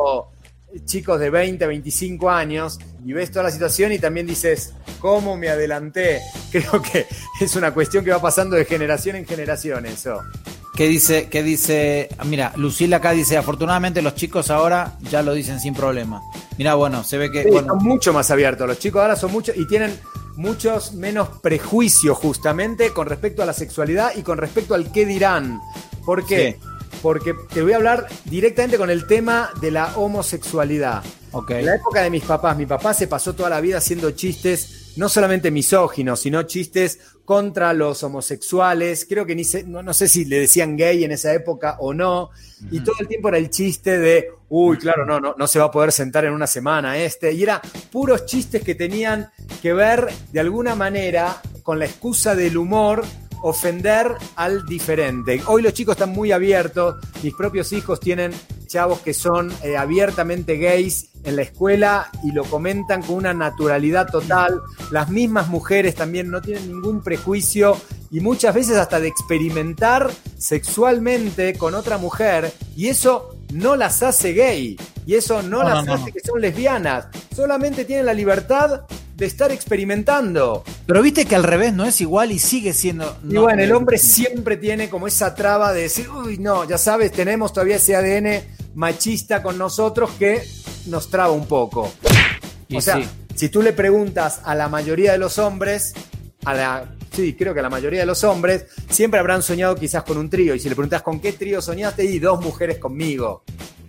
chicos 0.85 1.19
de 1.19 1.29
20, 1.29 1.67
25 1.67 2.29
años 2.29 2.79
y 3.05 3.11
ves 3.13 3.29
toda 3.31 3.43
la 3.43 3.51
situación 3.51 3.91
y 3.91 3.99
también 3.99 4.25
dices, 4.25 4.73
¿cómo 4.99 5.35
me 5.35 5.49
adelanté? 5.49 6.21
Creo 6.51 6.81
que 6.81 7.05
es 7.41 7.55
una 7.55 7.73
cuestión 7.73 8.05
que 8.05 8.11
va 8.11 8.21
pasando 8.21 8.55
de 8.55 8.65
generación 8.65 9.15
en 9.17 9.25
generación 9.25 9.85
eso. 9.85 10.21
¿Qué 10.73 10.87
dice? 10.87 11.27
¿Qué 11.29 11.43
dice? 11.43 12.07
Ah, 12.17 12.23
Mira, 12.23 12.53
Lucila 12.55 12.97
acá 12.97 13.11
dice, 13.11 13.35
afortunadamente 13.37 14.01
los 14.01 14.15
chicos 14.15 14.49
ahora 14.49 14.93
ya 15.01 15.21
lo 15.21 15.33
dicen 15.33 15.59
sin 15.59 15.73
problema. 15.73 16.21
Mira, 16.57 16.75
bueno, 16.75 17.03
se 17.03 17.17
ve 17.17 17.29
que... 17.29 17.43
Sí, 17.43 17.49
bueno, 17.51 17.73
son 17.73 17.83
mucho 17.83 18.13
más 18.13 18.31
abiertos. 18.31 18.65
Los 18.67 18.79
chicos 18.79 19.01
ahora 19.01 19.17
son 19.17 19.33
muchos 19.33 19.55
y 19.57 19.67
tienen 19.67 19.93
muchos 20.35 20.93
menos 20.93 21.29
prejuicios 21.41 22.17
justamente 22.17 22.91
con 22.91 23.07
respecto 23.07 23.43
a 23.43 23.45
la 23.45 23.53
sexualidad 23.53 24.13
y 24.15 24.23
con 24.23 24.37
respecto 24.37 24.75
al 24.75 24.91
qué 24.91 25.05
dirán. 25.05 25.61
¿Por 26.05 26.25
qué? 26.25 26.57
Sí. 26.59 26.67
Porque 27.01 27.33
te 27.53 27.61
voy 27.61 27.73
a 27.73 27.77
hablar 27.77 28.07
directamente 28.25 28.77
con 28.77 28.89
el 28.89 29.07
tema 29.07 29.49
de 29.59 29.71
la 29.71 29.97
homosexualidad. 29.97 31.03
ok. 31.31 31.51
En 31.51 31.65
la 31.65 31.75
época 31.75 32.01
de 32.03 32.09
mis 32.09 32.23
papás, 32.23 32.57
mi 32.57 32.65
papá 32.65 32.93
se 32.93 33.07
pasó 33.07 33.33
toda 33.33 33.49
la 33.49 33.61
vida 33.61 33.77
haciendo 33.77 34.11
chistes, 34.11 34.93
no 34.97 35.09
solamente 35.09 35.49
misóginos, 35.49 36.19
sino 36.19 36.43
chistes 36.43 36.99
contra 37.25 37.73
los 37.73 38.03
homosexuales. 38.03 39.05
Creo 39.07 39.25
que 39.25 39.35
ni 39.35 39.43
sé, 39.43 39.63
no, 39.63 39.81
no 39.81 39.93
sé 39.93 40.07
si 40.07 40.25
le 40.25 40.39
decían 40.39 40.75
gay 40.75 41.03
en 41.03 41.11
esa 41.11 41.33
época 41.33 41.77
o 41.79 41.93
no. 41.93 42.29
Y 42.69 42.81
todo 42.81 42.95
el 42.99 43.07
tiempo 43.07 43.29
era 43.29 43.37
el 43.37 43.49
chiste 43.49 43.97
de, 43.97 44.29
uy, 44.49 44.77
claro, 44.77 45.05
no, 45.05 45.19
no, 45.19 45.35
no 45.37 45.47
se 45.47 45.59
va 45.59 45.65
a 45.65 45.71
poder 45.71 45.91
sentar 45.91 46.25
en 46.25 46.33
una 46.33 46.47
semana 46.47 46.97
este. 46.97 47.31
Y 47.33 47.43
era 47.43 47.61
puros 47.91 48.25
chistes 48.25 48.63
que 48.63 48.75
tenían 48.75 49.31
que 49.61 49.73
ver 49.73 50.07
de 50.31 50.39
alguna 50.39 50.75
manera 50.75 51.41
con 51.63 51.79
la 51.79 51.85
excusa 51.85 52.35
del 52.35 52.57
humor 52.57 53.03
ofender 53.41 54.15
al 54.35 54.65
diferente. 54.65 55.41
Hoy 55.47 55.61
los 55.61 55.73
chicos 55.73 55.93
están 55.93 56.11
muy 56.11 56.31
abiertos, 56.31 56.95
mis 57.23 57.33
propios 57.33 57.71
hijos 57.73 57.99
tienen 57.99 58.31
chavos 58.67 58.99
que 59.01 59.13
son 59.13 59.51
eh, 59.63 59.75
abiertamente 59.75 60.57
gays 60.57 61.09
en 61.23 61.35
la 61.35 61.41
escuela 61.41 62.09
y 62.23 62.31
lo 62.31 62.45
comentan 62.45 63.01
con 63.01 63.17
una 63.17 63.33
naturalidad 63.33 64.09
total. 64.09 64.61
Las 64.91 65.09
mismas 65.09 65.49
mujeres 65.49 65.95
también 65.95 66.31
no 66.31 66.41
tienen 66.41 66.67
ningún 66.67 67.03
prejuicio 67.03 67.77
y 68.09 68.21
muchas 68.21 68.55
veces 68.55 68.77
hasta 68.77 68.99
de 68.99 69.07
experimentar 69.07 70.09
sexualmente 70.37 71.57
con 71.57 71.75
otra 71.75 71.97
mujer 71.97 72.53
y 72.75 72.87
eso 72.87 73.35
no 73.51 73.75
las 73.75 74.03
hace 74.03 74.33
gay 74.33 74.77
y 75.05 75.15
eso 75.15 75.41
no, 75.41 75.63
No, 75.63 75.69
las 75.69 75.85
no, 75.85 75.93
hace 75.93 76.05
no. 76.05 76.13
que 76.13 76.19
son 76.19 76.41
lesbianas. 76.41 77.07
Solamente 77.35 77.85
tienen 77.85 78.05
la 78.05 78.13
libertad 78.13 78.81
de 79.15 79.25
estar 79.25 79.51
experimentando. 79.51 80.63
Pero 80.85 81.01
viste 81.01 81.25
que 81.25 81.35
al 81.35 81.43
revés 81.43 81.73
no 81.73 81.85
es 81.85 82.01
igual 82.01 82.31
y 82.31 82.39
sigue 82.39 82.73
siendo... 82.73 83.17
Y 83.23 83.33
no, 83.33 83.43
bueno, 83.43 83.61
el 83.61 83.71
hombre 83.71 83.97
siempre 83.97 84.57
tiene 84.57 84.89
como 84.89 85.07
esa 85.07 85.35
traba 85.35 85.73
de 85.73 85.83
decir, 85.83 86.09
uy, 86.09 86.37
no, 86.37 86.67
ya 86.67 86.77
sabes, 86.77 87.11
tenemos 87.11 87.53
todavía 87.53 87.75
ese 87.75 87.95
ADN 87.95 88.43
machista 88.73 89.43
con 89.43 89.57
nosotros 89.57 90.11
que 90.17 90.43
nos 90.87 91.09
traba 91.09 91.31
un 91.31 91.45
poco. 91.45 91.91
y 92.67 92.77
o 92.77 92.81
sea, 92.81 92.95
sí. 92.95 93.07
si 93.35 93.49
tú 93.49 93.61
le 93.61 93.73
preguntas 93.73 94.41
a 94.43 94.55
la 94.55 94.69
mayoría 94.69 95.11
de 95.11 95.17
los 95.17 95.37
hombres, 95.37 95.93
a 96.45 96.53
la, 96.53 96.85
sí, 97.11 97.33
creo 97.33 97.53
que 97.53 97.61
la 97.61 97.69
mayoría 97.69 98.01
de 98.01 98.05
los 98.05 98.23
hombres, 98.23 98.65
siempre 98.89 99.19
habrán 99.19 99.41
soñado 99.43 99.75
quizás 99.75 100.03
con 100.03 100.17
un 100.17 100.29
trío. 100.29 100.55
Y 100.55 100.59
si 100.59 100.69
le 100.69 100.75
preguntas 100.75 101.01
con 101.01 101.19
qué 101.19 101.33
trío 101.33 101.61
soñaste, 101.61 102.05
y 102.05 102.19
dos 102.19 102.41
mujeres 102.41 102.77
conmigo. 102.77 103.43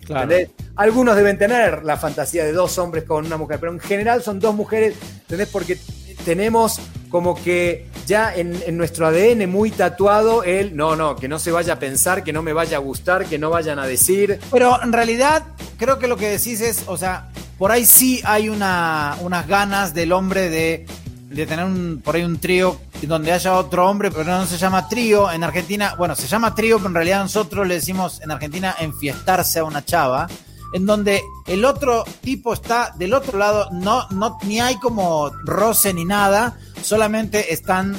Claro. 0.05 0.23
¿entendés? 0.23 0.49
Algunos 0.75 1.15
deben 1.15 1.37
tener 1.37 1.83
la 1.83 1.97
fantasía 1.97 2.43
de 2.43 2.51
dos 2.51 2.77
hombres 2.77 3.05
con 3.05 3.25
una 3.25 3.37
mujer, 3.37 3.59
pero 3.59 3.71
en 3.71 3.79
general 3.79 4.21
son 4.21 4.39
dos 4.39 4.53
mujeres, 4.53 4.95
¿entendés? 5.21 5.47
Porque 5.47 5.77
tenemos 6.25 6.79
como 7.09 7.35
que 7.41 7.87
ya 8.07 8.33
en, 8.35 8.59
en 8.65 8.75
nuestro 8.75 9.07
ADN 9.07 9.49
muy 9.49 9.71
tatuado 9.71 10.43
el, 10.43 10.75
no, 10.75 10.95
no, 10.95 11.15
que 11.15 11.27
no 11.27 11.39
se 11.39 11.51
vaya 11.51 11.73
a 11.73 11.79
pensar, 11.79 12.23
que 12.23 12.33
no 12.33 12.41
me 12.41 12.53
vaya 12.53 12.77
a 12.77 12.79
gustar, 12.79 13.25
que 13.25 13.37
no 13.37 13.49
vayan 13.49 13.79
a 13.79 13.85
decir. 13.85 14.39
Pero 14.51 14.81
en 14.81 14.91
realidad 14.91 15.43
creo 15.77 15.99
que 15.99 16.07
lo 16.07 16.17
que 16.17 16.29
decís 16.29 16.59
es, 16.59 16.83
o 16.87 16.97
sea, 16.97 17.29
por 17.57 17.71
ahí 17.71 17.85
sí 17.85 18.21
hay 18.25 18.49
una, 18.49 19.15
unas 19.21 19.47
ganas 19.47 19.93
del 19.93 20.11
hombre 20.11 20.49
de, 20.49 20.85
de 21.29 21.45
tener 21.45 21.65
un, 21.65 22.01
por 22.03 22.15
ahí 22.15 22.23
un 22.23 22.39
trío 22.39 22.79
donde 23.05 23.31
haya 23.31 23.53
otro 23.55 23.89
hombre, 23.89 24.11
pero 24.11 24.25
no 24.25 24.45
se 24.45 24.57
llama 24.57 24.87
trío. 24.87 25.31
En 25.31 25.43
Argentina, 25.43 25.95
bueno, 25.97 26.15
se 26.15 26.27
llama 26.27 26.55
trío, 26.55 26.77
pero 26.77 26.89
en 26.89 26.95
realidad 26.95 27.21
nosotros 27.21 27.67
le 27.67 27.75
decimos 27.75 28.21
en 28.21 28.31
Argentina 28.31 28.75
enfiestarse 28.79 29.59
a 29.59 29.63
una 29.63 29.83
chava, 29.83 30.27
en 30.73 30.85
donde 30.85 31.21
el 31.47 31.65
otro 31.65 32.03
tipo 32.21 32.53
está 32.53 32.93
del 32.97 33.13
otro 33.13 33.37
lado, 33.37 33.69
no, 33.71 34.07
no, 34.09 34.37
ni 34.43 34.59
hay 34.59 34.75
como 34.79 35.29
roce 35.43 35.93
ni 35.93 36.05
nada, 36.05 36.57
solamente 36.81 37.53
están 37.53 37.95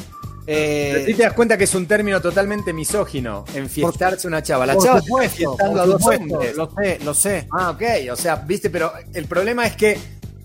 Eh, 0.46 1.14
te 1.16 1.22
das 1.22 1.32
cuenta 1.32 1.56
que 1.56 1.64
es 1.64 1.74
un 1.74 1.86
término 1.86 2.20
totalmente 2.20 2.74
misógino, 2.74 3.46
enfiestarse 3.54 4.28
una 4.28 4.42
chava. 4.42 4.66
La 4.66 4.76
chava 4.76 5.00
supuesto, 5.00 5.52
está 5.52 5.64
a 5.64 5.86
dos 5.86 6.02
supuesto, 6.02 6.34
hombres. 6.34 6.56
Lo 6.56 6.70
sé, 6.70 6.98
lo 7.02 7.14
sé. 7.14 7.48
Ah, 7.50 7.70
ok, 7.70 7.82
o 8.12 8.16
sea, 8.16 8.36
viste, 8.36 8.68
pero 8.68 8.92
el 9.14 9.24
problema 9.26 9.66
es 9.66 9.74
que 9.74 9.98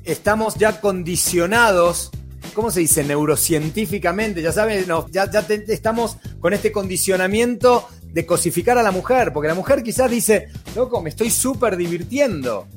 estamos 0.05 0.55
ya 0.55 0.79
condicionados, 0.79 2.11
¿cómo 2.53 2.71
se 2.71 2.81
dice? 2.81 3.03
Neurocientíficamente, 3.03 4.41
ya 4.41 4.51
sabes, 4.51 4.87
no, 4.87 5.07
ya, 5.09 5.29
ya 5.29 5.41
te- 5.45 5.63
estamos 5.73 6.17
con 6.39 6.53
este 6.53 6.71
condicionamiento 6.71 7.87
de 8.03 8.25
cosificar 8.25 8.77
a 8.77 8.83
la 8.83 8.91
mujer, 8.91 9.31
porque 9.33 9.47
la 9.47 9.55
mujer 9.55 9.83
quizás 9.83 10.09
dice, 10.09 10.47
loco, 10.75 11.01
me 11.01 11.09
estoy 11.09 11.29
súper 11.29 11.77
divirtiendo. 11.77 12.67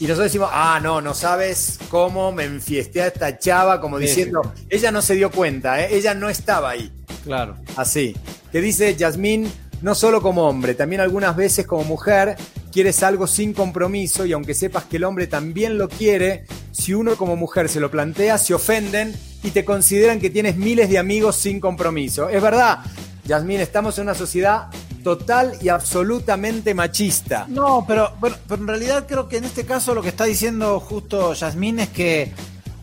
Y 0.00 0.04
nosotros 0.04 0.24
decimos, 0.32 0.50
ah, 0.52 0.80
no, 0.82 1.00
no 1.00 1.14
sabes 1.14 1.78
cómo 1.88 2.32
me 2.32 2.44
enfiesté 2.44 3.02
a 3.02 3.06
esta 3.06 3.38
chava, 3.38 3.80
como 3.80 3.98
Sí, 3.98 4.04
diciendo, 4.06 4.52
ella 4.68 4.90
no 4.90 5.00
se 5.00 5.14
dio 5.14 5.30
cuenta, 5.30 5.80
¿eh? 5.80 5.88
ella 5.96 6.12
no 6.14 6.28
estaba 6.28 6.70
ahí. 6.70 6.90
Claro. 7.24 7.56
Así. 7.76 8.16
Que 8.50 8.60
dice 8.60 8.96
Yasmín, 8.96 9.50
no 9.82 9.94
solo 9.94 10.22
como 10.22 10.48
hombre, 10.48 10.74
también 10.74 11.00
algunas 11.00 11.36
veces 11.36 11.66
como 11.66 11.84
mujer, 11.84 12.36
quieres 12.72 13.02
algo 13.02 13.26
sin 13.26 13.52
compromiso 13.52 14.24
y 14.24 14.32
aunque 14.32 14.54
sepas 14.54 14.84
que 14.84 14.96
el 14.96 15.04
hombre 15.04 15.26
también 15.26 15.76
lo 15.76 15.88
quiere, 15.88 16.44
si 16.70 16.94
uno 16.94 17.16
como 17.16 17.36
mujer 17.36 17.68
se 17.68 17.80
lo 17.80 17.90
plantea, 17.90 18.38
se 18.38 18.54
ofenden 18.54 19.14
y 19.42 19.50
te 19.50 19.64
consideran 19.64 20.20
que 20.20 20.30
tienes 20.30 20.56
miles 20.56 20.88
de 20.88 20.98
amigos 20.98 21.36
sin 21.36 21.60
compromiso. 21.60 22.28
Es 22.28 22.40
verdad, 22.40 22.78
Yasmín, 23.24 23.60
estamos 23.60 23.98
en 23.98 24.04
una 24.04 24.14
sociedad 24.14 24.68
total 25.02 25.54
y 25.60 25.68
absolutamente 25.68 26.74
machista. 26.74 27.46
No, 27.48 27.84
pero, 27.86 28.12
pero 28.20 28.62
en 28.62 28.68
realidad 28.68 29.06
creo 29.08 29.28
que 29.28 29.38
en 29.38 29.44
este 29.44 29.64
caso 29.64 29.94
lo 29.94 30.02
que 30.02 30.10
está 30.10 30.24
diciendo 30.24 30.78
justo 30.80 31.34
Yasmín 31.34 31.80
es 31.80 31.88
que 31.88 32.32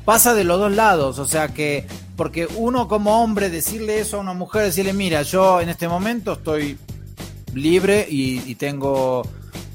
pasa 0.05 0.33
de 0.33 0.43
los 0.43 0.59
dos 0.59 0.71
lados, 0.71 1.19
o 1.19 1.27
sea 1.27 1.49
que 1.49 1.87
porque 2.15 2.47
uno 2.55 2.87
como 2.87 3.23
hombre 3.23 3.49
decirle 3.49 3.99
eso 3.99 4.17
a 4.17 4.19
una 4.19 4.33
mujer, 4.33 4.63
decirle, 4.63 4.91
mira, 4.91 5.21
yo 5.21 5.61
en 5.61 5.69
este 5.69 5.87
momento 5.87 6.33
estoy 6.33 6.77
libre 7.53 8.05
y, 8.09 8.55
tengo 8.55 9.25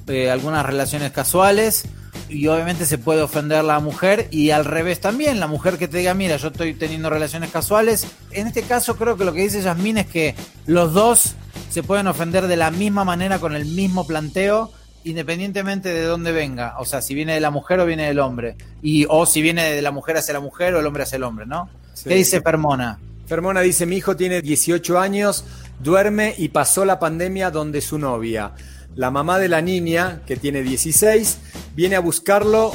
eh, 0.06 0.30
algunas 0.30 0.66
relaciones 0.66 1.10
casuales 1.10 1.84
y 2.28 2.46
obviamente 2.48 2.86
se 2.86 2.98
puede 2.98 3.22
ofender 3.22 3.64
la 3.64 3.80
mujer 3.80 4.28
y 4.30 4.50
al 4.50 4.64
revés 4.64 5.00
también, 5.00 5.40
la 5.40 5.46
mujer 5.46 5.78
que 5.78 5.88
te 5.88 5.98
diga, 5.98 6.14
mira, 6.14 6.36
yo 6.36 6.48
estoy 6.48 6.74
teniendo 6.74 7.10
relaciones 7.10 7.50
casuales. 7.50 8.06
En 8.30 8.46
este 8.46 8.62
caso 8.62 8.96
creo 8.96 9.16
que 9.16 9.24
lo 9.24 9.32
que 9.32 9.40
dice 9.42 9.62
Yasmín 9.62 9.98
es 9.98 10.06
que 10.06 10.34
los 10.66 10.92
dos 10.92 11.34
se 11.70 11.82
pueden 11.82 12.06
ofender 12.06 12.46
de 12.46 12.56
la 12.56 12.70
misma 12.70 13.04
manera 13.04 13.38
con 13.38 13.54
el 13.54 13.64
mismo 13.64 14.06
planteo 14.06 14.70
independientemente 15.04 15.90
de 15.90 16.02
dónde 16.02 16.32
venga, 16.32 16.74
o 16.78 16.84
sea, 16.84 17.00
si 17.00 17.14
viene 17.14 17.34
de 17.34 17.40
la 17.40 17.50
mujer 17.50 17.80
o 17.80 17.86
viene 17.86 18.06
del 18.06 18.18
hombre, 18.18 18.56
y 18.82 19.06
o 19.08 19.26
si 19.26 19.42
viene 19.42 19.72
de 19.72 19.82
la 19.82 19.90
mujer 19.90 20.16
hacia 20.16 20.34
la 20.34 20.40
mujer 20.40 20.74
o 20.74 20.80
el 20.80 20.86
hombre 20.86 21.04
hacia 21.04 21.16
el 21.16 21.22
hombre, 21.22 21.46
¿no? 21.46 21.68
Sí. 21.94 22.08
¿Qué 22.08 22.16
dice 22.16 22.40
Permona? 22.40 22.98
Fermona 23.26 23.60
dice, 23.60 23.86
mi 23.86 23.96
hijo 23.96 24.16
tiene 24.16 24.42
18 24.42 24.98
años, 24.98 25.44
duerme 25.80 26.34
y 26.36 26.48
pasó 26.48 26.84
la 26.84 26.98
pandemia 26.98 27.50
donde 27.50 27.80
su 27.80 27.98
novia. 27.98 28.52
La 28.96 29.10
mamá 29.10 29.38
de 29.38 29.48
la 29.48 29.60
niña, 29.60 30.20
que 30.26 30.36
tiene 30.36 30.62
16, 30.62 31.38
viene 31.74 31.96
a 31.96 32.00
buscarlo 32.00 32.72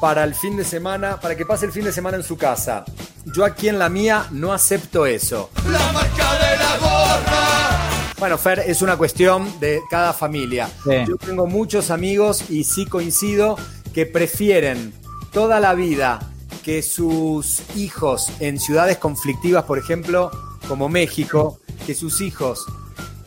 para 0.00 0.24
el 0.24 0.34
fin 0.34 0.56
de 0.56 0.64
semana, 0.64 1.20
para 1.20 1.36
que 1.36 1.44
pase 1.44 1.66
el 1.66 1.72
fin 1.72 1.84
de 1.84 1.92
semana 1.92 2.16
en 2.16 2.22
su 2.22 2.36
casa. 2.36 2.84
Yo 3.34 3.44
aquí 3.44 3.68
en 3.68 3.78
la 3.78 3.88
mía 3.88 4.26
no 4.30 4.52
acepto 4.52 5.06
eso. 5.06 5.50
Bueno, 8.18 8.36
Fer, 8.36 8.64
es 8.66 8.82
una 8.82 8.96
cuestión 8.96 9.60
de 9.60 9.80
cada 9.88 10.12
familia. 10.12 10.68
Sí. 10.82 10.90
Yo 11.06 11.16
tengo 11.16 11.46
muchos 11.46 11.92
amigos 11.92 12.50
y 12.50 12.64
sí 12.64 12.84
coincido 12.84 13.56
que 13.94 14.06
prefieren 14.06 14.92
toda 15.32 15.60
la 15.60 15.74
vida 15.74 16.18
que 16.64 16.82
sus 16.82 17.62
hijos 17.76 18.32
en 18.40 18.58
ciudades 18.58 18.98
conflictivas, 18.98 19.64
por 19.64 19.78
ejemplo, 19.78 20.32
como 20.66 20.88
México, 20.88 21.60
que 21.86 21.94
sus 21.94 22.20
hijos 22.20 22.66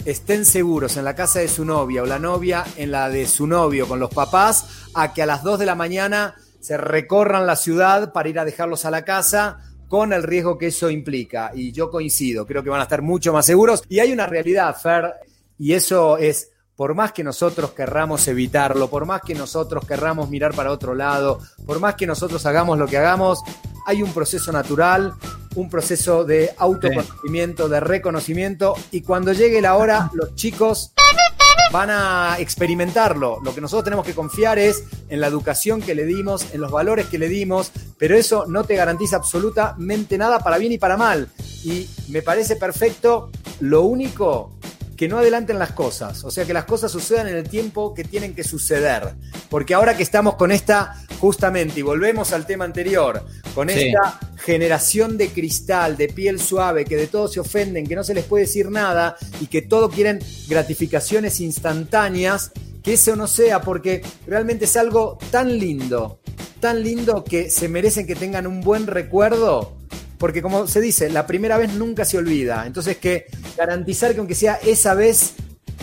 estén 0.04 0.44
seguros 0.44 0.98
en 0.98 1.06
la 1.06 1.16
casa 1.16 1.40
de 1.40 1.48
su 1.48 1.64
novia 1.64 2.04
o 2.04 2.06
la 2.06 2.20
novia 2.20 2.66
en 2.76 2.92
la 2.92 3.08
de 3.08 3.28
su 3.28 3.48
novio 3.48 3.88
con 3.88 4.00
los 4.00 4.14
papás, 4.14 4.90
a 4.94 5.14
que 5.14 5.24
a 5.24 5.26
las 5.26 5.42
2 5.42 5.58
de 5.60 5.66
la 5.68 5.76
mañana 5.76 6.36
se 6.60 6.76
recorran 6.78 7.48
la 7.48 7.56
ciudad 7.56 8.12
para 8.12 8.28
ir 8.28 8.40
a 8.40 8.46
dejarlos 8.46 8.84
a 8.84 8.92
la 8.92 9.06
casa 9.06 9.71
con 9.92 10.14
el 10.14 10.24
riesgo 10.24 10.58
que 10.58 10.68
eso 10.68 10.90
implica. 10.90 11.52
Y 11.54 11.74
yo 11.74 11.92
coincido, 11.92 12.46
creo 12.48 12.64
que 12.64 12.70
van 12.70 12.80
a 12.80 12.84
estar 12.84 13.02
mucho 13.02 13.34
más 13.34 13.46
seguros. 13.46 13.84
Y 13.90 14.00
hay 14.00 14.14
una 14.14 14.26
realidad, 14.26 14.74
Fer, 14.82 15.16
y 15.60 15.74
eso 15.74 16.18
es, 16.18 16.50
por 16.78 16.96
más 16.96 17.12
que 17.12 17.26
nosotros 17.26 17.72
querramos 17.72 18.26
evitarlo, 18.30 18.90
por 18.90 19.06
más 19.06 19.22
que 19.22 19.36
nosotros 19.36 19.86
querramos 19.86 20.30
mirar 20.30 20.56
para 20.56 20.72
otro 20.72 20.96
lado, 20.96 21.40
por 21.66 21.82
más 21.82 21.96
que 21.96 22.08
nosotros 22.08 22.46
hagamos 22.46 22.80
lo 22.80 22.88
que 22.88 23.00
hagamos, 23.00 23.44
hay 23.86 24.02
un 24.02 24.14
proceso 24.14 24.54
natural, 24.54 25.14
un 25.56 25.70
proceso 25.70 26.24
de 26.24 26.52
autoconocimiento, 26.58 27.68
de 27.68 27.82
reconocimiento, 27.82 28.76
y 28.92 29.02
cuando 29.02 29.34
llegue 29.34 29.60
la 29.60 29.76
hora, 29.76 30.10
los 30.14 30.36
chicos 30.36 30.94
van 31.72 31.90
a 31.90 32.36
experimentarlo. 32.40 33.40
Lo 33.44 33.56
que 33.56 33.62
nosotros 33.62 33.86
tenemos 33.86 34.06
que 34.06 34.14
confiar 34.14 34.60
es 34.60 34.84
en 35.10 35.22
la 35.22 35.28
educación 35.28 35.82
que 35.82 35.96
le 35.96 36.06
dimos, 36.06 36.54
en 36.54 36.62
los 36.62 36.72
valores 36.72 37.08
que 37.08 37.18
le 37.18 37.30
dimos, 37.30 37.72
pero 37.98 38.16
eso 38.16 38.46
no 38.48 38.64
te 38.64 38.76
garantiza 38.76 39.16
absolutamente 39.16 40.18
nada 40.18 40.40
para 40.40 40.58
bien 40.58 40.74
y 40.74 40.78
para 40.78 40.98
mal. 40.98 41.30
Y 41.64 41.88
me 42.10 42.22
parece 42.22 42.56
perfecto, 42.56 43.32
lo 43.60 43.84
único 43.84 44.52
que 45.02 45.08
no 45.08 45.18
adelanten 45.18 45.58
las 45.58 45.72
cosas, 45.72 46.24
o 46.26 46.30
sea, 46.30 46.46
que 46.46 46.54
las 46.54 46.66
cosas 46.66 46.92
sucedan 46.92 47.28
en 47.28 47.36
el 47.36 47.50
tiempo 47.50 47.92
que 47.92 48.04
tienen 48.04 48.36
que 48.36 48.44
suceder. 48.44 49.16
Porque 49.50 49.74
ahora 49.74 49.98
que 49.98 50.04
estamos 50.04 50.36
con 50.36 50.52
esta, 50.52 50.94
justamente, 51.18 51.80
y 51.80 51.82
volvemos 51.82 52.34
al 52.34 52.46
tema 52.46 52.66
anterior, 52.66 53.26
con 53.56 53.68
Sí. 53.68 53.88
esta 53.88 54.20
generación 54.46 55.18
de 55.18 55.30
cristal, 55.30 55.98
de 55.98 56.08
piel 56.08 56.40
suave, 56.40 56.86
que 56.86 56.98
de 56.98 57.08
todo 57.08 57.28
se 57.28 57.40
ofenden, 57.40 57.88
que 57.88 57.96
no 57.96 58.04
se 58.04 58.14
les 58.14 58.26
puede 58.26 58.44
decir 58.44 58.70
nada 58.70 59.16
y 59.40 59.48
que 59.48 59.64
todo 59.64 59.90
quieren 59.90 60.20
gratificaciones 60.48 61.40
instantáneas, 61.40 62.52
que 62.84 62.94
eso 62.94 63.16
no 63.16 63.26
sea, 63.26 63.60
porque 63.64 64.04
realmente 64.28 64.66
es 64.66 64.78
algo 64.78 65.18
tan 65.32 65.58
lindo, 65.58 66.20
tan 66.60 66.84
lindo 66.84 67.24
que 67.24 67.50
se 67.50 67.68
merecen 67.70 68.06
que 68.06 68.14
tengan 68.14 68.46
un 68.46 68.62
buen 68.62 68.86
recuerdo. 68.86 69.78
Porque 70.20 70.44
como 70.44 70.68
se 70.68 70.80
dice, 70.80 71.10
la 71.10 71.26
primera 71.26 71.58
vez 71.58 71.74
nunca 71.74 72.06
se 72.06 72.20
olvida. 72.20 72.68
Entonces 72.68 72.98
que 72.98 73.26
garantizar 73.58 74.14
que 74.14 74.20
aunque 74.20 74.36
sea 74.36 74.56
esa 74.56 74.94
vez, 74.94 75.36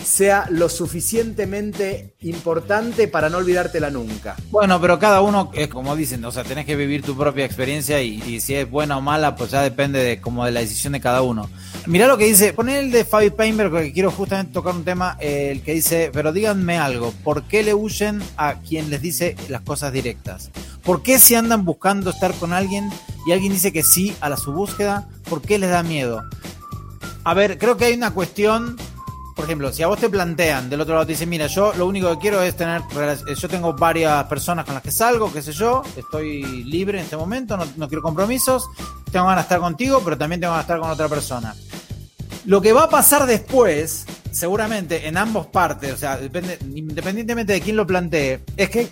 sea 0.03 0.47
lo 0.49 0.69
suficientemente 0.69 2.13
importante 2.21 3.07
para 3.07 3.29
no 3.29 3.37
olvidártela 3.37 3.89
nunca. 3.89 4.35
Bueno, 4.49 4.79
pero 4.81 4.99
cada 4.99 5.21
uno, 5.21 5.51
es 5.53 5.67
como 5.67 5.95
dicen, 5.95 6.23
o 6.25 6.31
sea, 6.31 6.43
tenés 6.43 6.65
que 6.65 6.75
vivir 6.75 7.03
tu 7.03 7.15
propia 7.15 7.45
experiencia 7.45 8.01
y, 8.01 8.39
si 8.39 8.55
es 8.55 8.69
buena 8.69 8.97
o 8.97 9.01
mala, 9.01 9.35
pues 9.35 9.51
ya 9.51 9.61
depende 9.61 9.99
de 9.99 10.21
como 10.21 10.45
de 10.45 10.51
la 10.51 10.61
decisión 10.61 10.93
de 10.93 11.01
cada 11.01 11.21
uno. 11.21 11.49
Mirá 11.85 12.07
lo 12.07 12.17
que 12.17 12.25
dice, 12.25 12.53
poné 12.53 12.79
el 12.79 12.91
de 12.91 13.05
Fabi 13.05 13.29
Painberg, 13.29 13.71
porque 13.71 13.93
quiero 13.93 14.11
justamente 14.11 14.53
tocar 14.53 14.75
un 14.75 14.83
tema, 14.83 15.17
eh, 15.19 15.49
el 15.51 15.61
que 15.61 15.73
dice, 15.73 16.09
pero 16.13 16.31
díganme 16.31 16.77
algo, 16.77 17.13
¿por 17.23 17.43
qué 17.43 17.63
le 17.63 17.73
huyen 17.73 18.21
a 18.37 18.55
quien 18.55 18.89
les 18.89 19.01
dice 19.01 19.35
las 19.47 19.61
cosas 19.61 19.93
directas? 19.93 20.51
¿Por 20.83 21.03
qué 21.03 21.19
si 21.19 21.35
andan 21.35 21.65
buscando 21.65 22.09
estar 22.09 22.33
con 22.33 22.53
alguien 22.53 22.89
y 23.25 23.31
alguien 23.31 23.53
dice 23.53 23.71
que 23.71 23.83
sí 23.83 24.15
a 24.21 24.29
la 24.29 24.37
su 24.37 24.53
búsqueda, 24.53 25.07
¿por 25.29 25.41
qué 25.41 25.57
les 25.57 25.69
da 25.69 25.83
miedo? 25.83 26.23
A 27.23 27.33
ver, 27.33 27.57
creo 27.57 27.77
que 27.77 27.85
hay 27.85 27.93
una 27.93 28.11
cuestión 28.11 28.77
por 29.39 29.45
ejemplo, 29.45 29.71
si 29.71 29.81
a 29.81 29.87
vos 29.87 29.97
te 29.97 30.09
plantean 30.09 30.69
del 30.69 30.81
otro 30.81 30.95
lado, 30.95 31.05
te 31.05 31.13
dicen, 31.13 31.29
mira, 31.29 31.47
yo 31.47 31.71
lo 31.77 31.87
único 31.87 32.09
que 32.11 32.17
quiero 32.17 32.41
es 32.41 32.57
tener, 32.57 32.81
eh, 32.81 33.35
yo 33.35 33.47
tengo 33.47 33.71
varias 33.71 34.25
personas 34.25 34.65
con 34.65 34.73
las 34.73 34.83
que 34.83 34.91
salgo, 34.91 35.31
qué 35.31 35.41
sé 35.41 35.53
yo, 35.53 35.81
estoy 35.95 36.65
libre 36.65 36.97
en 36.97 37.05
este 37.05 37.15
momento, 37.15 37.55
no, 37.55 37.65
no 37.77 37.87
quiero 37.87 38.01
compromisos, 38.01 38.67
tengo 39.09 39.27
ganas 39.27 39.45
de 39.45 39.47
estar 39.47 39.59
contigo, 39.61 40.01
pero 40.03 40.17
también 40.17 40.41
tengo 40.41 40.51
ganas 40.51 40.67
de 40.67 40.73
estar 40.73 40.81
con 40.81 40.91
otra 40.91 41.07
persona. 41.07 41.55
Lo 42.47 42.61
que 42.61 42.73
va 42.73 42.83
a 42.83 42.89
pasar 42.89 43.25
después, 43.25 44.05
seguramente 44.29 45.07
en 45.07 45.15
ambos 45.15 45.47
partes, 45.47 45.93
o 45.93 45.97
sea, 45.97 46.17
depende, 46.17 46.59
independientemente 46.75 47.53
de 47.53 47.61
quién 47.61 47.77
lo 47.77 47.87
plantee, 47.87 48.41
es 48.57 48.69
que 48.69 48.89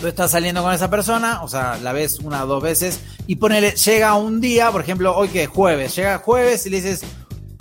tú 0.00 0.06
estás 0.06 0.30
saliendo 0.30 0.62
con 0.62 0.72
esa 0.72 0.88
persona, 0.90 1.42
o 1.42 1.48
sea, 1.48 1.78
la 1.82 1.92
ves 1.92 2.18
una 2.20 2.44
o 2.44 2.46
dos 2.46 2.62
veces, 2.62 3.00
y 3.26 3.36
ponele, 3.36 3.72
llega 3.72 4.14
un 4.14 4.40
día, 4.40 4.70
por 4.70 4.80
ejemplo, 4.80 5.16
hoy 5.16 5.28
que 5.28 5.44
es 5.44 5.48
jueves, 5.48 5.94
llega 5.94 6.18
jueves 6.18 6.66
y 6.66 6.70
le 6.70 6.76
dices, 6.80 7.02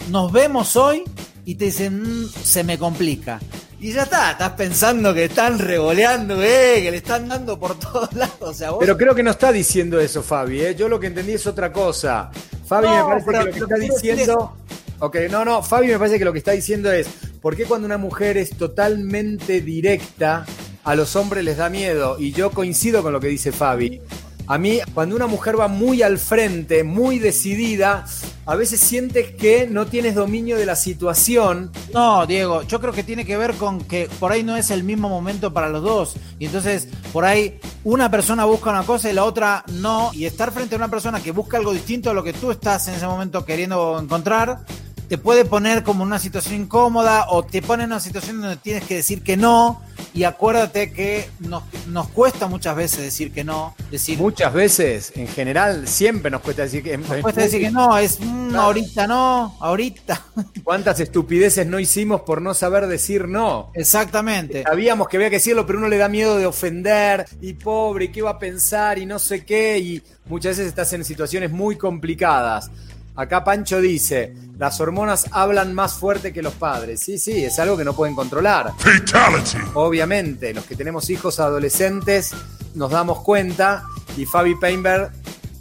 nos 0.10 0.32
vemos 0.32 0.76
hoy, 0.76 1.04
y 1.46 1.56
te 1.56 1.66
dicen, 1.66 2.24
"Mm, 2.24 2.30
se 2.44 2.64
me 2.64 2.78
complica. 2.78 3.40
Y 3.82 3.94
ya 3.94 4.04
está, 4.04 4.32
estás 4.32 4.52
pensando 4.52 5.14
que 5.14 5.26
están 5.26 5.58
revoleando, 5.58 6.42
eh, 6.44 6.80
que 6.84 6.92
le 6.92 6.98
están 6.98 7.28
dando 7.30 7.58
por 7.58 7.80
todos 7.80 8.14
lados. 8.14 8.36
O 8.42 8.54
sea, 8.54 8.72
vos 8.72 8.80
Pero 8.82 8.98
creo 8.98 9.16
que 9.16 9.24
no 9.24 9.32
está 9.32 9.52
diciendo 9.52 10.00
eso, 10.00 10.22
Fabi. 10.22 10.62
¿eh? 10.62 10.76
Yo 10.76 10.90
lo 10.90 11.00
que 11.00 11.08
entendí 11.08 11.32
es 11.34 11.48
otra 11.48 11.72
cosa. 11.72 12.30
Fabi 12.68 12.88
No, 12.88 13.08
me 13.08 13.22
parece 13.22 13.26
pero 13.26 13.40
que 13.40 13.46
lo 13.46 13.68
que 13.68 13.74
está 13.74 13.94
diciendo. 13.94 14.54
Ok, 15.00 15.16
no, 15.32 15.46
no, 15.46 15.64
Fabi 15.64 15.88
me 15.88 15.98
parece 15.98 16.20
que 16.20 16.26
lo 16.26 16.34
que 16.34 16.40
está 16.40 16.52
diciendo 16.52 16.92
es: 16.92 17.08
¿por 17.42 17.56
qué 17.56 17.64
cuando 17.64 17.86
una 17.86 17.98
mujer 17.98 18.38
es 18.38 18.50
totalmente 18.58 19.62
directa, 19.62 20.46
a 20.90 20.96
los 20.96 21.16
hombres 21.16 21.44
les 21.44 21.58
da 21.58 21.70
miedo? 21.70 22.18
Y 22.18 22.32
yo 22.32 22.50
coincido 22.50 23.04
con 23.04 23.14
lo 23.14 23.20
que 23.20 23.28
dice 23.28 23.52
Fabi. 23.52 24.02
A 24.48 24.58
mí, 24.58 24.80
cuando 24.96 25.16
una 25.16 25.28
mujer 25.28 25.60
va 25.60 25.68
muy 25.68 26.02
al 26.02 26.18
frente, 26.18 26.84
muy 26.84 27.20
decidida, 27.20 28.06
a 28.48 28.56
veces 28.56 28.80
sientes 28.80 29.36
que 29.36 29.68
no 29.68 29.86
tienes 29.86 30.16
dominio 30.16 30.58
de 30.58 30.66
la 30.66 30.76
situación. 30.76 31.72
No, 31.94 32.26
Diego, 32.26 32.64
yo 32.64 32.82
creo 32.82 32.92
que 32.92 33.04
tiene 33.04 33.24
que 33.24 33.38
ver 33.38 33.54
con 33.54 33.82
que 33.82 34.10
por 34.20 34.32
ahí 34.32 34.42
no 34.42 34.58
es 34.58 34.72
el 34.72 34.84
mismo 34.84 35.10
momento 35.10 35.54
para 35.54 35.70
los 35.70 35.84
dos. 35.84 36.16
Y 36.40 36.48
entonces, 36.48 36.88
por 37.14 37.24
ahí, 37.24 37.60
una 37.84 38.10
persona 38.10 38.46
busca 38.46 38.72
una 38.72 38.82
cosa 38.82 39.12
y 39.12 39.14
la 39.14 39.26
otra 39.26 39.64
no. 39.74 40.10
Y 40.16 40.26
estar 40.26 40.52
frente 40.52 40.74
a 40.74 40.80
una 40.80 40.90
persona 40.90 41.22
que 41.22 41.32
busca 41.32 41.58
algo 41.58 41.72
distinto 41.72 42.10
a 42.10 42.16
lo 42.16 42.24
que 42.24 42.34
tú 42.34 42.50
estás 42.50 42.88
en 42.88 42.96
ese 42.96 43.06
momento 43.06 43.46
queriendo 43.46 44.00
encontrar, 44.00 44.66
te 45.08 45.20
puede 45.20 45.46
poner 45.46 45.84
como 45.84 46.04
una 46.04 46.18
situación 46.18 46.56
incómoda 46.62 47.28
o 47.30 47.44
te 47.44 47.62
pone 47.62 47.84
en 47.84 47.92
una 47.92 48.00
situación 48.00 48.42
donde 48.42 48.58
tienes 48.58 48.86
que 48.86 48.96
decir 48.96 49.22
que 49.22 49.38
no. 49.38 49.84
Y 50.14 50.24
acuérdate 50.24 50.92
que 50.92 51.30
nos, 51.40 51.64
nos 51.88 52.08
cuesta 52.10 52.48
muchas 52.48 52.76
veces 52.76 53.00
decir 53.00 53.32
que 53.32 53.44
no. 53.44 53.76
Decir, 53.92 54.18
Muchas 54.18 54.54
veces, 54.54 55.14
en 55.16 55.28
general, 55.28 55.88
siempre 55.88 56.32
nos 56.32 56.42
cuesta 56.42 56.64
decir 56.64 56.84
que. 56.84 56.98
nos 56.98 57.08
cuesta 57.22 57.42
decir 57.42 57.62
que 57.62 57.72
no, 57.72 57.98
es 57.98 58.20
mm, 58.20 58.50
Claro. 58.50 58.64
ahorita 58.64 59.08
no, 59.08 59.58
ahorita. 59.60 60.26
¿Cuántas 60.64 61.00
estupideces 61.00 61.68
no 61.68 61.80
hicimos 61.80 62.22
por 62.22 62.42
no 62.42 62.54
saber 62.54 62.88
decir 62.88 63.28
no? 63.28 63.72
Exactamente. 63.76 64.64
Sabíamos 64.64 65.08
que 65.08 65.18
había 65.18 65.30
que 65.30 65.36
decirlo, 65.38 65.66
pero 65.66 65.78
uno 65.80 65.88
le 65.88 65.98
da 65.98 66.10
miedo 66.10 66.38
de 66.38 66.46
ofender 66.48 67.26
y 67.42 67.54
pobre, 67.54 68.06
y 68.06 68.08
qué 68.10 68.22
va 68.22 68.32
a 68.32 68.40
pensar 68.40 68.98
y 68.98 69.06
no 69.06 69.20
sé 69.20 69.46
qué, 69.46 69.78
y 69.78 70.02
muchas 70.26 70.58
veces 70.58 70.68
estás 70.68 70.92
en 70.94 71.06
situaciones 71.06 71.52
muy 71.52 71.78
complicadas. 71.78 72.72
Acá 73.16 73.44
Pancho 73.44 73.82
dice, 73.82 74.34
las 74.58 74.80
hormonas 74.80 75.26
hablan 75.32 75.74
más 75.74 75.94
fuerte 75.94 76.32
que 76.32 76.42
los 76.42 76.54
padres. 76.54 77.02
Sí, 77.02 77.18
sí, 77.18 77.44
es 77.44 77.60
algo 77.60 77.78
que 77.78 77.84
no 77.84 77.94
pueden 77.94 78.16
controlar. 78.16 78.74
Fatality. 78.78 79.58
Obviamente, 79.74 80.54
los 80.54 80.66
que 80.66 80.76
tenemos 80.76 81.10
hijos 81.10 81.40
adolescentes 81.40 82.32
nos 82.76 82.92
damos 82.92 83.22
cuenta 83.22 83.84
y 84.16 84.26
Fabi 84.26 84.56
Painberg 84.56 85.12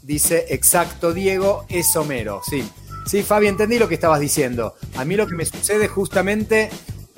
dice, 0.02 0.46
exacto 0.50 1.12
Diego, 1.12 1.66
es 1.68 1.94
Homero. 1.96 2.40
Sí, 2.48 2.68
sí, 3.06 3.22
Fabi, 3.22 3.46
entendí 3.46 3.78
lo 3.78 3.88
que 3.88 3.94
estabas 3.94 4.20
diciendo. 4.20 4.74
A 4.96 5.04
mí 5.04 5.16
lo 5.16 5.26
que 5.26 5.34
me 5.34 5.44
sucede 5.44 5.88
justamente 5.88 6.70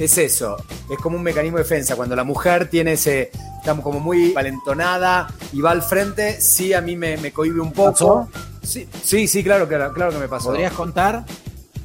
es 0.05 0.19
eso, 0.19 0.57
es 0.91 0.99
como 0.99 1.17
un 1.17 1.23
mecanismo 1.23 1.59
de 1.59 1.65
defensa. 1.65 1.97
Cuando 1.97 2.17
la 2.17 2.25
mujer 2.25 2.69
tiene 2.69 2.93
ese, 2.93 3.31
estamos 3.59 3.85
como 3.85 4.01
muy 4.01 4.33
valentonada 4.33 5.29
y 5.53 5.61
va 5.61 5.71
al 5.71 5.83
frente, 5.83 6.41
sí, 6.41 6.73
a 6.73 6.81
mí 6.81 6.97
me, 6.97 7.17
me 7.19 7.33
cohibe 7.33 7.61
un 7.61 7.73
poco. 7.73 8.29
Sí, 8.63 8.89
sí, 9.03 9.29
sí, 9.29 9.43
claro, 9.43 9.69
que, 9.69 9.77
claro 9.95 10.11
que 10.11 10.19
me 10.19 10.29
pasó. 10.29 10.49
¿Podrías 10.49 10.73
contar? 10.73 11.25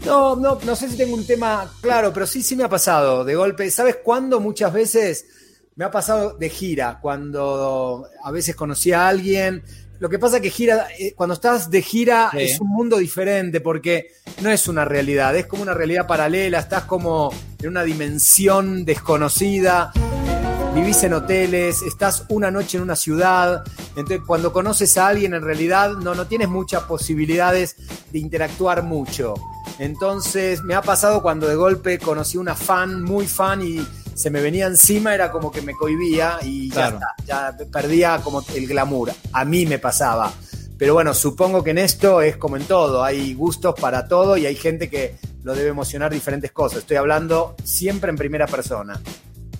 No, 0.05 0.36
no, 0.36 0.59
no 0.63 0.76
sé 0.76 0.89
si 0.89 0.97
tengo 0.97 1.16
un 1.16 1.26
tema 1.26 1.72
claro, 1.82 2.13
pero 2.13 2.28
sí, 2.28 2.43
sí 2.43 2.55
me 2.55 2.63
ha 2.63 2.70
pasado 2.70 3.26
de 3.26 3.36
golpe. 3.36 3.70
¿Sabes 3.72 3.97
cuándo? 4.03 4.39
Muchas 4.39 4.72
veces 4.72 5.26
me 5.76 5.84
ha 5.84 5.91
pasado 5.91 6.34
de 6.38 6.49
gira, 6.49 6.99
cuando 7.01 8.07
a 8.24 8.32
veces 8.32 8.55
conocí 8.55 8.91
a 8.91 9.07
alguien. 9.07 9.63
Lo 9.99 10.09
que 10.09 10.19
pasa 10.19 10.39
que 10.41 10.49
gira, 10.49 10.87
eh, 10.99 11.13
cuando 11.15 11.33
estás 11.35 11.69
de 11.69 11.81
gira 11.81 12.29
Sí. 12.31 12.39
es 12.39 12.59
un 12.59 12.67
mundo 12.69 12.97
diferente 12.97 13.61
porque 13.61 14.11
no 14.41 14.49
es 14.51 14.67
una 14.67 14.85
realidad, 14.85 15.35
es 15.35 15.45
como 15.47 15.63
una 15.63 15.73
realidad 15.73 16.05
paralela, 16.07 16.59
estás 16.59 16.83
como 16.83 17.31
en 17.61 17.69
una 17.69 17.83
dimensión 17.83 18.83
desconocida 18.85 19.91
vivís 20.75 21.01
en 21.03 21.13
hoteles, 21.13 21.81
estás 21.83 22.25
una 22.27 22.51
noche 22.51 22.75
en 22.75 22.83
una 22.83 22.97
ciudad, 22.97 23.63
entonces 23.95 24.19
cuando 24.27 24.51
conoces 24.51 24.97
a 24.97 25.07
alguien 25.07 25.33
en 25.33 25.41
realidad 25.41 25.91
no, 25.91 26.13
no 26.15 26.27
tienes 26.27 26.49
muchas 26.49 26.83
posibilidades 26.83 27.77
de 28.11 28.19
interactuar 28.19 28.83
mucho. 28.83 29.35
Entonces 29.79 30.63
me 30.63 30.75
ha 30.75 30.81
pasado 30.81 31.21
cuando 31.21 31.47
de 31.47 31.55
golpe 31.55 31.97
conocí 31.97 32.37
una 32.37 32.55
fan, 32.55 33.01
muy 33.03 33.25
fan 33.25 33.61
y 33.61 33.87
se 34.16 34.30
me 34.32 34.41
venía 34.41 34.66
encima, 34.66 35.13
era 35.13 35.30
como 35.32 35.51
que 35.51 35.61
me 35.61 35.74
cohibía 35.74 36.39
y 36.41 36.70
Claro. 36.70 36.99
ya 36.99 37.47
está, 37.53 37.57
ya 37.59 37.66
perdía 37.72 38.20
como 38.24 38.43
el 38.55 38.66
glamour. 38.66 39.11
A 39.34 39.45
mí 39.45 39.66
me 39.68 39.78
pasaba. 39.78 40.34
Pero 40.78 40.93
bueno, 40.95 41.13
supongo 41.13 41.63
que 41.63 41.72
en 41.72 41.78
esto 41.78 42.22
es 42.22 42.36
como 42.38 42.57
en 42.57 42.63
todo, 42.63 43.03
hay 43.03 43.34
gustos 43.34 43.76
para 43.80 44.07
todo 44.07 44.36
y 44.38 44.45
hay 44.45 44.55
gente 44.55 44.89
que 44.89 45.16
lo 45.43 45.53
debe 45.53 45.70
emocionar 45.70 46.11
diferentes 46.11 46.51
cosas. 46.51 46.80
Estoy 46.80 46.97
hablando 46.97 47.55
siempre 47.63 48.09
en 48.09 48.16
primera 48.18 48.47
persona. 48.47 48.99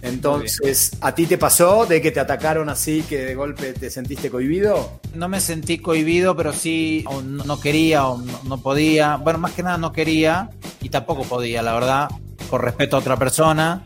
Entonces, 0.02 0.92
¿a 1.02 1.16
ti 1.16 1.26
te 1.26 1.38
pasó 1.38 1.86
de 1.86 2.02
que 2.02 2.12
te 2.12 2.20
atacaron 2.20 2.70
así, 2.70 3.02
que 3.04 3.18
de 3.26 3.36
golpe 3.36 3.74
te 3.74 3.90
sentiste 3.90 4.30
cohibido? 4.30 5.00
No 5.16 5.28
me 5.28 5.40
sentí 5.42 5.80
cohibido, 5.80 6.36
pero 6.36 6.54
sí 6.54 7.04
o 7.08 7.22
no 7.22 7.60
quería 7.60 8.08
o 8.08 8.22
no, 8.44 8.62
podía. 8.62 9.16
Bueno, 9.16 9.40
más 9.40 9.54
que 9.54 9.64
nada 9.64 9.78
no 9.78 9.92
quería 9.92 10.50
y 10.82 10.90
tampoco 10.90 11.24
podía, 11.24 11.62
la 11.64 11.74
verdad, 11.74 12.10
con 12.50 12.62
respeto 12.62 12.98
a 12.98 13.00
otra 13.00 13.18
persona. 13.18 13.84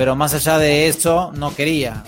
Pero 0.00 0.16
más 0.16 0.32
allá 0.32 0.56
de 0.56 0.88
eso, 0.88 1.30
no 1.34 1.54
quería. 1.54 2.02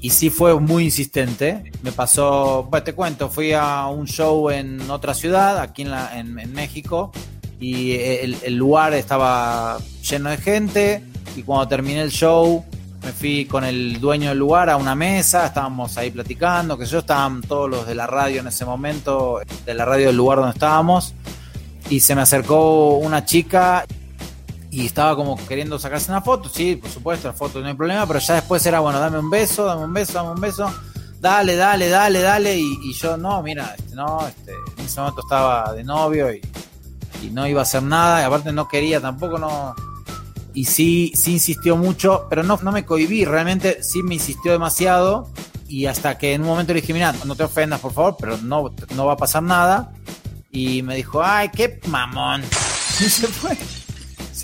Y 0.00 0.08
sí 0.08 0.30
fue 0.30 0.58
muy 0.58 0.84
insistente. 0.84 1.70
Me 1.82 1.92
pasó, 1.92 2.66
te 2.82 2.94
cuento, 2.94 3.28
fui 3.28 3.52
a 3.52 3.86
un 3.88 4.06
show 4.06 4.48
en 4.48 4.90
otra 4.90 5.12
ciudad, 5.12 5.58
aquí 5.58 5.82
en, 5.82 6.38
en 6.38 6.52
México, 6.54 7.12
y 7.60 7.96
el, 7.96 8.38
el 8.44 8.56
lugar 8.56 8.94
estaba 8.94 9.76
lleno 10.08 10.30
de 10.30 10.38
gente. 10.38 11.04
Y 11.36 11.42
cuando 11.42 11.68
terminé 11.68 12.00
el 12.00 12.10
show, 12.10 12.64
me 13.02 13.12
fui 13.12 13.44
con 13.44 13.62
el 13.62 14.00
dueño 14.00 14.30
del 14.30 14.38
lugar 14.38 14.70
a 14.70 14.78
una 14.78 14.94
mesa, 14.94 15.44
estábamos 15.44 15.98
ahí 15.98 16.10
platicando, 16.10 16.78
que 16.78 16.86
yo 16.86 17.00
estaban 17.00 17.42
todos 17.42 17.68
los 17.68 17.86
de 17.86 17.94
la 17.94 18.06
radio 18.06 18.40
en 18.40 18.46
ese 18.46 18.64
momento, 18.64 19.42
de 19.66 19.74
la 19.74 19.84
radio 19.84 20.06
del 20.06 20.16
lugar 20.16 20.38
donde 20.38 20.54
estábamos, 20.54 21.12
y 21.90 22.00
se 22.00 22.14
me 22.14 22.22
acercó 22.22 22.96
una 22.96 23.26
chica 23.26 23.84
y 24.74 24.86
estaba 24.86 25.14
como 25.14 25.36
queriendo 25.46 25.78
sacarse 25.78 26.10
una 26.10 26.20
foto, 26.20 26.48
sí, 26.48 26.74
por 26.74 26.90
supuesto, 26.90 27.28
la 27.28 27.34
foto 27.34 27.60
no 27.60 27.68
hay 27.68 27.74
problema, 27.74 28.06
pero 28.06 28.18
ya 28.18 28.34
después 28.34 28.66
era, 28.66 28.80
bueno, 28.80 28.98
dame 28.98 29.20
un 29.20 29.30
beso, 29.30 29.64
dame 29.64 29.84
un 29.84 29.92
beso, 29.92 30.14
dame 30.14 30.32
un 30.32 30.40
beso, 30.40 30.74
dale, 31.20 31.54
dale, 31.54 31.88
dale, 31.88 32.20
dale, 32.20 32.58
y, 32.58 32.92
yo, 32.94 33.16
no, 33.16 33.40
mira, 33.40 33.72
este, 33.78 33.94
no, 33.94 34.26
este, 34.26 34.52
en 34.76 34.84
ese 34.84 34.98
momento 35.00 35.20
estaba 35.22 35.72
de 35.72 35.84
novio 35.84 36.32
y, 36.32 36.40
y 37.22 37.30
no 37.30 37.46
iba 37.46 37.60
a 37.60 37.62
hacer 37.62 37.84
nada, 37.84 38.20
y 38.20 38.24
aparte 38.24 38.50
no 38.52 38.66
quería, 38.66 39.00
tampoco 39.00 39.38
no 39.38 39.76
y 40.54 40.64
sí, 40.64 41.12
sí 41.14 41.32
insistió 41.32 41.76
mucho, 41.76 42.26
pero 42.28 42.42
no, 42.42 42.58
no 42.62 42.72
me 42.72 42.84
cohibí, 42.84 43.24
realmente 43.24 43.82
sí 43.82 44.02
me 44.02 44.14
insistió 44.14 44.52
demasiado 44.52 45.30
y 45.68 45.86
hasta 45.86 46.18
que 46.18 46.34
en 46.34 46.42
un 46.42 46.48
momento 46.48 46.72
le 46.72 46.80
dije, 46.80 46.92
mira, 46.92 47.14
no 47.24 47.34
te 47.34 47.42
ofendas 47.42 47.80
por 47.80 47.92
favor, 47.92 48.16
pero 48.18 48.38
no, 48.38 48.72
no 48.94 49.06
va 49.06 49.14
a 49.14 49.16
pasar 49.16 49.42
nada. 49.42 49.92
Y 50.52 50.82
me 50.82 50.94
dijo, 50.94 51.20
ay, 51.22 51.50
qué 51.50 51.80
mamón. 51.88 52.42
Y 53.00 53.08
se 53.08 53.26
fue. 53.26 53.58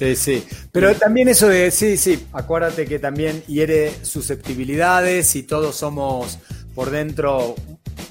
Sí, 0.01 0.17
sí. 0.17 0.45
Pero 0.73 0.95
también 0.95 1.29
eso 1.29 1.47
de, 1.47 1.71
sí, 1.71 1.99
sí, 1.99 2.27
acuérdate 2.33 2.87
que 2.87 2.99
también 2.99 3.43
hiere 3.47 3.93
susceptibilidades 4.03 5.37
y 5.37 5.43
todos 5.43 5.77
somos 5.77 6.39
por 6.75 6.89
dentro 6.89 7.55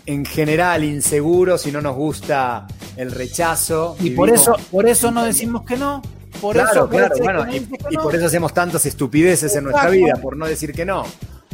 en 0.06 0.24
general 0.24 0.84
inseguros 0.84 1.66
y 1.66 1.72
no 1.72 1.82
nos 1.82 1.96
gusta 1.96 2.68
el 2.96 3.12
rechazo. 3.12 3.98
Y 4.02 4.12
por 4.12 4.30
eso, 4.30 4.56
por 4.70 4.88
eso 4.88 5.10
no 5.10 5.24
decimos 5.24 5.66
que 5.66 5.78
no. 5.78 6.04
Por 6.40 6.54
claro, 6.54 6.70
eso, 6.72 6.90
claro, 6.90 7.16
bueno, 7.18 7.46
no 7.46 7.56
y, 7.56 7.98
por 7.98 8.16
eso 8.16 8.28
hacemos 8.28 8.54
tantas 8.54 8.86
estupideces 8.86 9.56
en 9.56 9.64
nuestra 9.64 9.90
vida, 9.90 10.14
por 10.22 10.38
no 10.38 10.46
decir 10.46 10.74
que 10.74 10.86
no, 10.86 11.04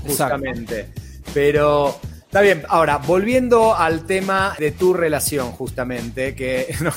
Exacto. 0.04 0.36
justamente. 0.36 0.90
Pero 1.34 1.98
está 2.36 2.44
bien, 2.44 2.64
ahora, 2.68 2.98
volviendo 2.98 3.78
al 3.78 4.06
tema 4.06 4.56
de 4.60 4.72
tu 4.72 4.94
relación, 4.94 5.54
justamente, 5.54 6.36
que 6.36 6.76
no, 6.82 6.92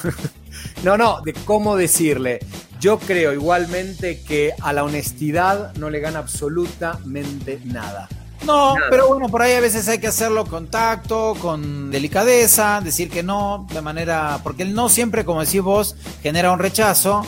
no, 0.83 0.97
no, 0.97 1.21
de 1.21 1.33
cómo 1.33 1.77
decirle. 1.77 2.41
Yo 2.81 2.99
creo 2.99 3.33
igualmente 3.33 4.21
que 4.23 4.53
a 4.61 4.73
la 4.73 4.83
honestidad 4.83 5.77
no 5.77 5.91
le 5.91 6.01
gana 6.01 6.19
absolutamente 6.19 7.61
nada. 7.67 8.09
No, 8.45 8.75
Nada. 8.75 8.87
pero 8.91 9.07
bueno, 9.07 9.29
por 9.29 9.43
ahí 9.43 9.53
a 9.53 9.61
veces 9.61 9.87
hay 9.87 9.99
que 10.01 10.09
hacerlo 10.09 10.45
con 10.45 10.67
tacto, 10.67 11.37
con 11.41 11.93
delicadeza, 11.93 12.81
decir 12.83 13.09
que 13.09 13.23
no, 13.23 13.65
de 13.73 13.81
manera. 13.81 14.41
Porque 14.43 14.65
el 14.65 14.75
no 14.75 14.89
siempre, 14.89 15.25
como 15.25 15.45
decís 15.45 15.63
vos, 15.63 15.95
genera 16.21 16.51
un 16.51 16.59
rechazo. 16.59 17.25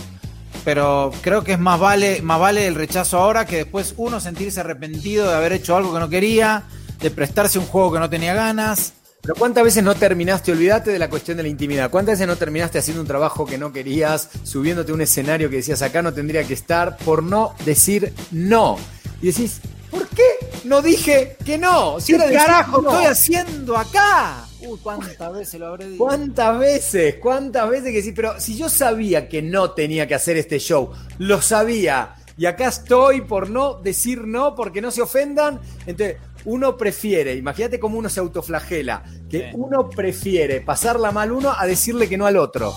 Pero 0.65 1.13
creo 1.23 1.45
que 1.45 1.53
es 1.53 1.59
más 1.61 1.79
vale, 1.79 2.23
más 2.23 2.41
vale 2.41 2.67
el 2.67 2.75
rechazo 2.75 3.19
ahora 3.19 3.47
que 3.47 3.59
después 3.59 3.95
uno 3.97 4.19
sentirse 4.19 4.59
arrepentido 4.61 5.29
de 5.29 5.37
haber 5.37 5.53
hecho 5.53 5.77
algo 5.77 5.95
que 5.95 6.01
no 6.01 6.09
quería, 6.09 6.65
de 7.01 7.11
prestarse 7.11 7.59
un 7.59 7.66
juego 7.66 7.92
que 7.92 7.98
no 7.98 8.11
tenía 8.11 8.34
ganas. 8.34 8.94
Pero 9.22 9.34
¿cuántas 9.34 9.64
veces 9.64 9.84
no 9.84 9.94
terminaste? 9.94 10.53
Olvídate 10.53 10.90
de 10.90 10.98
la 10.98 11.11
cuestión 11.11 11.36
de 11.36 11.42
la 11.42 11.48
intimidad. 11.48 11.90
¿Cuántas 11.90 12.14
veces 12.14 12.26
no 12.26 12.36
terminaste 12.36 12.78
haciendo 12.78 13.03
un 13.03 13.07
trabajo 13.07 13.44
que 13.44 13.59
no 13.59 13.72
querías, 13.72 14.30
subiéndote 14.44 14.92
a 14.92 14.94
un 14.94 15.03
escenario 15.03 15.51
que 15.51 15.57
decías 15.57 15.82
acá 15.82 16.01
no 16.01 16.14
tendría 16.14 16.44
que 16.44 16.55
estar, 16.55 16.96
por 16.98 17.22
no 17.22 17.55
decir 17.64 18.14
no? 18.30 18.78
Y 19.20 19.26
decís, 19.26 19.61
¿por 19.90 20.09
qué 20.09 20.24
no 20.64 20.80
dije 20.80 21.36
que 21.44 21.59
no? 21.59 22.01
Si 22.01 22.16
¿Qué 22.16 22.24
era 22.24 22.32
carajo 22.32 22.80
no. 22.80 22.90
estoy 22.90 23.07
haciendo 23.07 23.76
acá? 23.76 24.46
Uy, 24.62 24.78
cuántas 24.82 25.32
veces 25.34 25.61
lo 25.61 25.66
habré 25.66 25.86
dicho. 25.86 26.03
¿Cuántas 26.03 26.59
veces? 26.59 27.14
¿Cuántas 27.20 27.68
veces 27.68 27.92
que 27.92 28.03
sí? 28.03 28.12
Pero 28.12 28.40
si 28.40 28.57
yo 28.57 28.70
sabía 28.70 29.28
que 29.28 29.42
no 29.42 29.72
tenía 29.72 30.07
que 30.07 30.14
hacer 30.14 30.38
este 30.38 30.59
show, 30.59 30.92
lo 31.18 31.42
sabía. 31.42 32.14
Y 32.38 32.46
acá 32.46 32.68
estoy 32.68 33.20
por 33.20 33.51
no 33.51 33.74
decir 33.74 34.26
no, 34.26 34.55
porque 34.55 34.80
no 34.80 34.90
se 34.90 35.03
ofendan. 35.03 35.61
Entonces, 35.86 36.16
uno 36.45 36.76
prefiere, 36.76 37.34
imagínate 37.34 37.78
cómo 37.80 37.99
uno 37.99 38.09
se 38.09 38.20
autoflagela, 38.20 39.03
que 39.28 39.38
Sí. 39.38 39.45
uno 39.55 39.88
prefiere 39.88 40.61
pasarla 40.61 41.11
mal 41.12 41.32
uno 41.32 41.53
a 41.57 41.66
decirle 41.66 42.09
que 42.09 42.16
no 42.18 42.26
al 42.26 42.36
otro. 42.36 42.74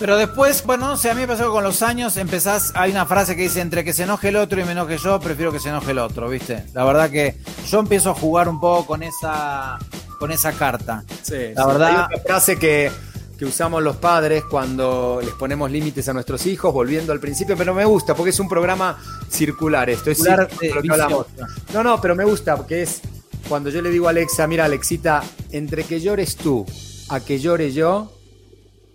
Pero 0.00 0.16
después, 0.16 0.64
bueno, 0.64 0.86
no 0.86 0.96
sé, 0.96 1.10
a 1.10 1.14
mí 1.14 1.22
me 1.22 1.26
pasó 1.26 1.44
que 1.46 1.50
con 1.50 1.64
los 1.64 1.82
años 1.82 2.16
empezás, 2.18 2.70
hay 2.76 2.92
una 2.92 3.04
frase 3.04 3.34
que 3.34 3.42
dice, 3.42 3.60
entre 3.60 3.82
que 3.82 3.92
se 3.92 4.04
enoje 4.04 4.28
el 4.28 4.36
otro 4.36 4.60
y 4.60 4.64
me 4.64 4.70
enoje 4.72 4.96
yo, 4.96 5.18
prefiero 5.18 5.50
que 5.50 5.58
se 5.58 5.70
enoje 5.70 5.90
el 5.90 5.98
otro, 5.98 6.28
¿viste? 6.28 6.64
La 6.72 6.84
verdad 6.84 7.10
que 7.10 7.34
yo 7.68 7.80
empiezo 7.80 8.10
a 8.10 8.14
jugar 8.14 8.48
un 8.48 8.60
poco 8.60 8.86
con 8.86 9.02
esa, 9.02 9.76
con 10.20 10.30
esa 10.30 10.52
carta. 10.52 11.02
Sí, 11.22 11.34
la 11.52 11.62
sí. 11.62 11.68
verdad. 11.68 11.88
Hay 11.88 11.94
una 11.94 12.22
frase 12.24 12.56
que, 12.60 12.92
que 13.38 13.44
usamos 13.44 13.82
los 13.82 13.96
padres 13.96 14.42
cuando 14.50 15.20
les 15.22 15.32
ponemos 15.34 15.70
límites 15.70 16.08
a 16.08 16.12
nuestros 16.12 16.44
hijos, 16.46 16.74
volviendo 16.74 17.12
al 17.12 17.20
principio, 17.20 17.56
pero 17.56 17.72
me 17.72 17.84
gusta 17.84 18.14
porque 18.16 18.30
es 18.30 18.40
un 18.40 18.48
programa 18.48 18.98
circular. 19.30 19.88
Esto 19.88 20.10
es 20.10 20.18
Circular, 20.18 20.48
círculo, 20.50 20.70
eh, 20.70 20.74
lo 20.74 20.82
que 20.82 20.90
hablamos. 20.90 21.26
No, 21.72 21.84
no, 21.84 22.00
pero 22.00 22.16
me 22.16 22.24
gusta 22.24 22.56
porque 22.56 22.82
es 22.82 23.00
cuando 23.48 23.70
yo 23.70 23.80
le 23.80 23.90
digo 23.90 24.08
a 24.08 24.10
Alexa, 24.10 24.46
mira 24.48 24.64
Alexita, 24.64 25.22
entre 25.52 25.84
que 25.84 26.00
llores 26.00 26.34
tú 26.36 26.66
a 27.10 27.20
que 27.20 27.38
llore 27.38 27.72
yo, 27.72 28.12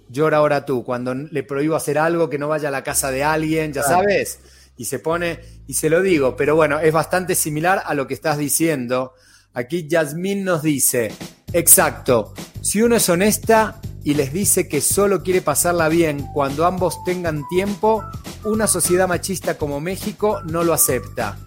llora 0.09 0.37
ahora 0.37 0.65
tú. 0.65 0.83
Cuando 0.83 1.15
le 1.15 1.43
prohíbo 1.43 1.75
hacer 1.75 1.97
algo, 1.97 2.29
que 2.29 2.37
no 2.37 2.49
vaya 2.49 2.67
a 2.67 2.71
la 2.71 2.83
casa 2.83 3.11
de 3.11 3.23
alguien, 3.23 3.71
ya 3.71 3.81
Claro. 3.81 4.01
sabes, 4.01 4.39
y 4.75 4.85
se 4.85 4.99
pone, 4.99 5.39
y 5.67 5.75
se 5.75 5.89
lo 5.89 6.01
digo, 6.01 6.35
pero 6.35 6.55
bueno, 6.55 6.79
es 6.79 6.91
bastante 6.91 7.33
similar 7.35 7.81
a 7.85 7.93
lo 7.93 8.07
que 8.07 8.13
estás 8.13 8.37
diciendo. 8.37 9.13
Aquí 9.53 9.87
Yasmín 9.87 10.43
nos 10.43 10.61
dice, 10.63 11.13
exacto, 11.54 12.34
si 12.62 12.82
uno 12.82 12.95
es 12.95 13.08
honesta 13.10 13.80
y 14.04 14.16
les 14.16 14.34
dice 14.34 14.68
que 14.68 14.82
solo 14.82 15.24
quiere 15.24 15.41
pasarla 15.41 15.88
bien 15.89 16.28
cuando 16.34 16.66
ambos 16.66 17.04
tengan 17.04 17.47
tiempo, 17.47 18.04
una 18.43 18.68
sociedad 18.68 19.08
machista 19.08 19.58
como 19.58 19.80
México 19.80 20.41
no 20.43 20.64
lo 20.64 20.74
acepta. 20.74 21.38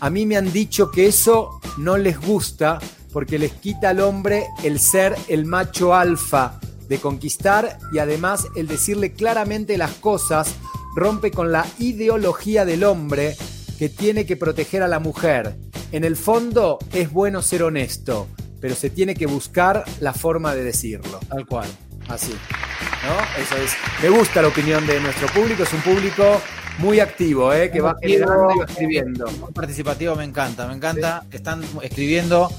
A 0.00 0.10
mí 0.10 0.26
me 0.26 0.36
han 0.36 0.52
dicho 0.52 0.90
que 0.90 1.06
eso 1.06 1.60
no 1.78 1.96
les 1.96 2.20
gusta 2.20 2.78
porque 3.12 3.38
les 3.38 3.52
quita 3.52 3.90
al 3.90 4.00
hombre 4.00 4.46
el 4.64 4.78
ser 4.78 5.16
el 5.28 5.46
macho 5.46 5.94
alfa 5.94 6.58
de 6.88 6.98
conquistar 6.98 7.78
y 7.92 7.98
además 7.98 8.46
el 8.56 8.66
decirle 8.66 9.12
claramente 9.12 9.78
las 9.78 9.92
cosas 9.92 10.54
rompe 10.94 11.30
con 11.30 11.52
la 11.52 11.66
ideología 11.78 12.64
del 12.64 12.84
hombre 12.84 13.36
que 13.78 13.88
tiene 13.88 14.26
que 14.26 14.36
proteger 14.36 14.82
a 14.82 14.88
la 14.88 14.98
mujer. 14.98 15.56
En 15.92 16.04
el 16.04 16.16
fondo 16.16 16.78
es 16.92 17.10
bueno 17.10 17.42
ser 17.42 17.62
honesto, 17.62 18.28
pero 18.62 18.76
se 18.76 18.88
tiene 18.90 19.16
que 19.16 19.26
buscar 19.26 19.84
la 19.98 20.14
forma 20.14 20.54
de 20.54 20.62
decirlo. 20.62 21.18
Tal 21.28 21.44
cual. 21.46 21.68
Así. 22.08 22.30
¿No? 22.30 23.42
Eso 23.42 23.56
es. 23.56 23.72
Me 24.00 24.08
gusta 24.08 24.40
la 24.40 24.48
opinión 24.48 24.86
de 24.86 25.00
nuestro 25.00 25.26
público, 25.28 25.64
es 25.64 25.72
un 25.72 25.82
público 25.82 26.40
muy 26.78 27.00
activo, 27.00 27.52
¿eh? 27.52 27.70
que 27.72 27.80
va 27.80 27.96
generando 28.00 28.54
y 28.54 28.58
va 28.60 28.64
escribiendo. 28.64 29.30
Muy 29.32 29.52
participativo, 29.52 30.14
me 30.14 30.24
encanta, 30.24 30.68
me 30.68 30.74
encanta. 30.74 31.24
Están 31.32 31.64
escribiendo 31.82 32.50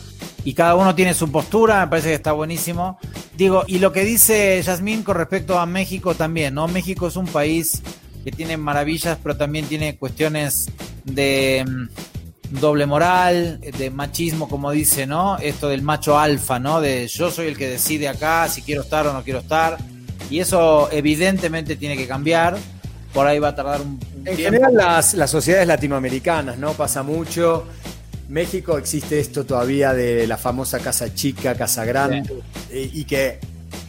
y 0.43 0.54
cada 0.54 0.76
uno 0.76 0.93
tiene 0.93 1.14
su 1.14 1.32
postura, 1.32 1.86
me 1.86 1.88
parece 1.88 2.10
que 2.10 2.16
está 2.16 2.34
buenísimo. 2.34 2.99
Digo, 3.38 3.64
y 3.66 3.80
lo 3.80 3.93
que 3.93 4.04
dice 4.04 4.62
Yasmín 4.62 5.04
con 5.04 5.16
respecto 5.16 5.58
a 5.58 5.66
México 5.66 6.16
también, 6.16 6.54
¿no? 6.54 6.68
México 6.68 7.08
es 7.08 7.16
un 7.16 7.28
país 7.28 7.82
que 8.26 8.32
tiene 8.32 8.58
maravillas, 8.58 9.18
pero 9.24 9.38
también 9.38 9.66
tiene 9.68 9.95
cuestiones 9.95 10.70
de 11.06 11.66
mm, 11.66 12.12
doble 12.60 12.86
moral, 12.86 13.60
de 13.60 13.89
machismo, 13.89 14.47
como 14.47 14.72
dice, 14.72 15.08
¿no? 15.08 15.38
Esto 15.38 15.70
del 15.70 15.82
macho 15.82 16.18
alfa, 16.20 16.60
¿no? 16.60 16.82
De 16.82 17.08
yo 17.08 17.32
soy 17.32 17.47
el 17.47 17.58
que 17.58 17.70
decide 17.70 18.08
acá 18.08 18.47
si 18.47 18.62
quiero 18.62 18.82
estar 18.82 19.08
o 19.08 19.14
no 19.14 19.24
quiero 19.24 19.39
estar. 19.39 19.78
Y 20.30 20.39
eso 20.39 20.89
evidentemente 20.91 21.76
tiene 21.76 21.97
que 21.97 22.08
cambiar. 22.08 22.58
Por 23.14 23.28
ahí 23.28 23.39
va 23.39 23.49
a 23.49 23.56
tardar 23.56 23.82
un, 23.82 23.99
un 24.18 24.28
En 24.28 24.36
tiempo. 24.36 24.43
general 24.58 24.74
las, 24.74 25.14
las 25.14 25.30
sociedades 25.30 25.68
latinoamericanas, 25.68 26.58
¿no? 26.58 26.74
Pasa 26.74 27.04
mucho. 27.04 27.66
México 28.30 28.78
existe 28.78 29.20
esto 29.20 29.45
todavía 29.45 29.93
de 29.93 30.26
la 30.26 30.38
famosa 30.38 30.80
casa 30.80 31.14
chica, 31.14 31.56
casa 31.56 31.86
grande, 31.86 32.24
y, 32.74 33.01
y 33.01 33.06
que 33.06 33.39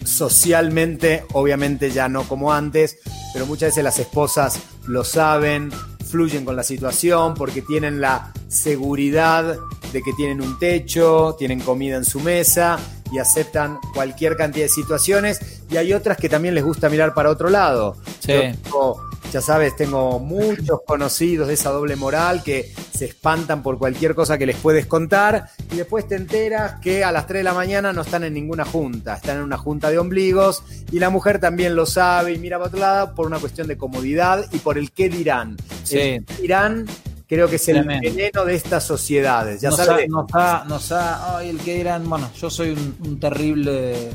socialmente, 0.05 1.25
obviamente 1.33 1.91
ya 1.91 2.09
no 2.09 2.25
como 2.25 2.53
antes, 2.53 2.99
pero 3.33 3.47
muchas 3.47 3.71
veces 3.71 3.85
las 3.85 3.99
esposas 3.99 4.59
lo 4.87 5.05
saben, 5.05 5.71
fluyen 6.05 6.45
con 6.45 6.57
la 6.57 6.63
situación 6.63 7.35
porque 7.35 7.63
tienen 7.63 8.01
la 8.01 8.33
seguridad 8.49 9.57
de 9.93 10.03
que 10.03 10.13
tienen 10.13 10.41
un 10.41 10.59
techo, 10.59 11.35
tienen 11.39 11.61
comida 11.61 11.97
en 11.97 12.05
su 12.05 12.21
mesa 12.21 12.79
y 13.13 13.19
aceptan 13.19 13.79
cualquier 13.95 14.37
cantidad 14.37 14.65
de 14.65 14.71
situaciones. 14.71 15.63
Y 15.71 15.77
hay 15.77 15.93
otras 15.93 16.17
que 16.17 16.29
también 16.29 16.55
les 16.55 16.65
gusta 16.65 16.89
mirar 16.89 17.15
para 17.15 17.31
otro 17.31 17.49
lado. 17.49 17.97
Sí. 18.21 18.33
Yo 18.71 18.97
ya 19.33 19.41
sabes, 19.41 19.75
tengo 19.75 20.21
muchos 20.21 20.81
conocidos 20.87 21.49
de 21.49 21.55
esa 21.55 21.71
doble 21.71 21.97
moral 21.97 22.43
que 22.45 22.73
se 22.97 23.07
espantan 23.07 23.63
por 23.63 23.79
cualquier 23.79 24.15
cosa 24.15 24.39
que 24.39 24.47
les 24.47 24.57
puedes 24.57 24.87
contar 24.87 25.49
y 25.73 25.77
después 25.77 26.07
te 26.07 26.15
enteras 26.15 26.79
que 26.81 27.03
a 27.03 27.11
las 27.11 27.27
3 27.27 27.41
de 27.41 27.45
la 27.45 27.55
mañana 27.55 27.93
no 27.93 28.03
están 28.03 28.23
en 28.23 28.35
ninguna 28.35 28.65
junta, 28.65 29.15
están 29.17 29.39
en 29.39 29.43
una 29.43 29.59
junta 29.59 29.91
de 29.91 29.99
ombligos 29.99 30.63
y 30.93 31.01
la 31.01 31.11
mujer 31.11 31.41
también 31.41 31.75
lo 31.75 31.85
sabe 31.87 32.33
y 32.33 32.39
mira 32.39 32.59
para 32.59 32.69
otro 32.69 32.79
lado 32.81 33.15
por 33.15 33.27
una 33.27 33.39
cuestión 33.41 33.67
de 33.67 33.77
comodidad 33.77 34.45
y 34.53 34.59
por 34.59 34.79
el 34.79 34.93
qué 34.93 35.09
dirán. 35.09 35.57
Sí. 35.83 35.99
El 35.99 36.25
qué 36.25 36.35
dirán 36.43 36.87
creo 37.27 37.49
que 37.49 37.57
es 37.57 37.69
el 37.69 37.79
Tremendo. 37.79 38.09
veneno 38.11 38.45
de 38.45 38.55
estas 38.55 38.85
sociedades. 38.85 39.61
Ya 39.61 39.71
nos, 39.71 39.79
sabes, 39.79 40.05
ha, 40.05 40.09
nos, 40.09 40.27
ha, 40.35 40.65
nos 40.69 40.93
ha- 40.93 41.39
ay, 41.39 41.49
el 41.49 41.59
que 41.59 41.75
dirán, 41.75 42.09
bueno, 42.09 42.31
yo 42.41 42.49
soy 42.51 42.71
un, 42.71 42.97
un 43.05 43.19
terrible 43.19 44.11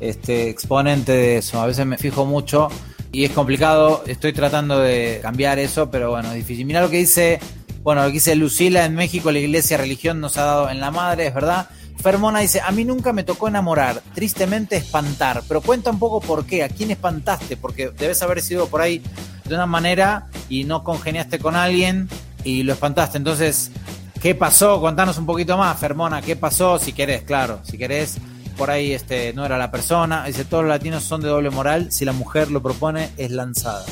este, 0.00 0.48
exponente 0.48 1.12
de 1.12 1.36
eso, 1.38 1.60
a 1.60 1.66
veces 1.66 1.86
me 1.86 1.98
fijo 1.98 2.24
mucho 2.24 2.68
y 3.12 3.24
es 3.24 3.32
complicado, 3.32 4.04
estoy 4.06 4.32
tratando 4.32 4.78
de 4.78 5.20
cambiar 5.22 5.58
eso, 5.58 5.90
pero 5.90 6.10
bueno, 6.10 6.28
es 6.30 6.34
difícil. 6.36 6.66
Mira 6.66 6.80
lo 6.82 6.90
que 6.90 6.98
dice, 6.98 7.40
bueno, 7.82 8.02
lo 8.02 8.08
que 8.08 8.14
dice 8.14 8.34
Lucila, 8.34 8.84
en 8.84 8.94
México 8.94 9.30
la 9.30 9.38
iglesia 9.38 9.76
religión 9.76 10.20
nos 10.20 10.36
ha 10.36 10.44
dado 10.44 10.70
en 10.70 10.80
la 10.80 10.90
madre, 10.90 11.26
es 11.26 11.34
verdad. 11.34 11.68
Fermona 12.00 12.40
dice, 12.40 12.60
a 12.60 12.70
mí 12.70 12.84
nunca 12.84 13.12
me 13.12 13.24
tocó 13.24 13.48
enamorar, 13.48 14.02
tristemente 14.14 14.76
espantar, 14.76 15.42
pero 15.48 15.60
cuenta 15.60 15.90
un 15.90 15.98
poco 15.98 16.20
por 16.20 16.46
qué, 16.46 16.62
a 16.62 16.68
quién 16.68 16.90
espantaste, 16.90 17.56
porque 17.56 17.90
debes 17.90 18.22
haber 18.22 18.40
sido 18.40 18.68
por 18.68 18.80
ahí 18.80 19.02
de 19.44 19.54
una 19.54 19.66
manera 19.66 20.28
y 20.48 20.64
no 20.64 20.84
congeniaste 20.84 21.38
con 21.38 21.56
alguien 21.56 22.08
y 22.44 22.62
lo 22.62 22.74
espantaste. 22.74 23.18
Entonces, 23.18 23.72
¿qué 24.20 24.34
pasó? 24.34 24.80
Contanos 24.80 25.18
un 25.18 25.26
poquito 25.26 25.58
más, 25.58 25.78
Fermona, 25.78 26.22
¿qué 26.22 26.36
pasó? 26.36 26.78
Si 26.78 26.92
querés, 26.92 27.22
claro, 27.22 27.60
si 27.64 27.76
querés, 27.76 28.18
por 28.58 28.70
ahí 28.70 28.92
este, 28.92 29.32
no 29.32 29.46
era 29.46 29.56
la 29.56 29.70
persona. 29.70 30.24
Dice, 30.26 30.44
todos 30.44 30.64
los 30.64 30.68
latinos 30.70 31.02
son 31.04 31.22
de 31.22 31.28
doble 31.28 31.48
moral, 31.50 31.90
si 31.92 32.04
la 32.04 32.12
mujer 32.12 32.50
lo 32.50 32.62
propone, 32.62 33.10
es 33.16 33.30
lanzada. 33.30 33.86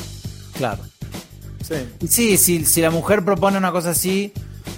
Claro. 0.53 0.83
sí. 1.67 1.75
Sí, 2.07 2.37
si, 2.37 2.65
si 2.65 2.81
la 2.81 2.91
mujer 2.91 3.23
propone 3.25 3.57
una 3.57 3.71
cosa 3.71 3.91
así, 3.91 4.31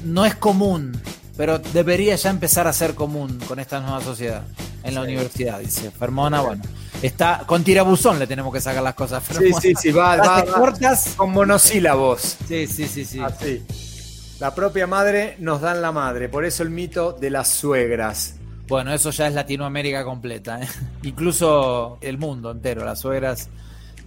no 0.06 0.26
es 0.26 0.36
común, 0.36 1.00
pero 1.36 1.60
debería 1.60 2.16
ya 2.16 2.30
empezar 2.30 2.68
a 2.68 2.74
ser 2.74 2.96
común 2.96 3.40
con 3.48 3.60
esta 3.60 3.80
nueva 3.82 4.02
sociedad 4.02 4.44
en 4.84 4.96
la 4.96 5.02
Sí. 5.02 5.08
universidad, 5.08 5.60
dice 5.60 5.92
Fermona. 5.92 6.42
Bueno, 6.42 6.64
está 7.02 7.44
con 7.46 7.64
tirabuzón 7.64 8.18
le 8.20 8.28
tenemos 8.28 8.54
que 8.54 8.62
sacar 8.62 8.84
las 8.84 8.94
cosas. 8.94 9.24
Sí, 9.28 9.34
Fermona. 9.34 9.62
sí, 9.62 9.74
sí, 9.82 9.92
va, 9.92 10.16
va, 10.18 10.44
va 10.44 10.46
cortas. 10.46 11.14
con 11.18 11.32
monosílabos. 11.32 12.38
Sí, 12.48 12.68
sí, 12.68 12.88
sí, 12.88 13.04
sí. 13.06 13.20
Así. 13.20 13.64
La 14.40 14.56
propia 14.56 14.88
madre 14.88 15.36
nos 15.40 15.60
dan 15.62 15.82
la 15.82 15.92
madre, 15.92 16.30
por 16.30 16.46
eso 16.46 16.64
el 16.64 16.70
mito 16.70 17.12
de 17.12 17.30
las 17.30 17.50
suegras. 17.50 18.36
Bueno, 18.70 18.94
eso 18.94 19.10
ya 19.10 19.28
es 19.28 19.34
Latinoamérica 19.34 20.04
completa, 20.04 20.62
¿eh? 20.62 20.68
incluso 21.04 21.98
el 22.02 22.20
mundo 22.20 22.52
entero. 22.52 22.86
Las 22.86 23.00
suegras 23.00 23.50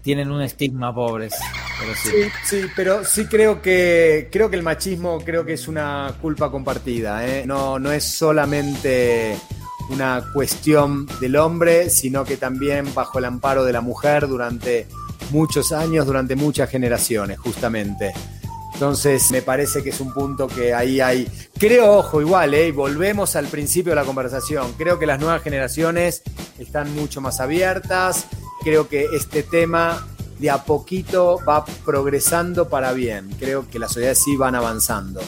tienen 0.02 0.30
un 0.30 0.40
estigma 0.40 0.94
pobres. 0.94 1.34
Pero 1.80 1.92
sí. 1.94 2.10
Sí, 2.44 2.66
pero 2.76 3.04
sí 3.04 3.26
creo 3.26 3.60
que 3.60 4.28
creo 4.30 4.48
que 4.48 4.56
el 4.56 4.62
machismo 4.62 5.18
creo 5.18 5.44
que 5.44 5.54
es 5.54 5.66
una 5.66 6.14
culpa 6.22 6.50
compartida, 6.50 7.26
¿eh? 7.26 7.44
No, 7.44 7.78
no 7.78 7.90
es 7.90 8.04
solamente 8.04 9.36
una 9.90 10.22
cuestión 10.32 11.06
del 11.20 11.36
hombre, 11.36 11.90
sino 11.90 12.24
que 12.24 12.36
también 12.36 12.94
bajo 12.94 13.18
el 13.18 13.24
amparo 13.24 13.64
de 13.64 13.72
la 13.72 13.80
mujer 13.80 14.28
durante 14.28 14.86
muchos 15.30 15.72
años, 15.72 16.06
durante 16.06 16.36
muchas 16.36 16.70
generaciones, 16.70 17.38
justamente. 17.38 18.12
Entonces 18.74 19.30
me 19.30 19.42
parece 19.42 19.82
que 19.82 19.90
es 19.90 20.00
un 20.00 20.12
punto 20.12 20.48
que 20.48 20.74
ahí 20.74 21.00
hay. 21.00 21.28
Creo, 21.58 21.98
ojo, 21.98 22.20
igual, 22.20 22.54
¿eh? 22.54 22.72
volvemos 22.72 23.36
al 23.36 23.46
principio 23.46 23.92
de 23.92 23.96
la 23.96 24.04
conversación. 24.04 24.72
Creo 24.76 24.98
que 24.98 25.06
las 25.06 25.20
nuevas 25.20 25.42
generaciones 25.42 26.22
están 26.58 26.94
mucho 26.94 27.20
más 27.20 27.40
abiertas. 27.40 28.26
Creo 28.62 28.88
que 28.88 29.06
este 29.14 29.42
tema 29.42 30.06
de 30.38 30.50
a 30.50 30.64
poquito 30.64 31.38
va 31.48 31.64
progresando 31.64 32.68
para 32.68 32.92
bien. 32.92 33.30
Creo 33.38 33.68
que 33.70 33.78
las 33.78 33.92
sociedades 33.92 34.18
sí 34.18 34.36
van 34.36 34.54
avanzando. 34.54 35.20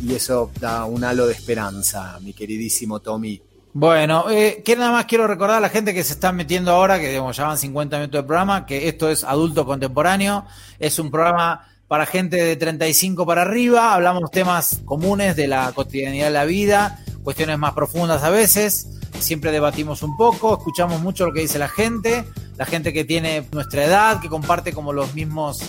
Y 0.00 0.14
eso 0.14 0.50
da 0.58 0.84
un 0.86 1.04
halo 1.04 1.26
de 1.26 1.34
esperanza, 1.34 2.18
mi 2.22 2.32
queridísimo 2.32 3.00
Tommy. 3.00 3.42
Bueno, 3.74 4.30
eh, 4.30 4.62
que 4.64 4.76
nada 4.76 4.92
más 4.92 5.06
quiero 5.06 5.26
recordar 5.26 5.56
a 5.56 5.60
la 5.60 5.70
gente 5.70 5.94
que 5.94 6.04
se 6.04 6.12
está 6.12 6.32
metiendo 6.32 6.72
ahora, 6.72 6.98
que 7.00 7.08
digamos, 7.08 7.36
ya 7.36 7.46
van 7.46 7.56
50 7.56 7.96
minutos 7.96 8.20
de 8.20 8.26
programa, 8.26 8.66
que 8.66 8.88
esto 8.88 9.08
es 9.08 9.24
Adulto 9.24 9.64
Contemporáneo, 9.64 10.44
es 10.78 10.98
un 10.98 11.10
programa 11.10 11.71
para 11.92 12.06
gente 12.06 12.42
de 12.42 12.56
35 12.56 13.26
para 13.26 13.42
arriba, 13.42 13.92
hablamos 13.92 14.30
temas 14.30 14.80
comunes 14.86 15.36
de 15.36 15.46
la 15.46 15.72
cotidianidad 15.72 16.28
de 16.28 16.30
la 16.30 16.46
vida, 16.46 17.04
cuestiones 17.22 17.58
más 17.58 17.74
profundas 17.74 18.22
a 18.22 18.30
veces, 18.30 18.88
siempre 19.18 19.52
debatimos 19.52 20.02
un 20.02 20.16
poco, 20.16 20.56
escuchamos 20.56 21.02
mucho 21.02 21.26
lo 21.26 21.34
que 21.34 21.42
dice 21.42 21.58
la 21.58 21.68
gente, 21.68 22.24
la 22.56 22.64
gente 22.64 22.94
que 22.94 23.04
tiene 23.04 23.46
nuestra 23.52 23.84
edad, 23.84 24.22
que 24.22 24.30
comparte 24.30 24.72
como 24.72 24.94
los 24.94 25.12
mismos 25.12 25.60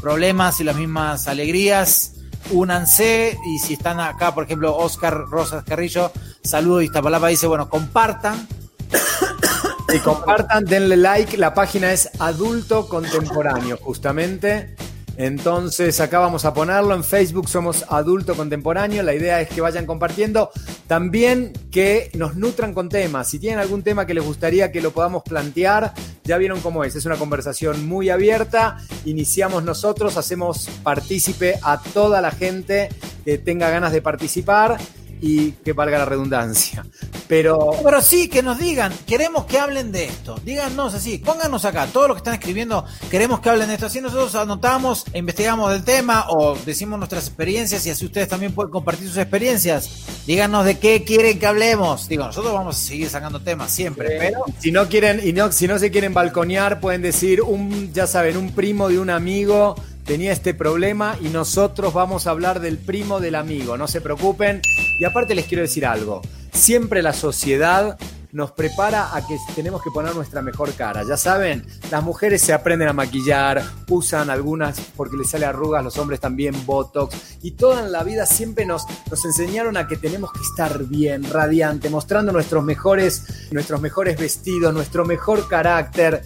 problemas 0.00 0.60
y 0.60 0.62
las 0.62 0.76
mismas 0.76 1.26
alegrías, 1.26 2.12
únanse 2.52 3.36
y 3.44 3.58
si 3.58 3.72
están 3.72 3.98
acá, 3.98 4.32
por 4.32 4.44
ejemplo, 4.44 4.76
Oscar 4.76 5.24
Rosas 5.28 5.64
Carrillo, 5.64 6.12
saludo 6.44 6.78
de 6.78 6.84
Iztapalapa, 6.84 7.26
dice, 7.26 7.48
bueno, 7.48 7.68
compartan. 7.68 8.46
Y 9.92 9.98
compartan, 9.98 10.64
denle 10.64 10.96
like. 10.96 11.36
La 11.36 11.52
página 11.52 11.92
es 11.92 12.08
Adulto 12.18 12.88
Contemporáneo, 12.88 13.76
justamente. 13.82 14.74
Entonces 15.22 16.00
acá 16.00 16.18
vamos 16.18 16.44
a 16.44 16.52
ponerlo. 16.52 16.96
En 16.96 17.04
Facebook, 17.04 17.48
somos 17.48 17.84
Adulto 17.88 18.34
Contemporáneo, 18.34 19.04
la 19.04 19.14
idea 19.14 19.40
es 19.40 19.48
que 19.48 19.60
vayan 19.60 19.86
compartiendo, 19.86 20.50
también 20.88 21.52
que 21.70 22.10
nos 22.14 22.34
nutran 22.34 22.74
con 22.74 22.88
temas, 22.88 23.28
si 23.28 23.38
tienen 23.38 23.60
algún 23.60 23.84
tema 23.84 24.04
que 24.04 24.14
les 24.14 24.24
gustaría 24.24 24.72
que 24.72 24.80
lo 24.80 24.90
podamos 24.90 25.22
plantear, 25.22 25.94
ya 26.24 26.38
vieron 26.38 26.60
cómo 26.60 26.82
es, 26.82 26.96
es 26.96 27.06
una 27.06 27.14
conversación 27.18 27.86
muy 27.86 28.10
abierta, 28.10 28.78
iniciamos 29.04 29.62
nosotros, 29.62 30.16
hacemos 30.16 30.68
partícipe 30.82 31.54
a 31.62 31.80
toda 31.80 32.20
la 32.20 32.32
gente 32.32 32.88
que 33.24 33.38
tenga 33.38 33.70
ganas 33.70 33.92
de 33.92 34.02
participar 34.02 34.76
y 35.22 35.52
que 35.52 35.72
valga 35.72 35.98
la 35.98 36.04
redundancia. 36.04 36.84
Pero, 37.28 37.70
pero 37.82 38.02
sí, 38.02 38.28
que 38.28 38.42
nos 38.42 38.58
digan, 38.58 38.92
queremos 39.06 39.46
que 39.46 39.58
hablen 39.58 39.92
de 39.92 40.04
esto. 40.04 40.38
Díganos 40.44 40.92
así, 40.92 41.18
pónganos 41.18 41.64
acá, 41.64 41.86
todos 41.86 42.08
los 42.08 42.16
que 42.16 42.18
están 42.18 42.34
escribiendo, 42.34 42.84
queremos 43.10 43.40
que 43.40 43.48
hablen 43.48 43.68
de 43.68 43.74
esto. 43.74 43.86
Así 43.86 44.00
nosotros 44.00 44.34
anotamos 44.34 45.06
investigamos 45.14 45.70
del 45.70 45.84
tema 45.84 46.26
o 46.28 46.56
decimos 46.66 46.98
nuestras 46.98 47.26
experiencias 47.26 47.86
y 47.86 47.90
así 47.90 48.04
ustedes 48.04 48.28
también 48.28 48.52
pueden 48.52 48.72
compartir 48.72 49.08
sus 49.08 49.16
experiencias. 49.16 50.24
Díganos 50.26 50.64
de 50.64 50.78
qué 50.78 51.04
quieren 51.04 51.38
que 51.38 51.46
hablemos. 51.46 52.08
Digo, 52.08 52.24
nosotros 52.24 52.52
vamos 52.52 52.76
a 52.76 52.78
seguir 52.80 53.08
sacando 53.08 53.40
temas 53.40 53.70
siempre, 53.70 54.16
pero... 54.18 54.44
Si 54.58 54.72
no 54.72 54.88
quieren, 54.88 55.20
y 55.26 55.32
no, 55.32 55.52
si 55.52 55.68
no 55.68 55.78
se 55.78 55.90
quieren 55.90 56.12
balconear, 56.14 56.80
pueden 56.80 57.02
decir 57.02 57.42
un, 57.42 57.92
ya 57.92 58.06
saben, 58.06 58.36
un 58.36 58.50
primo 58.50 58.88
de 58.88 58.98
un 58.98 59.10
amigo 59.10 59.76
tenía 60.04 60.32
este 60.32 60.54
problema 60.54 61.16
y 61.20 61.28
nosotros 61.28 61.94
vamos 61.94 62.26
a 62.26 62.30
hablar 62.30 62.60
del 62.60 62.78
primo 62.78 63.20
del 63.20 63.34
amigo, 63.34 63.76
no 63.76 63.88
se 63.88 64.00
preocupen. 64.00 64.60
Y 64.98 65.04
aparte 65.04 65.34
les 65.34 65.46
quiero 65.46 65.62
decir 65.62 65.86
algo, 65.86 66.22
siempre 66.52 67.02
la 67.02 67.12
sociedad 67.12 67.98
nos 68.32 68.50
prepara 68.52 69.14
a 69.14 69.26
que 69.26 69.36
tenemos 69.54 69.82
que 69.82 69.90
poner 69.90 70.14
nuestra 70.14 70.40
mejor 70.40 70.72
cara. 70.72 71.04
Ya 71.06 71.16
saben, 71.16 71.64
las 71.90 72.02
mujeres 72.02 72.40
se 72.40 72.54
aprenden 72.54 72.88
a 72.88 72.92
maquillar, 72.94 73.62
usan 73.88 74.30
algunas 74.30 74.80
porque 74.96 75.16
les 75.16 75.30
sale 75.30 75.44
arrugas, 75.44 75.84
los 75.84 75.98
hombres 75.98 76.18
también 76.18 76.54
botox. 76.64 77.14
Y 77.42 77.52
toda 77.52 77.82
la 77.82 78.02
vida 78.02 78.24
siempre 78.24 78.64
nos, 78.64 78.84
nos 79.10 79.24
enseñaron 79.24 79.76
a 79.76 79.86
que 79.86 79.96
tenemos 79.96 80.32
que 80.32 80.40
estar 80.40 80.84
bien, 80.84 81.30
radiante, 81.30 81.90
mostrando 81.90 82.32
nuestros 82.32 82.64
mejores, 82.64 83.48
nuestros 83.50 83.80
mejores 83.80 84.18
vestidos, 84.18 84.72
nuestro 84.72 85.04
mejor 85.04 85.46
carácter. 85.48 86.22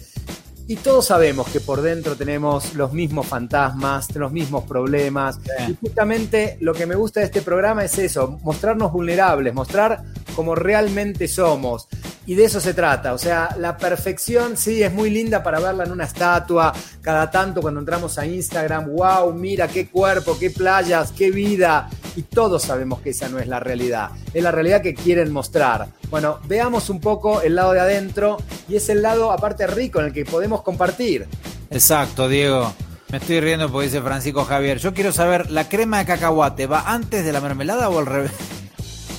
Y 0.69 0.75
todos 0.75 1.05
sabemos 1.05 1.47
que 1.47 1.61
por 1.61 1.81
dentro 1.81 2.17
tenemos 2.17 2.73
los 2.73 2.91
mismos 2.91 3.25
fantasmas, 3.25 4.13
los 4.15 4.33
mismos 4.33 4.65
problemas. 4.65 5.39
Y 5.65 5.75
justamente 5.75 6.57
lo 6.59 6.73
que 6.73 6.85
me 6.85 6.95
gusta 6.95 7.21
de 7.21 7.27
este 7.27 7.41
programa 7.41 7.85
es 7.85 7.97
eso, 7.97 8.37
mostrarnos 8.43 8.91
vulnerables, 8.91 9.53
mostrar 9.53 10.03
cómo 10.35 10.55
realmente 10.55 11.29
somos. 11.29 11.87
Y 12.27 12.35
de 12.35 12.43
eso 12.43 12.59
se 12.59 12.73
trata. 12.73 13.13
O 13.13 13.17
sea, 13.17 13.55
la 13.57 13.77
perfección 13.77 14.57
sí 14.57 14.83
es 14.83 14.93
muy 14.93 15.09
linda 15.09 15.41
para 15.41 15.61
verla 15.61 15.85
en 15.85 15.93
una 15.93 16.03
estatua. 16.03 16.73
Cada 17.01 17.31
tanto 17.31 17.61
cuando 17.61 17.79
entramos 17.79 18.19
a 18.19 18.25
Instagram, 18.25 18.89
wow, 18.91 19.33
mira 19.33 19.69
qué 19.69 19.87
cuerpo, 19.87 20.37
qué 20.37 20.49
playas, 20.49 21.13
qué 21.13 21.31
vida. 21.31 21.89
Y 22.17 22.23
todos 22.23 22.63
sabemos 22.63 22.99
que 22.99 23.11
esa 23.11 23.29
no 23.29 23.39
es 23.39 23.47
la 23.47 23.61
realidad. 23.61 24.09
Es 24.33 24.43
la 24.43 24.51
realidad 24.51 24.81
que 24.81 24.93
quieren 24.93 25.31
mostrar. 25.31 25.87
Bueno, 26.09 26.39
veamos 26.49 26.89
un 26.89 26.99
poco 26.99 27.41
el 27.41 27.55
lado 27.55 27.71
de 27.71 27.79
adentro. 27.79 28.35
Y 28.67 28.75
es 28.75 28.89
el 28.89 29.01
lado 29.01 29.31
aparte 29.31 29.65
rico 29.65 30.01
en 30.01 30.07
el 30.07 30.13
que 30.13 30.25
podemos 30.25 30.63
compartir. 30.63 31.27
Exacto, 31.71 32.27
Diego. 32.27 32.73
Me 33.09 33.19
estoy 33.19 33.39
riendo 33.39 33.71
porque 33.71 33.87
dice 33.87 34.01
Francisco 34.01 34.43
Javier. 34.43 34.79
Yo 34.79 34.93
quiero 34.93 35.13
saber, 35.13 35.49
¿la 35.49 35.69
crema 35.69 35.99
de 35.99 36.05
cacahuate 36.05 36.67
va 36.67 36.91
antes 36.91 37.23
de 37.23 37.31
la 37.31 37.39
mermelada 37.39 37.87
o 37.87 37.99
al 37.99 38.05
revés? 38.05 38.33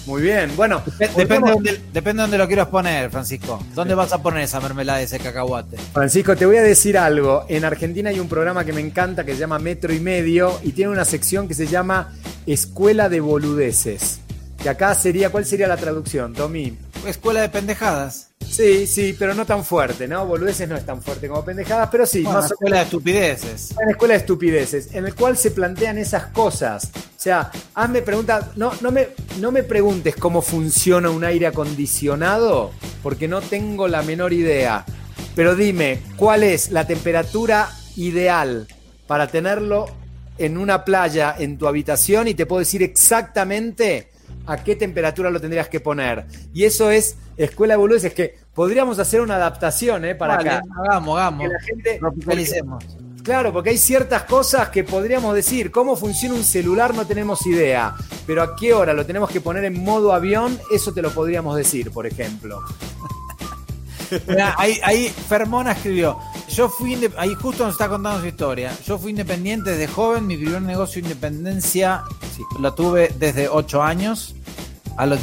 Muy 0.08 0.22
bien, 0.22 0.50
bueno. 0.56 0.82
Depende, 0.98 1.52
de 1.92 2.00
dónde, 2.14 2.38
lo 2.38 2.46
quieras 2.46 2.68
poner, 2.68 3.10
Francisco. 3.10 3.62
¿Dónde 3.74 3.94
vas 3.94 4.10
a 4.14 4.22
poner 4.22 4.42
esa 4.42 4.58
mermelada, 4.58 5.02
ese 5.02 5.18
cacahuate? 5.18 5.76
Francisco, 5.92 6.34
te 6.34 6.46
voy 6.46 6.56
a 6.56 6.62
decir 6.62 6.96
algo. 6.96 7.44
En 7.46 7.66
Argentina 7.66 8.08
hay 8.08 8.18
un 8.18 8.26
programa 8.26 8.64
que 8.64 8.72
me 8.72 8.80
encanta 8.80 9.26
que 9.26 9.34
se 9.34 9.38
llama 9.38 9.58
Metro 9.58 9.92
y 9.92 10.00
Medio 10.00 10.58
y 10.62 10.72
tiene 10.72 10.90
una 10.92 11.04
sección 11.04 11.46
que 11.46 11.52
se 11.52 11.66
llama 11.66 12.14
Escuela 12.46 13.10
de 13.10 13.20
Boludeces. 13.20 14.20
Que 14.62 14.70
acá 14.70 14.94
sería, 14.94 15.28
¿cuál 15.28 15.44
sería 15.44 15.68
la 15.68 15.76
traducción, 15.76 16.32
Tommy? 16.32 16.78
Escuela 17.06 17.42
de 17.42 17.50
pendejadas. 17.50 18.27
Sí, 18.50 18.86
sí, 18.86 19.14
pero 19.18 19.34
no 19.34 19.46
tan 19.46 19.64
fuerte, 19.64 20.08
¿no? 20.08 20.26
Boludeces 20.26 20.68
no 20.68 20.76
es 20.76 20.84
tan 20.84 21.02
fuerte 21.02 21.28
como 21.28 21.44
pendejadas, 21.44 21.88
pero 21.90 22.06
sí. 22.06 22.24
Una 22.24 22.40
escuela 22.40 22.78
de 22.78 22.82
estupideces. 22.82 23.74
Una 23.80 23.90
escuela 23.90 24.14
de 24.14 24.20
estupideces, 24.20 24.94
en 24.94 25.06
el 25.06 25.14
cual 25.14 25.36
se 25.36 25.50
plantean 25.50 25.98
esas 25.98 26.26
cosas. 26.28 26.90
O 26.94 27.20
sea, 27.20 27.50
hazme 27.74 28.02
preguntas, 28.02 28.56
no, 28.56 28.72
no, 28.80 28.90
me, 28.90 29.08
no 29.40 29.52
me 29.52 29.62
preguntes 29.62 30.16
cómo 30.16 30.42
funciona 30.42 31.10
un 31.10 31.24
aire 31.24 31.46
acondicionado, 31.46 32.72
porque 33.02 33.28
no 33.28 33.40
tengo 33.40 33.86
la 33.86 34.02
menor 34.02 34.32
idea. 34.32 34.84
Pero 35.34 35.54
dime, 35.54 36.00
¿cuál 36.16 36.42
es 36.42 36.70
la 36.72 36.86
temperatura 36.86 37.68
ideal 37.96 38.66
para 39.06 39.28
tenerlo 39.28 39.86
en 40.36 40.58
una 40.58 40.84
playa 40.84 41.34
en 41.38 41.58
tu 41.58 41.68
habitación? 41.68 42.28
Y 42.28 42.34
te 42.34 42.46
puedo 42.46 42.60
decir 42.60 42.82
exactamente 42.82 44.07
a 44.48 44.56
qué 44.64 44.74
temperatura 44.74 45.30
lo 45.30 45.40
tendrías 45.40 45.68
que 45.68 45.78
poner. 45.78 46.26
Y 46.54 46.64
eso 46.64 46.90
es 46.90 47.16
Escuela 47.36 47.74
de 47.74 47.78
Boludeces, 47.78 48.14
que 48.14 48.38
podríamos 48.54 48.98
hacer 48.98 49.20
una 49.20 49.36
adaptación 49.36 50.06
¿eh? 50.06 50.14
para 50.14 50.34
acá. 50.34 50.62
Hagamos, 50.84 51.18
hagamos. 51.18 51.46
Que 51.46 51.52
la 51.52 51.60
gente, 51.60 52.00
claro, 53.22 53.52
porque 53.52 53.70
hay 53.70 53.78
ciertas 53.78 54.22
cosas 54.22 54.70
que 54.70 54.84
podríamos 54.84 55.34
decir. 55.34 55.70
¿Cómo 55.70 55.96
funciona 55.96 56.34
un 56.34 56.44
celular? 56.44 56.94
No 56.94 57.06
tenemos 57.06 57.46
idea. 57.46 57.94
Pero 58.26 58.42
a 58.42 58.56
qué 58.56 58.72
hora 58.72 58.94
lo 58.94 59.04
tenemos 59.04 59.30
que 59.30 59.42
poner 59.42 59.66
en 59.66 59.84
modo 59.84 60.14
avión, 60.14 60.58
eso 60.72 60.94
te 60.94 61.02
lo 61.02 61.10
podríamos 61.10 61.54
decir, 61.54 61.90
por 61.90 62.06
ejemplo. 62.06 62.62
ahí, 64.56 64.80
ahí 64.82 65.08
Fermona 65.28 65.72
escribió, 65.72 66.18
yo 66.48 66.68
fui, 66.68 66.98
ahí 67.16 67.34
justo 67.34 67.64
nos 67.64 67.74
está 67.74 67.88
contando 67.88 68.20
su 68.20 68.26
historia, 68.26 68.76
yo 68.86 68.98
fui 68.98 69.10
independiente 69.10 69.70
desde 69.70 69.86
joven, 69.86 70.26
mi 70.26 70.36
primer 70.36 70.62
negocio 70.62 71.02
de 71.02 71.08
independencia 71.08 72.02
lo 72.60 72.74
tuve 72.74 73.14
desde 73.18 73.48
8 73.48 73.82
años, 73.82 74.34
a 74.96 75.06
los 75.06 75.20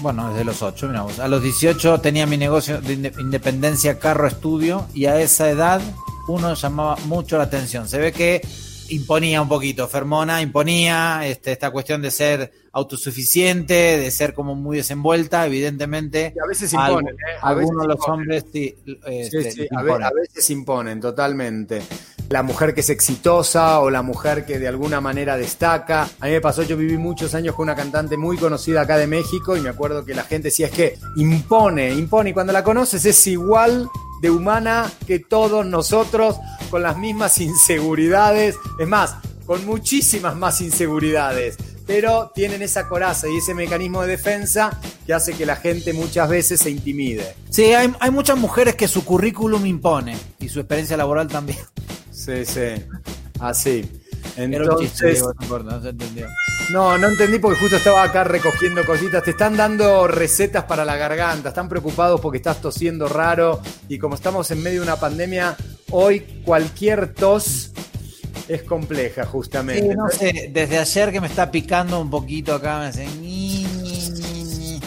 bueno, 0.00 0.30
desde 0.30 0.44
los 0.44 0.60
8, 0.60 0.88
miramos. 0.88 1.20
A 1.20 1.28
los 1.28 1.40
18 1.42 2.00
tenía 2.00 2.26
mi 2.26 2.36
negocio 2.36 2.80
de 2.80 2.94
independencia 2.94 4.00
carro 4.00 4.26
estudio 4.26 4.86
y 4.92 5.06
a 5.06 5.20
esa 5.20 5.48
edad 5.48 5.80
uno 6.26 6.54
llamaba 6.54 6.96
mucho 7.06 7.38
la 7.38 7.44
atención. 7.44 7.88
Se 7.88 7.98
ve 7.98 8.12
que 8.12 8.40
imponía 8.88 9.40
un 9.42 9.48
poquito, 9.48 9.88
Fermona 9.88 10.42
imponía 10.42 11.26
este, 11.26 11.52
esta 11.52 11.70
cuestión 11.70 12.02
de 12.02 12.10
ser 12.10 12.52
autosuficiente, 12.72 13.74
de 13.74 14.10
ser 14.10 14.34
como 14.34 14.54
muy 14.54 14.78
desenvuelta, 14.78 15.46
evidentemente. 15.46 16.34
a 16.42 16.48
veces 16.48 16.72
imponen, 16.72 17.14
¿eh? 17.14 17.38
algunos 17.42 17.82
de 17.82 17.88
los 17.88 18.08
hombres 18.08 18.44
sí, 18.52 18.74
este, 19.06 19.68
a, 19.70 19.82
veces 19.82 20.50
imponen, 20.50 21.00
totalmente 21.00 21.82
la 22.30 22.42
mujer 22.42 22.74
que 22.74 22.80
es 22.80 22.90
exitosa 22.90 23.80
o 23.80 23.90
la 23.90 24.02
mujer 24.02 24.44
que 24.44 24.58
de 24.58 24.68
alguna 24.68 25.00
manera 25.00 25.36
destaca. 25.36 26.08
A 26.20 26.26
mí 26.26 26.32
me 26.32 26.40
pasó, 26.40 26.62
yo 26.62 26.76
viví 26.76 26.96
muchos 26.96 27.34
años 27.34 27.54
con 27.54 27.64
una 27.64 27.76
cantante 27.76 28.16
muy 28.16 28.36
conocida 28.36 28.82
acá 28.82 28.96
de 28.96 29.06
México 29.06 29.56
y 29.56 29.60
me 29.60 29.68
acuerdo 29.68 30.04
que 30.04 30.14
la 30.14 30.24
gente 30.24 30.48
decía 30.48 30.66
es 30.66 30.72
que 30.72 30.98
impone, 31.16 31.92
impone 31.92 32.30
y 32.30 32.32
cuando 32.32 32.52
la 32.52 32.64
conoces 32.64 33.04
es 33.04 33.26
igual 33.26 33.88
de 34.24 34.30
humana 34.30 34.90
que 35.06 35.18
todos 35.18 35.66
nosotros 35.66 36.36
con 36.70 36.82
las 36.82 36.96
mismas 36.96 37.36
inseguridades, 37.42 38.56
es 38.78 38.88
más, 38.88 39.16
con 39.44 39.66
muchísimas 39.66 40.34
más 40.34 40.62
inseguridades 40.62 41.58
pero 41.86 42.32
tienen 42.34 42.62
esa 42.62 42.88
coraza 42.88 43.28
y 43.28 43.36
ese 43.36 43.52
mecanismo 43.52 44.00
de 44.00 44.08
defensa 44.08 44.80
que 45.04 45.12
hace 45.12 45.34
que 45.34 45.44
la 45.44 45.56
gente 45.56 45.92
muchas 45.92 46.30
veces 46.30 46.58
se 46.60 46.70
intimide. 46.70 47.34
Sí, 47.50 47.74
hay, 47.74 47.92
hay 48.00 48.10
muchas 48.10 48.38
mujeres 48.38 48.74
que 48.74 48.88
su 48.88 49.04
currículum 49.04 49.66
impone 49.66 50.16
y 50.40 50.48
su 50.48 50.60
experiencia 50.60 50.96
laboral 50.96 51.28
también. 51.28 51.58
Sí, 52.10 52.46
sí. 52.46 52.82
Así. 53.38 53.84
Entonces, 54.38 55.22
no, 55.22 55.58
no 55.58 55.80
entendí 57.06 57.38
porque 57.38 57.60
justo 57.60 57.76
estaba 57.76 58.02
acá 58.02 58.24
recogiendo 58.24 58.84
cositas. 58.84 59.22
Te 59.22 59.30
están 59.30 59.56
dando 59.56 60.06
recetas 60.06 60.64
para 60.64 60.84
la 60.84 60.96
garganta, 60.96 61.50
están 61.50 61.68
preocupados 61.68 62.20
porque 62.20 62.38
estás 62.38 62.60
tosiendo 62.60 63.08
raro 63.08 63.60
y 63.88 63.98
como 63.98 64.14
estamos 64.14 64.50
en 64.50 64.62
medio 64.62 64.80
de 64.80 64.86
una 64.86 64.96
pandemia, 64.96 65.56
hoy 65.90 66.20
cualquier 66.44 67.14
tos 67.14 67.72
es 68.48 68.62
compleja 68.62 69.24
justamente. 69.24 69.90
Sí, 69.90 69.96
no 69.96 70.08
sé, 70.08 70.50
desde 70.52 70.78
ayer 70.78 71.12
que 71.12 71.20
me 71.20 71.26
está 71.26 71.50
picando 71.50 72.00
un 72.00 72.10
poquito 72.10 72.54
acá, 72.54 72.80
me 72.80 72.86
hace... 72.86 73.06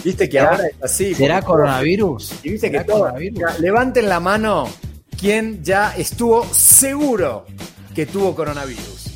Viste 0.03 0.29
que 0.29 0.39
ahora 0.39 0.67
es 0.67 0.83
así. 0.83 1.15
¿Será 1.15 1.41
coronavirus? 1.41 2.33
Y 2.43 2.51
viste 2.51 2.71
que 2.71 2.83
todo, 2.83 3.11
levanten 3.59 4.07
la 4.07 4.19
mano 4.19 4.69
quien 5.19 5.63
ya 5.63 5.93
estuvo 5.95 6.45
seguro 6.53 7.45
que 7.93 8.05
tuvo 8.05 8.35
coronavirus. 8.35 9.07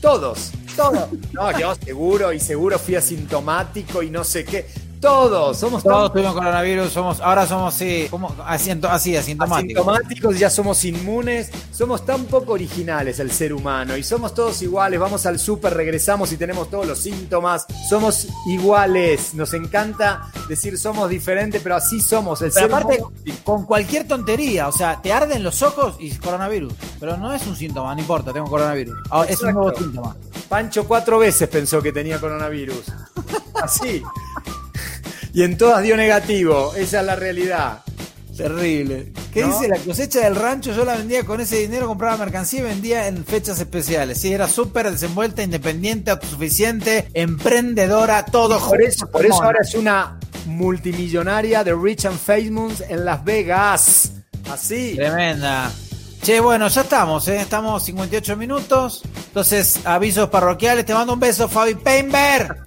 Todos, 0.00 0.52
todos. 0.78 1.08
No, 1.32 1.58
yo 1.58 1.74
seguro 1.74 2.32
y 2.32 2.40
seguro 2.40 2.78
fui 2.78 2.94
asintomático 2.94 4.02
y 4.02 4.10
no 4.10 4.24
sé 4.24 4.44
qué. 4.44 4.66
todos, 5.00 5.56
somos 5.56 5.84
Todos 5.84 5.96
todos 5.96 6.12
tuvimos 6.12 6.34
coronavirus, 6.34 6.90
somos, 6.92 7.20
ahora 7.20 7.46
somos 7.46 7.72
sí, 7.72 8.08
como 8.10 8.34
asiento, 8.44 8.88
así, 8.90 9.14
asintomáticos. 9.16 9.86
asintomáticos, 9.86 10.38
ya 10.40 10.50
somos 10.50 10.84
inmunes, 10.84 11.52
somos 11.70 12.04
tan 12.04 12.24
poco 12.24 12.54
originales 12.54 13.20
el 13.20 13.30
ser 13.30 13.52
humano 13.52 13.96
y 13.96 14.02
somos 14.02 14.34
todos 14.34 14.60
iguales, 14.60 14.98
vamos 14.98 15.24
al 15.24 15.38
súper, 15.38 15.74
regresamos 15.74 16.32
y 16.32 16.36
tenemos 16.36 16.68
todos 16.68 16.84
los 16.84 16.98
síntomas, 16.98 17.64
somos 17.88 18.26
iguales, 18.48 19.34
nos 19.34 19.54
encanta 19.54 20.32
decir 20.48 20.76
somos 20.76 21.08
diferentes, 21.08 21.62
pero 21.62 21.76
así 21.76 22.00
somos, 22.00 22.42
el 22.42 22.50
Pero 22.50 22.66
ser 22.66 22.74
aparte, 22.74 23.00
humano- 23.00 23.38
con 23.44 23.66
cualquier 23.66 24.08
tontería, 24.08 24.66
o 24.66 24.72
sea, 24.72 25.00
te 25.00 25.12
arden 25.12 25.44
los 25.44 25.62
ojos 25.62 25.94
y 26.00 26.10
coronavirus. 26.16 26.72
Pero 26.98 27.16
no 27.16 27.32
es 27.32 27.46
un 27.46 27.54
síntoma, 27.54 27.94
no 27.94 28.00
importa, 28.00 28.32
tengo 28.32 28.50
coronavirus. 28.50 28.98
Ahora, 29.10 29.30
es 29.30 29.40
un 29.42 29.52
nuevo 29.52 29.72
síntoma. 29.78 30.16
Pancho 30.48 30.86
cuatro 30.86 31.18
veces 31.18 31.48
pensó 31.48 31.82
que 31.82 31.92
tenía 31.92 32.18
coronavirus. 32.18 32.84
Así. 33.62 34.02
Y 35.34 35.42
en 35.42 35.58
todas 35.58 35.82
dio 35.82 35.96
negativo. 35.96 36.74
Esa 36.74 37.00
es 37.00 37.06
la 37.06 37.16
realidad. 37.16 37.82
Terrible. 38.36 39.12
¿Qué 39.34 39.42
¿No? 39.42 39.48
dice? 39.48 39.68
La 39.68 39.78
cosecha 39.78 40.20
del 40.20 40.36
rancho 40.36 40.72
yo 40.72 40.84
la 40.84 40.96
vendía 40.96 41.24
con 41.24 41.40
ese 41.40 41.56
dinero, 41.56 41.88
compraba 41.88 42.16
mercancía 42.16 42.60
y 42.60 42.64
vendía 42.64 43.08
en 43.08 43.24
fechas 43.24 43.58
especiales. 43.58 44.18
Sí, 44.18 44.32
era 44.32 44.46
súper 44.46 44.90
desenvuelta, 44.90 45.42
independiente, 45.42 46.12
autosuficiente, 46.12 47.08
emprendedora, 47.14 48.24
todo 48.24 48.60
Por 48.60 48.80
eso, 48.80 49.10
por 49.10 49.26
eso 49.26 49.42
ahora 49.42 49.58
es 49.60 49.74
una 49.74 50.18
multimillonaria 50.46 51.64
de 51.64 51.74
Rich 51.74 52.06
and 52.06 52.18
Famous 52.18 52.80
en 52.88 53.04
Las 53.04 53.24
Vegas. 53.24 54.12
Así. 54.48 54.94
Tremenda. 54.94 55.70
Che, 56.22 56.40
bueno, 56.40 56.68
ya 56.68 56.82
estamos, 56.82 57.26
¿eh? 57.28 57.40
Estamos 57.40 57.82
58 57.84 58.36
minutos. 58.36 59.02
Entonces, 59.28 59.80
avisos 59.86 60.28
parroquiales. 60.28 60.84
Te 60.84 60.92
mando 60.92 61.14
un 61.14 61.20
beso, 61.20 61.48
Fabi 61.48 61.74
Painter. 61.74 62.58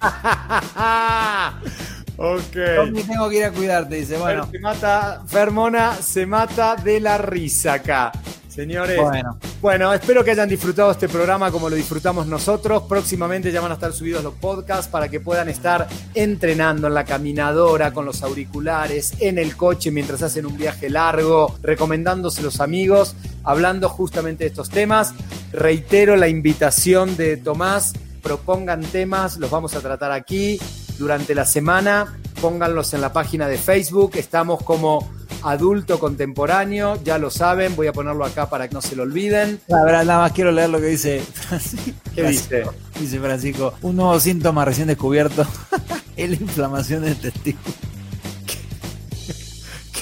ok. 2.16 2.56
Tommy, 2.76 3.02
tengo 3.02 3.28
que 3.28 3.36
ir 3.36 3.44
a 3.44 3.52
cuidarte, 3.52 3.96
dice. 3.96 4.16
Bueno, 4.16 4.48
Se 4.50 4.58
mata, 4.58 5.22
Fermona 5.26 5.94
se 6.02 6.26
mata 6.26 6.76
de 6.76 7.00
la 7.00 7.18
risa 7.18 7.74
acá. 7.74 8.10
Señores, 8.52 9.00
Bueno. 9.00 9.38
bueno, 9.62 9.94
espero 9.94 10.22
que 10.22 10.32
hayan 10.32 10.46
disfrutado 10.46 10.90
este 10.90 11.08
programa 11.08 11.50
como 11.50 11.70
lo 11.70 11.76
disfrutamos 11.76 12.26
nosotros. 12.26 12.82
Próximamente 12.86 13.50
ya 13.50 13.62
van 13.62 13.70
a 13.70 13.74
estar 13.74 13.94
subidos 13.94 14.22
los 14.22 14.34
podcasts 14.34 14.88
para 14.88 15.08
que 15.08 15.20
puedan 15.20 15.48
estar 15.48 15.88
entrenando 16.12 16.86
en 16.86 16.92
la 16.92 17.04
caminadora, 17.04 17.94
con 17.94 18.04
los 18.04 18.22
auriculares, 18.22 19.14
en 19.20 19.38
el 19.38 19.56
coche 19.56 19.90
mientras 19.90 20.22
hacen 20.22 20.44
un 20.44 20.58
viaje 20.58 20.90
largo, 20.90 21.56
recomendándose 21.62 22.42
los 22.42 22.60
amigos, 22.60 23.16
hablando 23.42 23.88
justamente 23.88 24.44
de 24.44 24.48
estos 24.48 24.68
temas. 24.68 25.14
Reitero 25.52 26.16
la 26.16 26.28
invitación 26.28 27.16
de 27.16 27.38
Tomás, 27.38 27.94
propongan 28.22 28.82
temas, 28.82 29.38
los 29.38 29.50
vamos 29.50 29.74
a 29.74 29.80
tratar 29.80 30.12
aquí 30.12 30.60
durante 30.98 31.34
la 31.34 31.46
semana. 31.46 32.18
Pónganlos 32.42 32.92
en 32.92 33.00
la 33.00 33.14
página 33.14 33.48
de 33.48 33.56
Facebook. 33.56 34.12
Estamos 34.16 34.62
como 34.62 35.10
adulto 35.44 35.98
contemporáneo, 35.98 37.02
ya 37.02 37.18
lo 37.18 37.30
saben. 37.30 37.76
Voy 37.76 37.86
a 37.86 37.92
ponerlo 37.92 38.24
acá 38.24 38.48
para 38.48 38.68
que 38.68 38.74
no 38.74 38.82
se 38.82 38.96
lo 38.96 39.02
olviden. 39.02 39.60
la 39.68 39.84
verdad, 39.84 40.04
nada 40.04 40.20
más 40.20 40.32
quiero 40.32 40.52
leer 40.52 40.70
lo 40.70 40.80
que 40.80 40.86
dice 40.86 41.20
Francisco. 41.34 41.92
¿Qué 42.14 42.22
dice? 42.24 42.64
Dice 42.98 43.20
Francisco, 43.20 43.74
un 43.82 43.96
nuevo 43.96 44.18
síntoma 44.20 44.64
recién 44.64 44.86
descubierto 44.86 45.46
es 46.16 46.30
la 46.30 46.36
inflamación 46.36 47.02
del 47.02 47.16
testículo. 47.16 47.74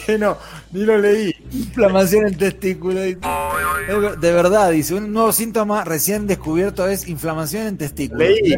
Que 0.07 0.19
no, 0.19 0.37
ni 0.73 0.85
lo 0.85 0.99
leí. 0.99 1.35
Inflamación 1.53 2.25
del 2.25 2.37
testículo. 2.37 3.01
De 3.01 4.33
verdad, 4.33 4.71
dice, 4.71 4.95
un 4.95 5.13
nuevo 5.13 5.33
síntoma 5.33 5.85
recién 5.85 6.27
descubierto 6.27 6.87
es 6.87 7.09
inflamación 7.09 7.67
en 7.67 7.79
testículo. 7.79 8.21
Leí, 8.21 8.57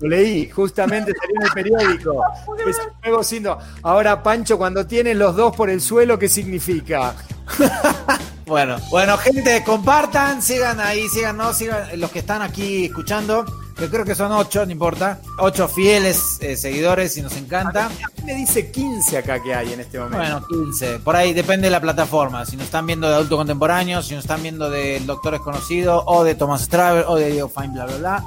lo 0.00 0.08
leí, 0.08 0.50
justamente 0.50 1.12
salió 1.18 1.36
en 1.36 1.42
el 1.42 1.52
periódico. 1.52 2.22
Es 2.68 2.78
un 2.78 2.92
nuevo 3.02 3.22
síntoma. 3.22 3.58
Ahora, 3.82 4.22
Pancho, 4.22 4.58
cuando 4.58 4.86
tienes 4.86 5.16
los 5.16 5.36
dos 5.36 5.54
por 5.54 5.70
el 5.70 5.80
suelo, 5.80 6.18
¿qué 6.18 6.28
significa? 6.28 7.14
Bueno, 8.46 8.76
bueno, 8.92 9.18
gente, 9.18 9.64
compartan, 9.64 10.40
sigan 10.40 10.78
ahí, 10.78 11.08
síganos, 11.08 11.56
sigan 11.56 11.98
los 11.98 12.12
que 12.12 12.20
están 12.20 12.42
aquí 12.42 12.84
escuchando. 12.84 13.44
Yo 13.78 13.90
creo 13.90 14.04
que 14.06 14.14
son 14.14 14.32
ocho, 14.32 14.64
no 14.64 14.72
importa. 14.72 15.20
Ocho 15.38 15.68
fieles 15.68 16.38
eh, 16.40 16.56
seguidores 16.56 17.16
y 17.18 17.22
nos 17.22 17.36
encanta. 17.36 17.86
A 17.86 17.88
mí 17.88 18.24
me 18.24 18.34
dice 18.34 18.70
15 18.70 19.18
acá 19.18 19.42
que 19.42 19.54
hay 19.54 19.74
en 19.74 19.80
este 19.80 19.98
momento. 19.98 20.16
Bueno, 20.16 20.46
15. 20.46 21.00
Por 21.00 21.14
ahí 21.14 21.34
depende 21.34 21.66
de 21.66 21.72
la 21.72 21.80
plataforma. 21.80 22.46
Si 22.46 22.56
nos 22.56 22.66
están 22.66 22.86
viendo 22.86 23.06
de 23.06 23.16
adulto 23.16 23.36
contemporáneo, 23.36 24.02
si 24.02 24.14
nos 24.14 24.24
están 24.24 24.42
viendo 24.42 24.70
del 24.70 25.04
Doctor 25.04 25.32
Desconocido, 25.34 26.02
o 26.06 26.24
de 26.24 26.34
Thomas 26.34 26.68
Travel, 26.68 27.04
o 27.06 27.16
de 27.16 27.32
Diego 27.32 27.50
Fine, 27.50 27.74
bla, 27.74 27.84
bla, 27.84 27.96
bla. 27.98 28.24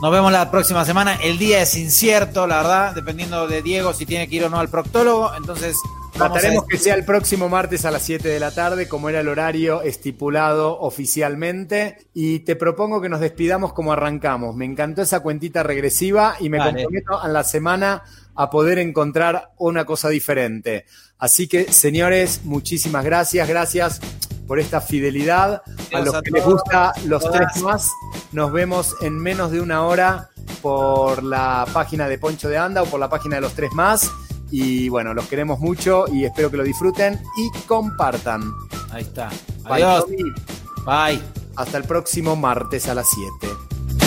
Nos 0.00 0.10
vemos 0.10 0.32
la 0.32 0.50
próxima 0.50 0.84
semana. 0.86 1.16
El 1.16 1.36
día 1.38 1.60
es 1.60 1.76
incierto, 1.76 2.46
la 2.46 2.58
verdad, 2.58 2.94
dependiendo 2.94 3.46
de 3.46 3.60
Diego 3.60 3.92
si 3.92 4.06
tiene 4.06 4.28
que 4.28 4.36
ir 4.36 4.44
o 4.44 4.48
no 4.48 4.58
al 4.58 4.68
proctólogo. 4.68 5.34
Entonces, 5.34 5.76
Trataremos 6.16 6.64
que 6.66 6.78
sea 6.78 6.94
el 6.94 7.04
próximo 7.04 7.48
martes 7.48 7.84
a 7.84 7.90
las 7.90 8.02
7 8.02 8.28
de 8.28 8.40
la 8.40 8.50
tarde, 8.50 8.88
como 8.88 9.08
era 9.08 9.20
el 9.20 9.28
horario 9.28 9.82
estipulado 9.82 10.80
oficialmente. 10.80 12.08
Y 12.14 12.40
te 12.40 12.56
propongo 12.56 13.00
que 13.00 13.08
nos 13.08 13.20
despidamos 13.20 13.72
como 13.72 13.92
arrancamos. 13.92 14.56
Me 14.56 14.64
encantó 14.64 15.02
esa 15.02 15.20
cuentita 15.20 15.62
regresiva 15.62 16.36
y 16.40 16.48
me 16.48 16.58
Dale. 16.58 16.84
comprometo 16.84 17.24
en 17.24 17.32
la 17.32 17.44
semana 17.44 18.02
a 18.34 18.50
poder 18.50 18.78
encontrar 18.78 19.50
una 19.58 19.84
cosa 19.84 20.08
diferente. 20.08 20.86
Así 21.18 21.48
que, 21.48 21.72
señores, 21.72 22.40
muchísimas 22.44 23.04
gracias. 23.04 23.48
Gracias 23.48 24.00
por 24.46 24.58
esta 24.58 24.80
fidelidad. 24.80 25.62
A 25.92 26.00
los 26.00 26.14
a 26.14 26.22
que 26.22 26.30
les 26.30 26.44
gusta 26.44 26.92
los 27.04 27.22
todas. 27.22 27.52
tres 27.52 27.62
más, 27.62 27.90
nos 28.32 28.52
vemos 28.52 28.96
en 29.02 29.18
menos 29.18 29.50
de 29.50 29.60
una 29.60 29.84
hora 29.84 30.30
por 30.62 31.22
la 31.22 31.66
página 31.72 32.08
de 32.08 32.18
Poncho 32.18 32.48
de 32.48 32.56
Anda 32.56 32.82
o 32.82 32.86
por 32.86 33.00
la 33.00 33.08
página 33.08 33.36
de 33.36 33.42
los 33.42 33.52
tres 33.52 33.72
más. 33.72 34.10
Y 34.50 34.88
bueno, 34.88 35.12
los 35.14 35.26
queremos 35.26 35.58
mucho 35.58 36.06
y 36.12 36.24
espero 36.24 36.50
que 36.50 36.56
lo 36.56 36.62
disfruten 36.62 37.20
y 37.36 37.50
compartan. 37.66 38.42
Ahí 38.90 39.02
está. 39.02 39.28
Bye, 39.64 39.82
Adiós. 39.82 40.04
Tommy. 40.04 40.22
Bye. 40.84 41.22
Hasta 41.56 41.78
el 41.78 41.84
próximo 41.84 42.36
martes 42.36 42.88
a 42.88 42.94
las 42.94 43.08
7. 43.40 44.05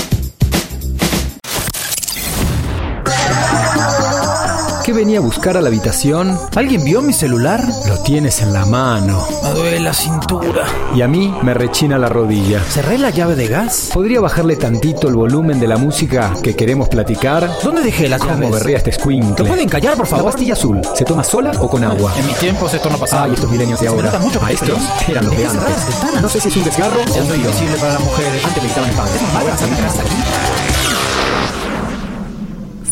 ¿Qué 4.89 4.93
venía 4.93 5.19
a 5.19 5.21
buscar 5.21 5.55
a 5.55 5.61
la 5.61 5.67
habitación? 5.67 6.35
¿Alguien 6.55 6.83
vio 6.83 7.03
mi 7.03 7.13
celular? 7.13 7.63
Lo 7.87 7.99
tienes 7.99 8.41
en 8.41 8.51
la 8.53 8.65
mano. 8.65 9.23
Me 9.43 9.51
duele 9.51 9.79
la 9.81 9.93
cintura. 9.93 10.65
Y 10.95 11.03
a 11.03 11.07
mí 11.07 11.31
me 11.43 11.53
rechina 11.53 11.99
la 11.99 12.09
rodilla. 12.09 12.59
¿Cerré 12.63 12.97
la 12.97 13.11
llave 13.11 13.35
de 13.35 13.47
gas? 13.47 13.91
¿Podría 13.93 14.19
bajarle 14.19 14.55
tantito 14.55 15.07
el 15.07 15.13
volumen 15.13 15.59
de 15.59 15.67
la 15.67 15.77
música 15.77 16.33
que 16.41 16.55
queremos 16.55 16.89
platicar? 16.89 17.47
¿Dónde 17.63 17.83
dejé 17.83 18.09
las 18.09 18.19
¿Cómo 18.19 18.33
llaves? 18.33 18.51
berrea 18.51 18.77
este 18.77 18.91
squinkle? 18.93 19.43
¿Lo 19.45 19.45
pueden 19.49 19.69
callar, 19.69 19.93
por 19.95 20.05
La 20.07 20.09
favor? 20.17 20.31
pastilla 20.31 20.53
azul, 20.53 20.81
¿se 20.95 21.05
toma 21.05 21.23
sola 21.23 21.51
o 21.59 21.69
con 21.69 21.83
agua? 21.83 22.11
En 22.17 22.25
mis 22.25 22.37
tiempos 22.39 22.73
esto 22.73 22.89
no 22.89 22.97
pasaba. 22.97 23.25
Ay, 23.25 23.33
estos 23.35 23.51
milenios 23.51 23.79
de 23.79 23.85
Se 23.89 23.93
ahora. 23.93 24.17
mucho 24.17 24.39
frío. 24.39 24.75
eran 25.07 25.25
los 25.27 25.37
de 25.37 25.45
antes. 25.45 26.19
No 26.19 26.27
sé 26.29 26.41
si 26.41 26.49
es 26.49 26.57
un 26.57 26.63
desgarro 26.63 26.99
o 26.99 27.15
un 27.27 27.35
invisible 27.35 27.75
para 27.79 27.93
las 27.93 28.03
mujeres. 28.03 28.43
Antes 28.43 28.63
me 28.63 28.69
el 28.89 28.95
pan. 28.95 29.07
Ahora 29.35 29.55
que 29.55 29.85
hasta 29.85 30.01
aquí. 30.01 30.68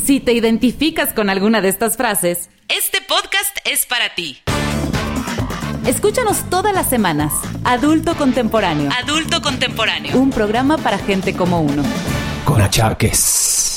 Si 0.07 0.21
te 0.21 0.31
identificas 0.31 1.13
con 1.13 1.29
alguna 1.29 1.59
de 1.59 1.67
estas 1.67 1.97
frases, 1.97 2.49
este 2.69 3.01
podcast 3.01 3.57
es 3.65 3.85
para 3.85 4.15
ti. 4.15 4.37
Escúchanos 5.85 6.49
todas 6.49 6.73
las 6.73 6.89
semanas. 6.89 7.33
Adulto 7.65 8.15
Contemporáneo. 8.15 8.89
Adulto 9.03 9.41
Contemporáneo. 9.41 10.17
Un 10.17 10.29
programa 10.29 10.77
para 10.77 10.97
gente 10.97 11.33
como 11.35 11.59
uno. 11.59 11.83
Con 12.45 12.61
achaques. 12.61 13.76